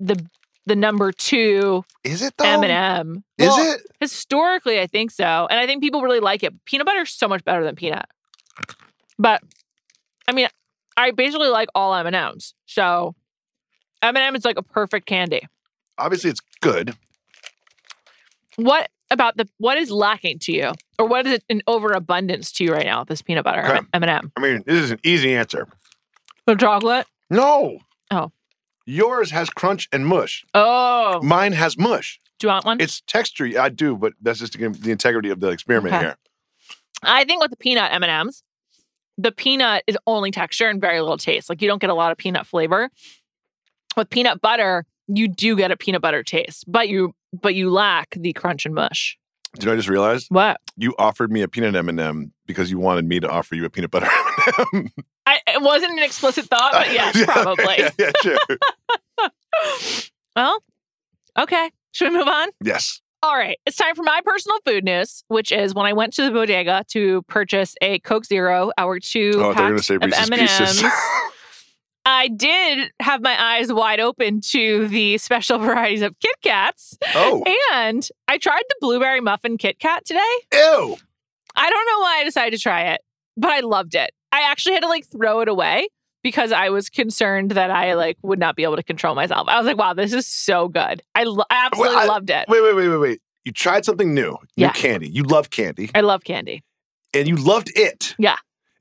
the 0.00 0.22
the 0.66 0.76
number 0.76 1.12
two 1.12 1.84
Is 2.04 2.22
it 2.22 2.34
though? 2.36 2.44
M 2.44 2.62
and 2.62 2.72
M. 2.72 3.24
Is 3.38 3.56
it? 3.58 3.82
Historically, 4.00 4.80
I 4.80 4.86
think 4.86 5.10
so, 5.10 5.46
and 5.50 5.58
I 5.58 5.66
think 5.66 5.82
people 5.82 6.02
really 6.02 6.20
like 6.20 6.42
it. 6.42 6.52
Peanut 6.64 6.86
butter 6.86 7.02
is 7.02 7.10
so 7.10 7.28
much 7.28 7.44
better 7.44 7.64
than 7.64 7.74
peanut. 7.76 8.06
But 9.18 9.42
I 10.28 10.32
mean, 10.32 10.48
I 10.96 11.10
basically 11.10 11.48
like 11.48 11.68
all 11.74 11.94
M 11.94 12.06
and 12.06 12.16
M's. 12.16 12.54
So 12.66 13.14
M 14.02 14.16
and 14.16 14.24
M 14.24 14.36
is 14.36 14.44
like 14.44 14.56
a 14.58 14.62
perfect 14.62 15.06
candy. 15.06 15.46
Obviously, 15.98 16.30
it's 16.30 16.40
good. 16.60 16.94
What 18.56 18.90
about 19.10 19.36
the 19.36 19.48
what 19.58 19.76
is 19.78 19.90
lacking 19.90 20.38
to 20.40 20.52
you, 20.52 20.72
or 20.98 21.06
what 21.06 21.26
is 21.26 21.34
it 21.34 21.44
in 21.48 21.62
overabundance 21.66 22.52
to 22.52 22.64
you 22.64 22.72
right 22.72 22.86
now? 22.86 23.04
This 23.04 23.22
peanut 23.22 23.44
butter 23.44 23.64
Okay. 23.64 23.78
M 23.92 24.02
and 24.02 24.10
M, 24.10 24.32
I 24.36 24.40
mean, 24.40 24.62
this 24.66 24.82
is 24.82 24.90
an 24.90 25.00
easy 25.04 25.34
answer. 25.34 25.68
the 26.46 26.54
chocolate. 26.54 27.06
No. 27.30 27.78
Yours 28.86 29.30
has 29.30 29.48
crunch 29.50 29.88
and 29.92 30.06
mush. 30.06 30.44
Oh, 30.54 31.20
Mine 31.22 31.52
has 31.52 31.78
mush. 31.78 32.20
do 32.38 32.46
you 32.46 32.52
want 32.52 32.64
one? 32.64 32.80
It's 32.80 33.00
texture. 33.06 33.48
I 33.60 33.68
do, 33.68 33.96
but 33.96 34.12
that's 34.20 34.38
just 34.40 34.54
the 34.54 34.90
integrity 34.90 35.30
of 35.30 35.40
the 35.40 35.48
experiment 35.48 35.94
Okay. 35.94 36.04
here. 36.04 36.16
I 37.02 37.24
think 37.24 37.40
with 37.42 37.50
the 37.50 37.56
peanut 37.56 37.92
M 37.92 38.02
and 38.02 38.10
M's, 38.12 38.42
the 39.18 39.32
peanut 39.32 39.84
is 39.86 39.96
only 40.06 40.30
texture 40.30 40.68
and 40.68 40.80
very 40.80 41.00
little 41.00 41.18
taste. 41.18 41.48
Like 41.48 41.60
you 41.62 41.68
don't 41.68 41.80
get 41.80 41.90
a 41.90 41.94
lot 41.94 42.12
of 42.12 42.18
peanut 42.18 42.46
flavor. 42.46 42.90
With 43.96 44.08
peanut 44.10 44.40
butter, 44.40 44.84
you 45.08 45.28
do 45.28 45.54
get 45.56 45.70
a 45.70 45.76
peanut 45.76 46.00
butter 46.00 46.22
taste, 46.22 46.64
but 46.66 46.88
you 46.88 47.14
but 47.32 47.54
you 47.54 47.70
lack 47.70 48.10
the 48.18 48.32
crunch 48.32 48.64
and 48.66 48.74
mush. 48.74 49.18
Did 49.58 49.68
I 49.70 49.76
just 49.76 49.88
realize 49.88 50.26
What? 50.30 50.60
you 50.76 50.94
offered 50.98 51.30
me 51.30 51.42
a 51.42 51.48
peanut 51.48 51.74
M&M 51.76 52.32
because 52.46 52.70
you 52.70 52.78
wanted 52.78 53.04
me 53.04 53.20
to 53.20 53.28
offer 53.28 53.54
you 53.54 53.64
a 53.66 53.70
peanut 53.70 53.90
butter 53.90 54.08
M&M? 54.72 54.90
I, 55.32 55.40
it 55.54 55.62
wasn't 55.62 55.92
an 55.92 55.98
explicit 56.04 56.46
thought, 56.46 56.72
but 56.72 56.92
yes, 56.92 57.16
Yeah, 57.18 57.24
probably. 57.26 57.74
Yeah, 57.78 57.90
yeah, 57.98 58.10
sure. 58.22 58.38
Well, 60.36 60.62
okay. 61.38 61.70
Should 61.92 62.12
we 62.12 62.18
move 62.18 62.28
on? 62.28 62.48
yes. 62.62 63.00
All 63.24 63.36
right, 63.36 63.56
it's 63.66 63.76
time 63.76 63.94
for 63.94 64.02
my 64.02 64.20
personal 64.24 64.58
food 64.66 64.82
news, 64.82 65.22
which 65.28 65.52
is 65.52 65.74
when 65.74 65.86
I 65.86 65.92
went 65.92 66.12
to 66.14 66.22
the 66.24 66.32
bodega 66.32 66.84
to 66.88 67.22
purchase 67.28 67.76
a 67.80 68.00
Coke 68.00 68.24
Zero, 68.24 68.72
our 68.76 68.98
two 68.98 69.30
Oh, 69.36 69.52
they're 69.54 69.74
packs 69.74 69.86
say 69.86 69.94
of 69.94 70.02
M&Ms. 70.02 70.84
I 72.04 72.26
did 72.26 72.90
have 72.98 73.20
my 73.22 73.40
eyes 73.40 73.72
wide 73.72 74.00
open 74.00 74.40
to 74.50 74.88
the 74.88 75.18
special 75.18 75.58
varieties 75.58 76.02
of 76.02 76.18
Kit 76.18 76.34
Kats, 76.42 76.98
oh, 77.14 77.44
and 77.72 78.08
I 78.26 78.38
tried 78.38 78.64
the 78.68 78.74
blueberry 78.80 79.20
muffin 79.20 79.56
Kit 79.56 79.78
Kat 79.78 80.04
today. 80.04 80.18
ew. 80.52 80.96
I 81.54 81.70
don't 81.70 81.86
know 81.86 82.00
why 82.00 82.18
I 82.22 82.24
decided 82.24 82.56
to 82.56 82.62
try 82.62 82.86
it, 82.94 83.02
but 83.36 83.52
I 83.52 83.60
loved 83.60 83.94
it. 83.94 84.10
I 84.32 84.50
actually 84.50 84.74
had 84.74 84.82
to 84.82 84.88
like 84.88 85.06
throw 85.06 85.40
it 85.40 85.48
away 85.48 85.88
because 86.22 86.52
I 86.52 86.70
was 86.70 86.88
concerned 86.88 87.52
that 87.52 87.70
I 87.70 87.88
mm-hmm. 87.88 87.98
like 87.98 88.18
would 88.22 88.38
not 88.38 88.56
be 88.56 88.64
able 88.64 88.76
to 88.76 88.82
control 88.82 89.14
myself. 89.14 89.48
I 89.48 89.58
was 89.58 89.66
like, 89.66 89.76
"Wow, 89.76 89.94
this 89.94 90.12
is 90.12 90.26
so 90.26 90.68
good! 90.68 91.02
I, 91.14 91.24
lo- 91.24 91.44
I 91.50 91.66
absolutely 91.66 91.96
I- 91.98 92.06
loved 92.06 92.30
it. 92.30 92.46
Wait, 92.48 92.62
wait, 92.62 92.74
wait, 92.74 92.88
wait, 92.88 92.96
wait. 92.96 93.22
You 93.44 93.52
tried 93.52 93.84
something 93.84 94.14
new. 94.14 94.30
New 94.30 94.38
Yeah. 94.56 94.72
candy. 94.72 95.08
You 95.08 95.24
love 95.24 95.50
candy. 95.50 95.90
I 95.94 96.00
love 96.00 96.22
candy. 96.24 96.62
And 97.12 97.28
you 97.28 97.36
loved 97.36 97.72
it. 97.74 98.14
Yeah. 98.18 98.36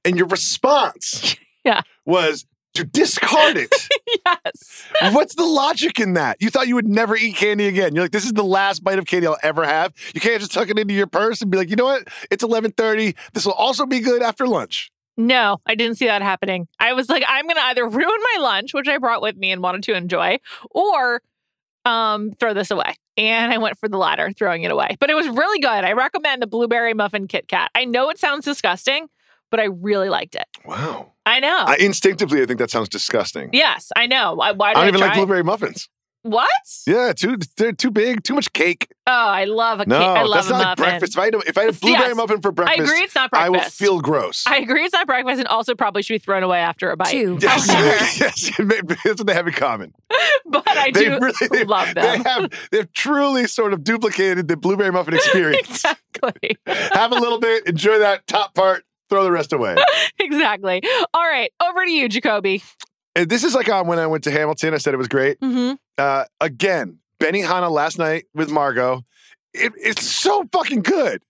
And 0.05 0.15
your 0.15 0.27
response 0.27 1.35
Yeah. 1.63 1.81
was 2.05 2.45
to 2.75 2.83
discard 2.83 3.57
it. 3.57 3.73
yes, 4.25 4.87
What's 5.13 5.35
the 5.35 5.43
logic 5.43 5.99
in 5.99 6.13
that? 6.13 6.37
You 6.39 6.49
thought 6.49 6.67
you 6.67 6.75
would 6.75 6.87
never 6.87 7.15
eat 7.15 7.35
candy 7.35 7.67
again. 7.67 7.93
You're 7.95 8.05
like, 8.05 8.11
this 8.11 8.25
is 8.25 8.33
the 8.33 8.43
last 8.43 8.83
bite 8.83 8.99
of 8.99 9.05
candy 9.05 9.27
I'll 9.27 9.37
ever 9.43 9.65
have. 9.65 9.93
You 10.13 10.21
can't 10.21 10.39
just 10.39 10.53
tuck 10.53 10.69
it 10.69 10.79
into 10.79 10.93
your 10.93 11.07
purse 11.07 11.41
and 11.41 11.51
be 11.51 11.57
like, 11.57 11.69
you 11.69 11.75
know 11.75 11.85
what? 11.85 12.07
It's 12.29 12.43
11:30. 12.43 13.15
This 13.33 13.45
will 13.45 13.53
also 13.53 13.85
be 13.85 13.99
good 13.99 14.21
after 14.21 14.47
lunch. 14.47 14.90
No, 15.17 15.57
I 15.65 15.75
didn't 15.75 15.97
see 15.97 16.05
that 16.05 16.21
happening. 16.21 16.67
I 16.79 16.93
was 16.93 17.09
like, 17.09 17.23
I'm 17.27 17.47
gonna 17.47 17.61
either 17.61 17.87
ruin 17.87 18.19
my 18.35 18.41
lunch, 18.41 18.73
which 18.73 18.87
I 18.87 18.97
brought 18.97 19.21
with 19.21 19.37
me 19.37 19.51
and 19.51 19.61
wanted 19.61 19.83
to 19.83 19.93
enjoy, 19.93 20.39
or 20.71 21.21
um 21.85 22.31
throw 22.39 22.53
this 22.53 22.71
away. 22.71 22.95
And 23.17 23.51
I 23.51 23.57
went 23.57 23.77
for 23.77 23.89
the 23.89 23.97
latter, 23.97 24.31
throwing 24.31 24.63
it 24.63 24.71
away. 24.71 24.97
But 24.99 25.09
it 25.09 25.15
was 25.15 25.27
really 25.27 25.59
good. 25.59 25.67
I 25.69 25.93
recommend 25.93 26.41
the 26.41 26.47
blueberry 26.47 26.93
muffin 26.93 27.27
Kit 27.27 27.47
Kat. 27.47 27.71
I 27.75 27.85
know 27.85 28.09
it 28.09 28.17
sounds 28.17 28.45
disgusting, 28.45 29.07
but 29.49 29.59
I 29.59 29.65
really 29.65 30.09
liked 30.09 30.35
it. 30.35 30.47
Wow. 30.65 31.11
I 31.25 31.39
know. 31.39 31.63
I 31.67 31.75
instinctively 31.77 32.41
I 32.41 32.45
think 32.45 32.59
that 32.59 32.71
sounds 32.71 32.89
disgusting. 32.89 33.49
yes, 33.53 33.91
I 33.95 34.07
know. 34.07 34.33
Why, 34.33 34.51
why 34.53 34.71
I 34.71 34.73
don't 34.73 34.83
I, 34.83 34.87
even 34.87 35.01
like 35.01 35.13
blueberry 35.13 35.43
muffins. 35.43 35.89
What? 36.23 36.49
Yeah, 36.85 37.13
too 37.13 37.37
they're 37.57 37.71
too 37.71 37.89
big, 37.89 38.23
too 38.23 38.35
much 38.35 38.53
cake. 38.53 38.91
Oh, 39.07 39.11
I 39.11 39.45
love 39.45 39.79
a 39.79 39.85
No, 39.87 39.97
cake. 39.97 40.07
I 40.07 40.21
love 40.23 40.31
that's 40.35 40.47
a 40.47 40.51
not 40.51 40.59
muffin. 40.59 40.83
like 40.83 40.91
breakfast. 40.99 41.13
If 41.13 41.19
I 41.19 41.25
had 41.25 41.35
a, 41.35 41.37
if 41.39 41.57
I 41.57 41.61
had 41.63 41.69
a 41.75 41.79
blueberry 41.79 42.07
Yes. 42.09 42.15
muffin 42.17 42.41
for 42.41 42.51
breakfast, 42.51 42.73
I 42.73 42.77
breakfast, 42.77 42.93
agree 42.93 43.03
it's 43.05 43.15
not 43.15 43.31
breakfast. 43.31 43.47
I 43.47 43.49
breakfast. 43.51 43.81
will 43.81 43.87
feel 43.87 44.01
gross. 44.01 44.43
I 44.47 44.57
agree 44.57 44.83
it's 44.83 44.93
not 44.93 45.07
breakfast 45.07 45.39
and 45.39 45.47
also 45.47 45.73
probably 45.73 46.03
should 46.03 46.13
be 46.13 46.19
thrown 46.19 46.43
away 46.43 46.59
after 46.59 46.91
a 46.91 46.97
bite. 46.97 47.11
Two. 47.11 47.39
Yes, 47.41 47.69
However, 47.69 47.87
yes, 48.19 48.51
that's 49.03 49.19
what 49.19 49.27
they 49.27 49.33
have 49.33 49.47
in 49.47 49.53
common. 49.53 49.93
but 50.45 50.63
I 50.67 50.91
They 50.91 51.05
do 51.05 51.17
really 51.19 51.33
they, 51.49 51.63
love 51.65 51.87
They 51.95 52.01
them. 52.01 52.21
have 52.23 52.51
they've 52.71 52.93
truly 52.93 53.47
sort 53.47 53.73
of 53.73 53.83
duplicated 53.83 54.47
the 54.47 54.57
blueberry 54.57 54.91
muffin 54.91 55.13
experience. 55.15 55.67
exactly. 55.69 56.57
have 56.67 57.11
a 57.11 57.15
little 57.15 57.39
bit, 57.39 57.65
enjoy 57.65 57.97
that 57.97 58.27
top 58.27 58.53
part, 58.53 58.83
throw 59.09 59.23
the 59.23 59.31
rest 59.31 59.53
away. 59.53 59.75
exactly. 60.19 60.83
All 61.15 61.23
right, 61.23 61.51
over 61.61 61.83
to 61.83 61.91
you, 61.91 62.07
Jacoby. 62.07 62.61
And 63.15 63.29
this 63.29 63.43
is 63.43 63.53
like 63.55 63.67
on 63.69 63.87
when 63.87 63.99
I 63.99 64.07
went 64.07 64.23
to 64.23 64.31
Hamilton. 64.31 64.73
I 64.73 64.77
said 64.77 64.93
it 64.93 64.97
was 64.97 65.09
great. 65.09 65.37
hmm 65.41 65.73
Uh, 66.01 66.25
again, 66.39 66.97
Benihana 67.19 67.69
last 67.69 67.99
night 67.99 68.25
with 68.33 68.49
Margot. 68.49 69.03
It, 69.53 69.71
it's 69.77 70.03
so 70.03 70.45
fucking 70.51 70.81
good. 70.81 71.21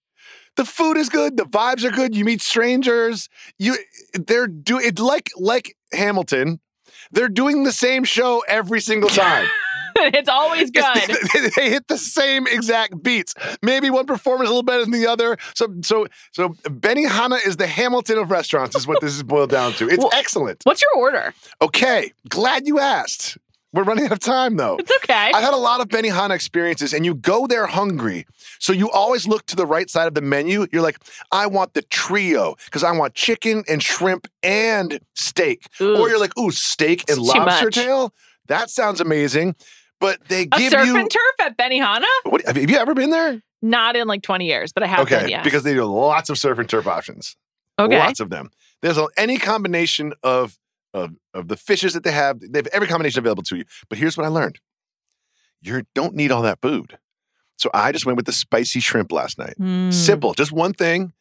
The 0.56 0.64
food 0.64 0.96
is 0.96 1.10
good. 1.10 1.36
The 1.36 1.44
vibes 1.44 1.84
are 1.84 1.92
good. 1.92 2.16
You 2.16 2.24
meet 2.24 2.42
strangers. 2.42 3.28
You 3.60 3.76
they're 4.14 4.48
do 4.48 4.80
it 4.80 4.98
like 5.00 5.30
like 5.38 5.76
Hamilton. 5.92 6.62
They're 7.12 7.28
doing 7.30 7.64
the 7.64 7.72
same 7.74 8.06
show 8.06 8.44
every 8.48 8.80
single 8.80 9.10
time. 9.26 9.48
it's 9.98 10.30
always 10.30 10.72
good. 10.72 10.86
It's- 11.10 11.56
they 11.58 11.70
hit 11.70 11.88
the 11.90 11.98
same 11.98 12.48
exact 12.48 13.04
beats. 13.04 13.34
Maybe 13.62 13.90
one 13.90 14.06
performer 14.06 14.44
is 14.46 14.50
a 14.50 14.54
little 14.54 14.64
better 14.64 14.84
than 14.84 14.92
the 14.92 15.08
other. 15.08 15.38
So 15.54 15.68
so 15.84 16.08
so 16.32 16.50
Benihana 16.64 17.46
is 17.46 17.58
the 17.58 17.68
Hamilton 17.68 18.20
of 18.20 18.32
restaurants, 18.32 18.76
is 18.78 18.88
what 18.88 19.02
this 19.02 19.14
is 19.16 19.24
boiled 19.24 19.50
down 19.50 19.74
to. 19.74 19.90
It's 19.90 19.98
Well- 19.98 20.12
excellent. 20.14 20.62
What's 20.64 20.82
your 20.82 20.96
order? 21.04 21.34
Okay, 21.62 22.14
glad 22.30 22.68
you 22.68 22.80
asked. 22.80 23.38
We're 23.74 23.84
running 23.84 24.06
out 24.06 24.12
of 24.12 24.20
time 24.20 24.58
though. 24.58 24.78
It's 24.78 24.92
okay. 24.98 25.32
I've 25.34 25.44
had 25.44 25.54
a 25.54 25.58
lot 25.58 25.80
of 25.80 25.88
Benihana 25.88 26.32
experiences, 26.32 26.94
and 26.94 27.06
you 27.06 27.16
go 27.16 27.48
there 27.48 27.68
hungry. 27.68 28.26
So 28.60 28.74
you 28.74 28.90
always 28.92 29.28
look 29.28 29.46
to 29.48 29.56
the 29.56 29.66
right 29.66 29.90
side 29.90 30.08
of 30.08 30.14
the 30.14 30.22
menu. 30.22 30.68
You're 30.72 30.82
like, 30.82 31.00
I 31.32 31.48
want 31.48 31.74
the 31.74 31.82
trio 31.84 32.56
because 32.66 32.84
I 32.84 32.92
want 32.92 33.14
chicken 33.14 33.64
and 33.70 33.82
shrimp 33.82 34.28
and 34.44 35.00
steak. 35.16 35.68
Ooh. 35.80 35.98
Or 35.98 36.10
you're 36.10 36.20
like, 36.20 36.38
ooh, 36.38 36.52
steak 36.52 37.02
and 37.10 37.18
It's 37.18 37.28
lobster 37.28 37.70
tail? 37.70 38.14
That 38.48 38.70
sounds 38.70 39.00
amazing. 39.00 39.56
But 40.02 40.20
they 40.28 40.44
a 40.44 40.46
give 40.48 40.72
surf 40.72 40.88
you. 40.88 40.94
Surf 40.94 41.02
and 41.02 41.12
turf 41.12 41.48
at 41.48 41.58
Benihana? 41.58 42.06
What, 42.24 42.46
have 42.46 42.58
you 42.58 42.76
ever 42.76 42.94
been 42.94 43.12
there? 43.12 43.42
Not 43.62 43.96
in 43.96 44.08
like 44.08 44.24
20 44.24 44.48
years, 44.48 44.74
but 44.74 44.84
I 44.84 44.88
have 44.88 45.02
okay, 45.02 45.22
been, 45.22 45.30
yes. 45.30 45.44
because 45.44 45.64
they 45.64 45.76
do 45.76 45.86
lots 45.86 46.30
of 46.30 46.38
surf 46.38 46.58
and 46.58 46.68
turf 46.68 46.88
options. 46.88 47.38
okay. 47.78 48.00
Lots 48.00 48.20
of 48.20 48.32
them. 48.32 48.50
There's 48.82 48.98
any 49.18 49.38
combination 49.38 50.14
of, 50.24 50.58
of 50.94 51.12
of 51.34 51.48
the 51.48 51.58
fishes 51.58 51.94
that 51.94 52.04
they 52.04 52.12
have. 52.12 52.40
They 52.40 52.60
have 52.60 52.68
every 52.68 52.88
combination 52.88 53.20
available 53.20 53.44
to 53.44 53.58
you. 53.58 53.66
But 53.90 53.98
here's 53.98 54.18
what 54.18 54.26
I 54.26 54.30
learned: 54.30 54.60
you 55.62 55.84
don't 55.96 56.16
need 56.16 56.32
all 56.32 56.42
that 56.42 56.60
food. 56.62 56.98
So 57.58 57.70
I 57.74 57.92
just 57.92 58.06
went 58.06 58.18
with 58.18 58.26
the 58.26 58.32
spicy 58.32 58.80
shrimp 58.80 59.12
last 59.12 59.38
night. 59.38 59.54
Mm, 59.60 59.94
Simple, 59.94 60.34
just 60.34 60.52
one 60.52 60.74
thing: 60.74 61.14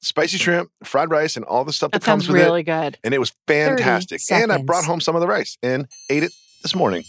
spicy 0.00 0.38
shrimp, 0.38 0.70
fried 0.84 1.10
rice, 1.10 1.36
and 1.36 1.44
all 1.44 1.64
the 1.64 1.72
stuff 1.72 1.92
that, 1.92 2.00
That 2.02 2.06
comes 2.06 2.28
with 2.28 2.34
really 2.34 2.46
it. 2.46 2.48
Really 2.48 2.62
good. 2.64 2.98
And 3.04 3.14
it 3.14 3.18
was 3.18 3.32
fantastic. 3.46 4.20
And 4.30 4.52
I 4.52 4.62
brought 4.62 4.84
home 4.84 5.00
some 5.00 5.14
of 5.14 5.20
the 5.20 5.28
rice 5.28 5.56
and 5.62 5.86
ate 6.10 6.22
it 6.22 6.32
this 6.62 6.74
morning. 6.74 7.04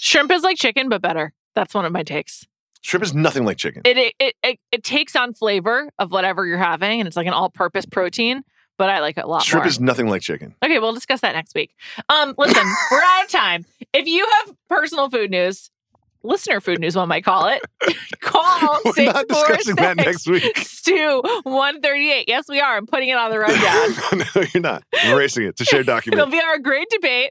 Shrimp 0.00 0.32
is 0.32 0.42
like 0.42 0.56
chicken, 0.56 0.88
but 0.88 1.00
better. 1.00 1.32
That's 1.54 1.74
one 1.74 1.84
of 1.84 1.92
my 1.92 2.02
takes. 2.02 2.46
Shrimp 2.80 3.04
is 3.04 3.14
nothing 3.14 3.44
like 3.44 3.56
chicken. 3.58 3.82
It 3.84 3.96
it, 3.96 4.14
it 4.18 4.34
it 4.42 4.58
it 4.72 4.84
takes 4.84 5.14
on 5.14 5.34
flavor 5.34 5.88
of 6.00 6.10
whatever 6.10 6.44
you're 6.44 6.58
having, 6.58 7.00
and 7.00 7.06
it's 7.06 7.16
like 7.16 7.28
an 7.28 7.32
all-purpose 7.32 7.86
protein. 7.86 8.42
But 8.82 8.90
I 8.90 8.98
like 8.98 9.16
it 9.16 9.22
a 9.22 9.28
lot 9.28 9.44
Shrimp 9.44 9.62
more. 9.62 9.68
is 9.68 9.78
nothing 9.78 10.08
like 10.08 10.22
chicken. 10.22 10.56
Okay, 10.60 10.80
we'll 10.80 10.92
discuss 10.92 11.20
that 11.20 11.36
next 11.36 11.54
week. 11.54 11.72
Um, 12.08 12.34
listen, 12.36 12.66
we're 12.90 13.00
out 13.00 13.24
of 13.26 13.30
time. 13.30 13.64
If 13.92 14.08
you 14.08 14.28
have 14.44 14.56
personal 14.68 15.08
food 15.08 15.30
news, 15.30 15.70
listener 16.24 16.60
food 16.60 16.80
news, 16.80 16.96
one 16.96 17.06
might 17.06 17.22
call 17.24 17.46
it, 17.46 17.62
call 18.20 18.80
We're 18.96 19.04
not 19.04 19.28
discussing 19.28 19.76
that 19.76 19.98
next 19.98 20.26
week. 20.28 20.58
Stu 20.58 21.22
one 21.44 21.80
thirty 21.80 22.10
eight. 22.10 22.24
Yes, 22.26 22.46
we 22.48 22.58
are. 22.60 22.76
I'm 22.76 22.88
putting 22.88 23.08
it 23.08 23.16
on 23.16 23.30
the 23.30 23.38
rundown. 23.38 24.18
no, 24.34 24.42
you're 24.52 24.60
not. 24.60 24.82
I'm 24.96 25.12
erasing 25.14 25.44
it. 25.44 25.50
It's 25.50 25.60
a 25.60 25.64
shared 25.64 25.88
It'll 25.88 26.26
be 26.26 26.40
our 26.40 26.58
great 26.58 26.90
debate: 26.90 27.30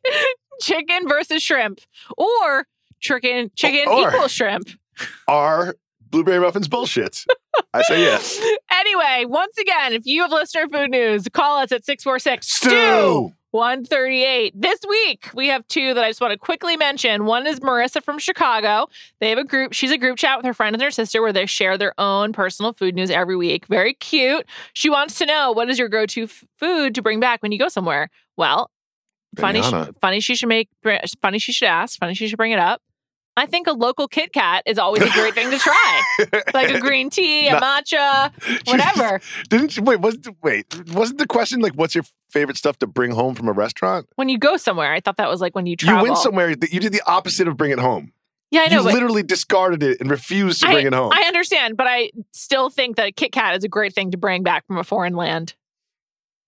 chicken 0.61 1.05
versus 1.09 1.43
shrimp, 1.43 1.81
or 2.17 2.65
chicken 3.01 3.51
chicken 3.57 3.89
Or- 3.89 4.07
equals 4.07 4.31
shrimp. 4.31 4.69
Are 5.27 5.75
blueberry 6.11 6.39
muffins 6.39 6.67
bullshit? 6.67 7.25
I 7.73 7.81
say 7.83 8.01
yes. 8.01 8.39
Anyway, 8.81 9.25
once 9.27 9.55
again, 9.59 9.93
if 9.93 10.05
you 10.05 10.23
have 10.23 10.31
listener 10.31 10.67
food 10.67 10.89
news, 10.89 11.27
call 11.31 11.57
us 11.59 11.71
at 11.71 11.85
646 11.85 12.47
Stu! 12.51 13.31
138. 13.51 14.59
This 14.59 14.79
week, 14.89 15.29
we 15.35 15.47
have 15.49 15.67
two 15.67 15.93
that 15.93 16.03
I 16.03 16.09
just 16.09 16.19
want 16.19 16.31
to 16.31 16.37
quickly 16.37 16.77
mention. 16.77 17.25
One 17.25 17.45
is 17.45 17.59
Marissa 17.59 18.01
from 18.01 18.17
Chicago. 18.17 18.87
They 19.19 19.29
have 19.29 19.37
a 19.37 19.43
group, 19.43 19.73
she's 19.73 19.91
a 19.91 19.99
group 19.99 20.17
chat 20.17 20.37
with 20.37 20.45
her 20.47 20.53
friend 20.53 20.73
and 20.73 20.81
her 20.81 20.89
sister 20.89 21.21
where 21.21 21.31
they 21.33 21.45
share 21.45 21.77
their 21.77 21.93
own 21.99 22.33
personal 22.33 22.73
food 22.73 22.95
news 22.95 23.11
every 23.11 23.35
week. 23.35 23.67
Very 23.67 23.93
cute. 23.93 24.47
She 24.73 24.89
wants 24.89 25.17
to 25.19 25.25
know 25.27 25.51
what 25.51 25.69
is 25.69 25.77
your 25.77 25.89
go 25.89 26.05
to 26.07 26.23
f- 26.23 26.43
food 26.57 26.95
to 26.95 27.01
bring 27.03 27.19
back 27.19 27.43
when 27.43 27.51
you 27.51 27.59
go 27.59 27.67
somewhere? 27.67 28.09
Well, 28.37 28.71
funny, 29.37 29.61
sh- 29.61 29.65
Benihana. 29.65 29.95
funny 30.01 30.19
she 30.21 30.35
should 30.35 30.49
make, 30.49 30.69
funny 31.21 31.37
she 31.37 31.51
should 31.51 31.67
ask, 31.67 31.99
funny 31.99 32.15
she 32.15 32.27
should 32.27 32.37
bring 32.37 32.51
it 32.51 32.59
up. 32.59 32.81
I 33.37 33.45
think 33.45 33.67
a 33.67 33.71
local 33.71 34.07
Kit 34.07 34.33
Kat 34.33 34.63
is 34.65 34.77
always 34.77 35.01
a 35.03 35.09
great 35.11 35.33
thing 35.33 35.49
to 35.51 35.57
try, 35.57 36.01
like 36.53 36.69
a 36.69 36.79
green 36.79 37.09
tea, 37.09 37.47
a 37.47 37.53
No. 37.53 37.59
matcha, 37.59 38.31
whatever. 38.67 39.21
Didn't 39.49 39.77
you, 39.77 39.83
wait? 39.83 40.01
Wasn't 40.01 40.27
wait? 40.43 40.65
Wasn't 40.91 41.17
the 41.17 41.25
question 41.27 41.61
like, 41.61 41.73
what's 41.73 41.95
your 41.95 42.03
favorite 42.29 42.57
stuff 42.57 42.77
to 42.79 42.87
bring 42.87 43.11
home 43.11 43.35
from 43.35 43.47
a 43.47 43.53
restaurant? 43.53 44.07
When 44.15 44.27
you 44.27 44.37
go 44.37 44.57
somewhere, 44.57 44.91
I 44.91 44.99
thought 44.99 45.17
that 45.17 45.29
was 45.29 45.39
like 45.39 45.55
when 45.55 45.65
you 45.65 45.77
travel. 45.77 46.03
You 46.05 46.11
went 46.11 46.17
somewhere 46.21 46.55
that 46.55 46.73
you 46.73 46.79
did 46.81 46.91
the 46.91 47.01
opposite 47.05 47.47
of 47.47 47.55
bring 47.55 47.71
it 47.71 47.79
home. 47.79 48.11
Yeah, 48.51 48.65
I 48.67 48.67
know. 48.67 48.81
you 48.81 48.91
literally 48.91 49.23
discarded 49.23 49.81
it 49.81 50.01
and 50.01 50.11
refused 50.11 50.59
to 50.61 50.67
bring 50.67 50.85
it 50.85 50.93
home. 50.93 51.11
I 51.15 51.21
understand, 51.23 51.77
but 51.77 51.87
I 51.87 52.11
still 52.33 52.69
think 52.69 52.97
that 52.97 53.07
a 53.07 53.11
Kit 53.13 53.31
Kat 53.31 53.55
is 53.55 53.63
a 53.63 53.69
great 53.69 53.93
thing 53.95 54.11
to 54.11 54.17
bring 54.17 54.43
back 54.43 54.67
from 54.67 54.77
a 54.77 54.83
foreign 54.83 55.15
land. 55.15 55.55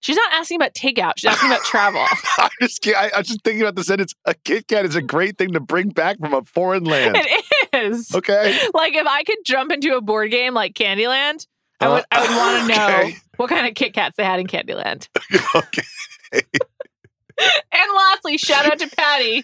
She's 0.04 0.18
not 0.18 0.34
asking 0.34 0.58
about 0.58 0.74
takeout. 0.74 1.14
She's 1.18 1.30
asking 1.32 1.50
about 1.50 1.64
travel. 1.64 2.06
I'm 2.38 2.50
just, 2.62 2.86
I, 2.88 3.10
I'm 3.16 3.24
just 3.24 3.42
thinking 3.44 3.62
about 3.62 3.76
the 3.76 3.84
sentence. 3.86 4.14
A 4.26 4.34
Kit 4.34 4.68
Kat 4.68 4.86
is 4.86 4.96
a 4.96 5.02
great 5.02 5.38
thing 5.38 5.54
to 5.54 5.60
bring 5.62 5.90
back 5.90 6.20
from 6.20 6.34
a 6.34 6.44
foreign 6.44 6.84
land. 6.84 7.16
It 7.20 7.46
is. 7.74 8.14
Okay. 8.14 8.60
Like 8.74 8.94
if 8.96 9.08
I 9.08 9.24
could 9.24 9.38
jump 9.46 9.72
into 9.72 9.96
a 9.96 10.02
board 10.02 10.30
game 10.30 10.54
like 10.54 10.74
Candyland, 10.74 11.48
I 11.80 11.88
would 11.88 12.04
I 12.12 12.22
would 12.22 12.30
want 12.38 12.62
to 12.72 12.78
know 12.78 12.84
Uh, 12.86 12.90
Okay. 13.00 13.16
what 13.38 13.50
kind 13.50 13.66
of 13.66 13.74
Kit 13.76 13.94
Kats 13.94 14.16
they 14.18 14.24
had 14.26 14.40
in 14.40 14.48
Candyland. 14.48 15.08
okay. 15.56 15.84
And 17.40 17.92
lastly, 17.96 18.38
shout 18.38 18.66
out 18.66 18.80
to 18.80 18.90
Patty. 18.96 19.44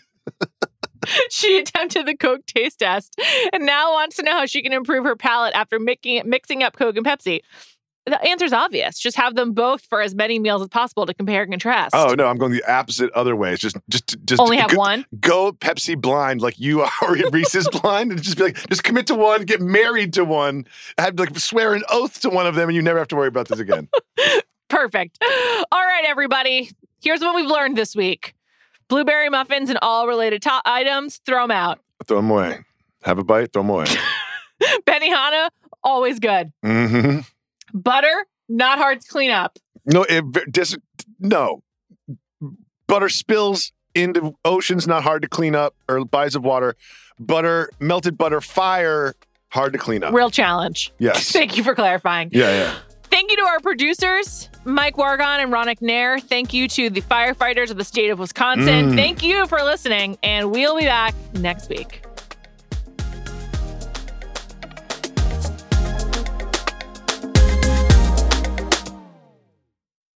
she 1.29 1.57
attempted 1.57 2.05
the 2.05 2.15
Coke 2.15 2.45
taste 2.45 2.79
test 2.79 3.19
and 3.53 3.65
now 3.65 3.93
wants 3.93 4.17
to 4.17 4.23
know 4.23 4.33
how 4.33 4.45
she 4.45 4.61
can 4.61 4.73
improve 4.73 5.05
her 5.05 5.15
palate 5.15 5.53
after 5.55 5.79
mixing 5.79 6.21
mixing 6.25 6.61
up 6.63 6.75
Coke 6.75 6.97
and 6.97 7.05
Pepsi. 7.05 7.39
The 8.09 8.21
answer's 8.27 8.53
obvious. 8.53 8.97
Just 8.99 9.17
have 9.17 9.35
them 9.35 9.53
both 9.53 9.81
for 9.85 10.01
as 10.01 10.15
many 10.15 10.39
meals 10.39 10.61
as 10.61 10.67
possible 10.67 11.05
to 11.05 11.13
compare 11.13 11.43
and 11.43 11.51
contrast. 11.51 11.93
Oh 11.95 12.13
no, 12.17 12.27
I'm 12.27 12.37
going 12.37 12.51
the 12.51 12.63
opposite 12.71 13.11
other 13.11 13.35
way. 13.35 13.53
It's 13.53 13.61
just, 13.61 13.77
just, 13.89 14.17
just 14.25 14.41
Only 14.41 14.57
have 14.57 14.71
go, 14.71 14.77
one. 14.77 15.05
Go 15.19 15.51
Pepsi 15.51 15.99
blind, 15.99 16.41
like 16.41 16.59
you 16.59 16.81
are 16.81 16.89
Reese's 17.31 17.67
blind, 17.81 18.11
and 18.11 18.21
just 18.21 18.37
be 18.37 18.43
like, 18.45 18.69
just 18.69 18.83
commit 18.83 19.07
to 19.07 19.15
one, 19.15 19.43
get 19.43 19.61
married 19.61 20.13
to 20.13 20.25
one, 20.25 20.65
have 20.97 21.17
like 21.19 21.37
swear 21.37 21.73
an 21.73 21.83
oath 21.89 22.19
to 22.21 22.29
one 22.29 22.47
of 22.47 22.55
them, 22.55 22.69
and 22.69 22.75
you 22.75 22.81
never 22.81 22.99
have 22.99 23.07
to 23.09 23.15
worry 23.15 23.27
about 23.27 23.47
this 23.47 23.59
again. 23.59 23.87
Perfect. 24.69 25.17
All 25.71 25.85
right, 25.85 26.03
everybody. 26.05 26.69
Here's 27.01 27.21
what 27.21 27.35
we've 27.35 27.49
learned 27.49 27.77
this 27.77 27.95
week. 27.95 28.35
Blueberry 28.87 29.29
muffins 29.29 29.69
and 29.69 29.79
all 29.81 30.07
related 30.07 30.41
to- 30.43 30.61
items, 30.65 31.17
throw 31.25 31.43
them 31.43 31.51
out. 31.51 31.79
throw 32.07 32.17
them 32.17 32.29
away. 32.31 32.59
Have 33.03 33.17
a 33.19 33.23
bite, 33.23 33.53
throw 33.53 33.61
them 33.63 33.69
away. 33.69 33.85
Benihana, 34.85 35.49
always 35.83 36.19
good. 36.19 36.51
hmm 36.63 37.19
Butter, 37.73 38.25
not 38.47 38.77
hard 38.77 39.01
to 39.01 39.07
clean 39.07 39.31
up. 39.31 39.59
No, 39.85 40.03
it, 40.03 40.51
dis, 40.51 40.77
no. 41.19 41.63
Butter 42.87 43.09
spills 43.09 43.71
into 43.95 44.35
oceans, 44.45 44.87
not 44.87 45.03
hard 45.03 45.21
to 45.21 45.27
clean 45.27 45.55
up, 45.55 45.75
or 45.87 46.03
bodies 46.05 46.35
of 46.35 46.43
water. 46.43 46.75
Butter, 47.19 47.69
melted 47.79 48.17
butter, 48.17 48.41
fire, 48.41 49.13
hard 49.49 49.73
to 49.73 49.79
clean 49.79 50.03
up. 50.03 50.13
Real 50.13 50.29
challenge. 50.29 50.91
Yes. 50.99 51.31
Thank 51.31 51.57
you 51.57 51.63
for 51.63 51.75
clarifying. 51.75 52.29
Yeah, 52.31 52.51
yeah. 52.51 52.75
Thank 53.03 53.31
you 53.31 53.37
to 53.37 53.43
our 53.43 53.59
producers, 53.59 54.49
Mike 54.65 54.95
Wargon 54.95 55.39
and 55.39 55.51
Ronick 55.51 55.81
Nair. 55.81 56.19
Thank 56.19 56.53
you 56.53 56.67
to 56.67 56.91
the 56.91 57.01
firefighters 57.01 57.71
of 57.71 57.77
the 57.77 57.83
state 57.83 58.11
of 58.11 58.19
Wisconsin. 58.19 58.91
Mm. 58.91 58.95
Thank 58.95 59.23
you 59.23 59.47
for 59.47 59.63
listening, 59.63 60.17
and 60.21 60.51
we'll 60.51 60.77
be 60.77 60.85
back 60.85 61.15
next 61.33 61.69
week. 61.69 62.03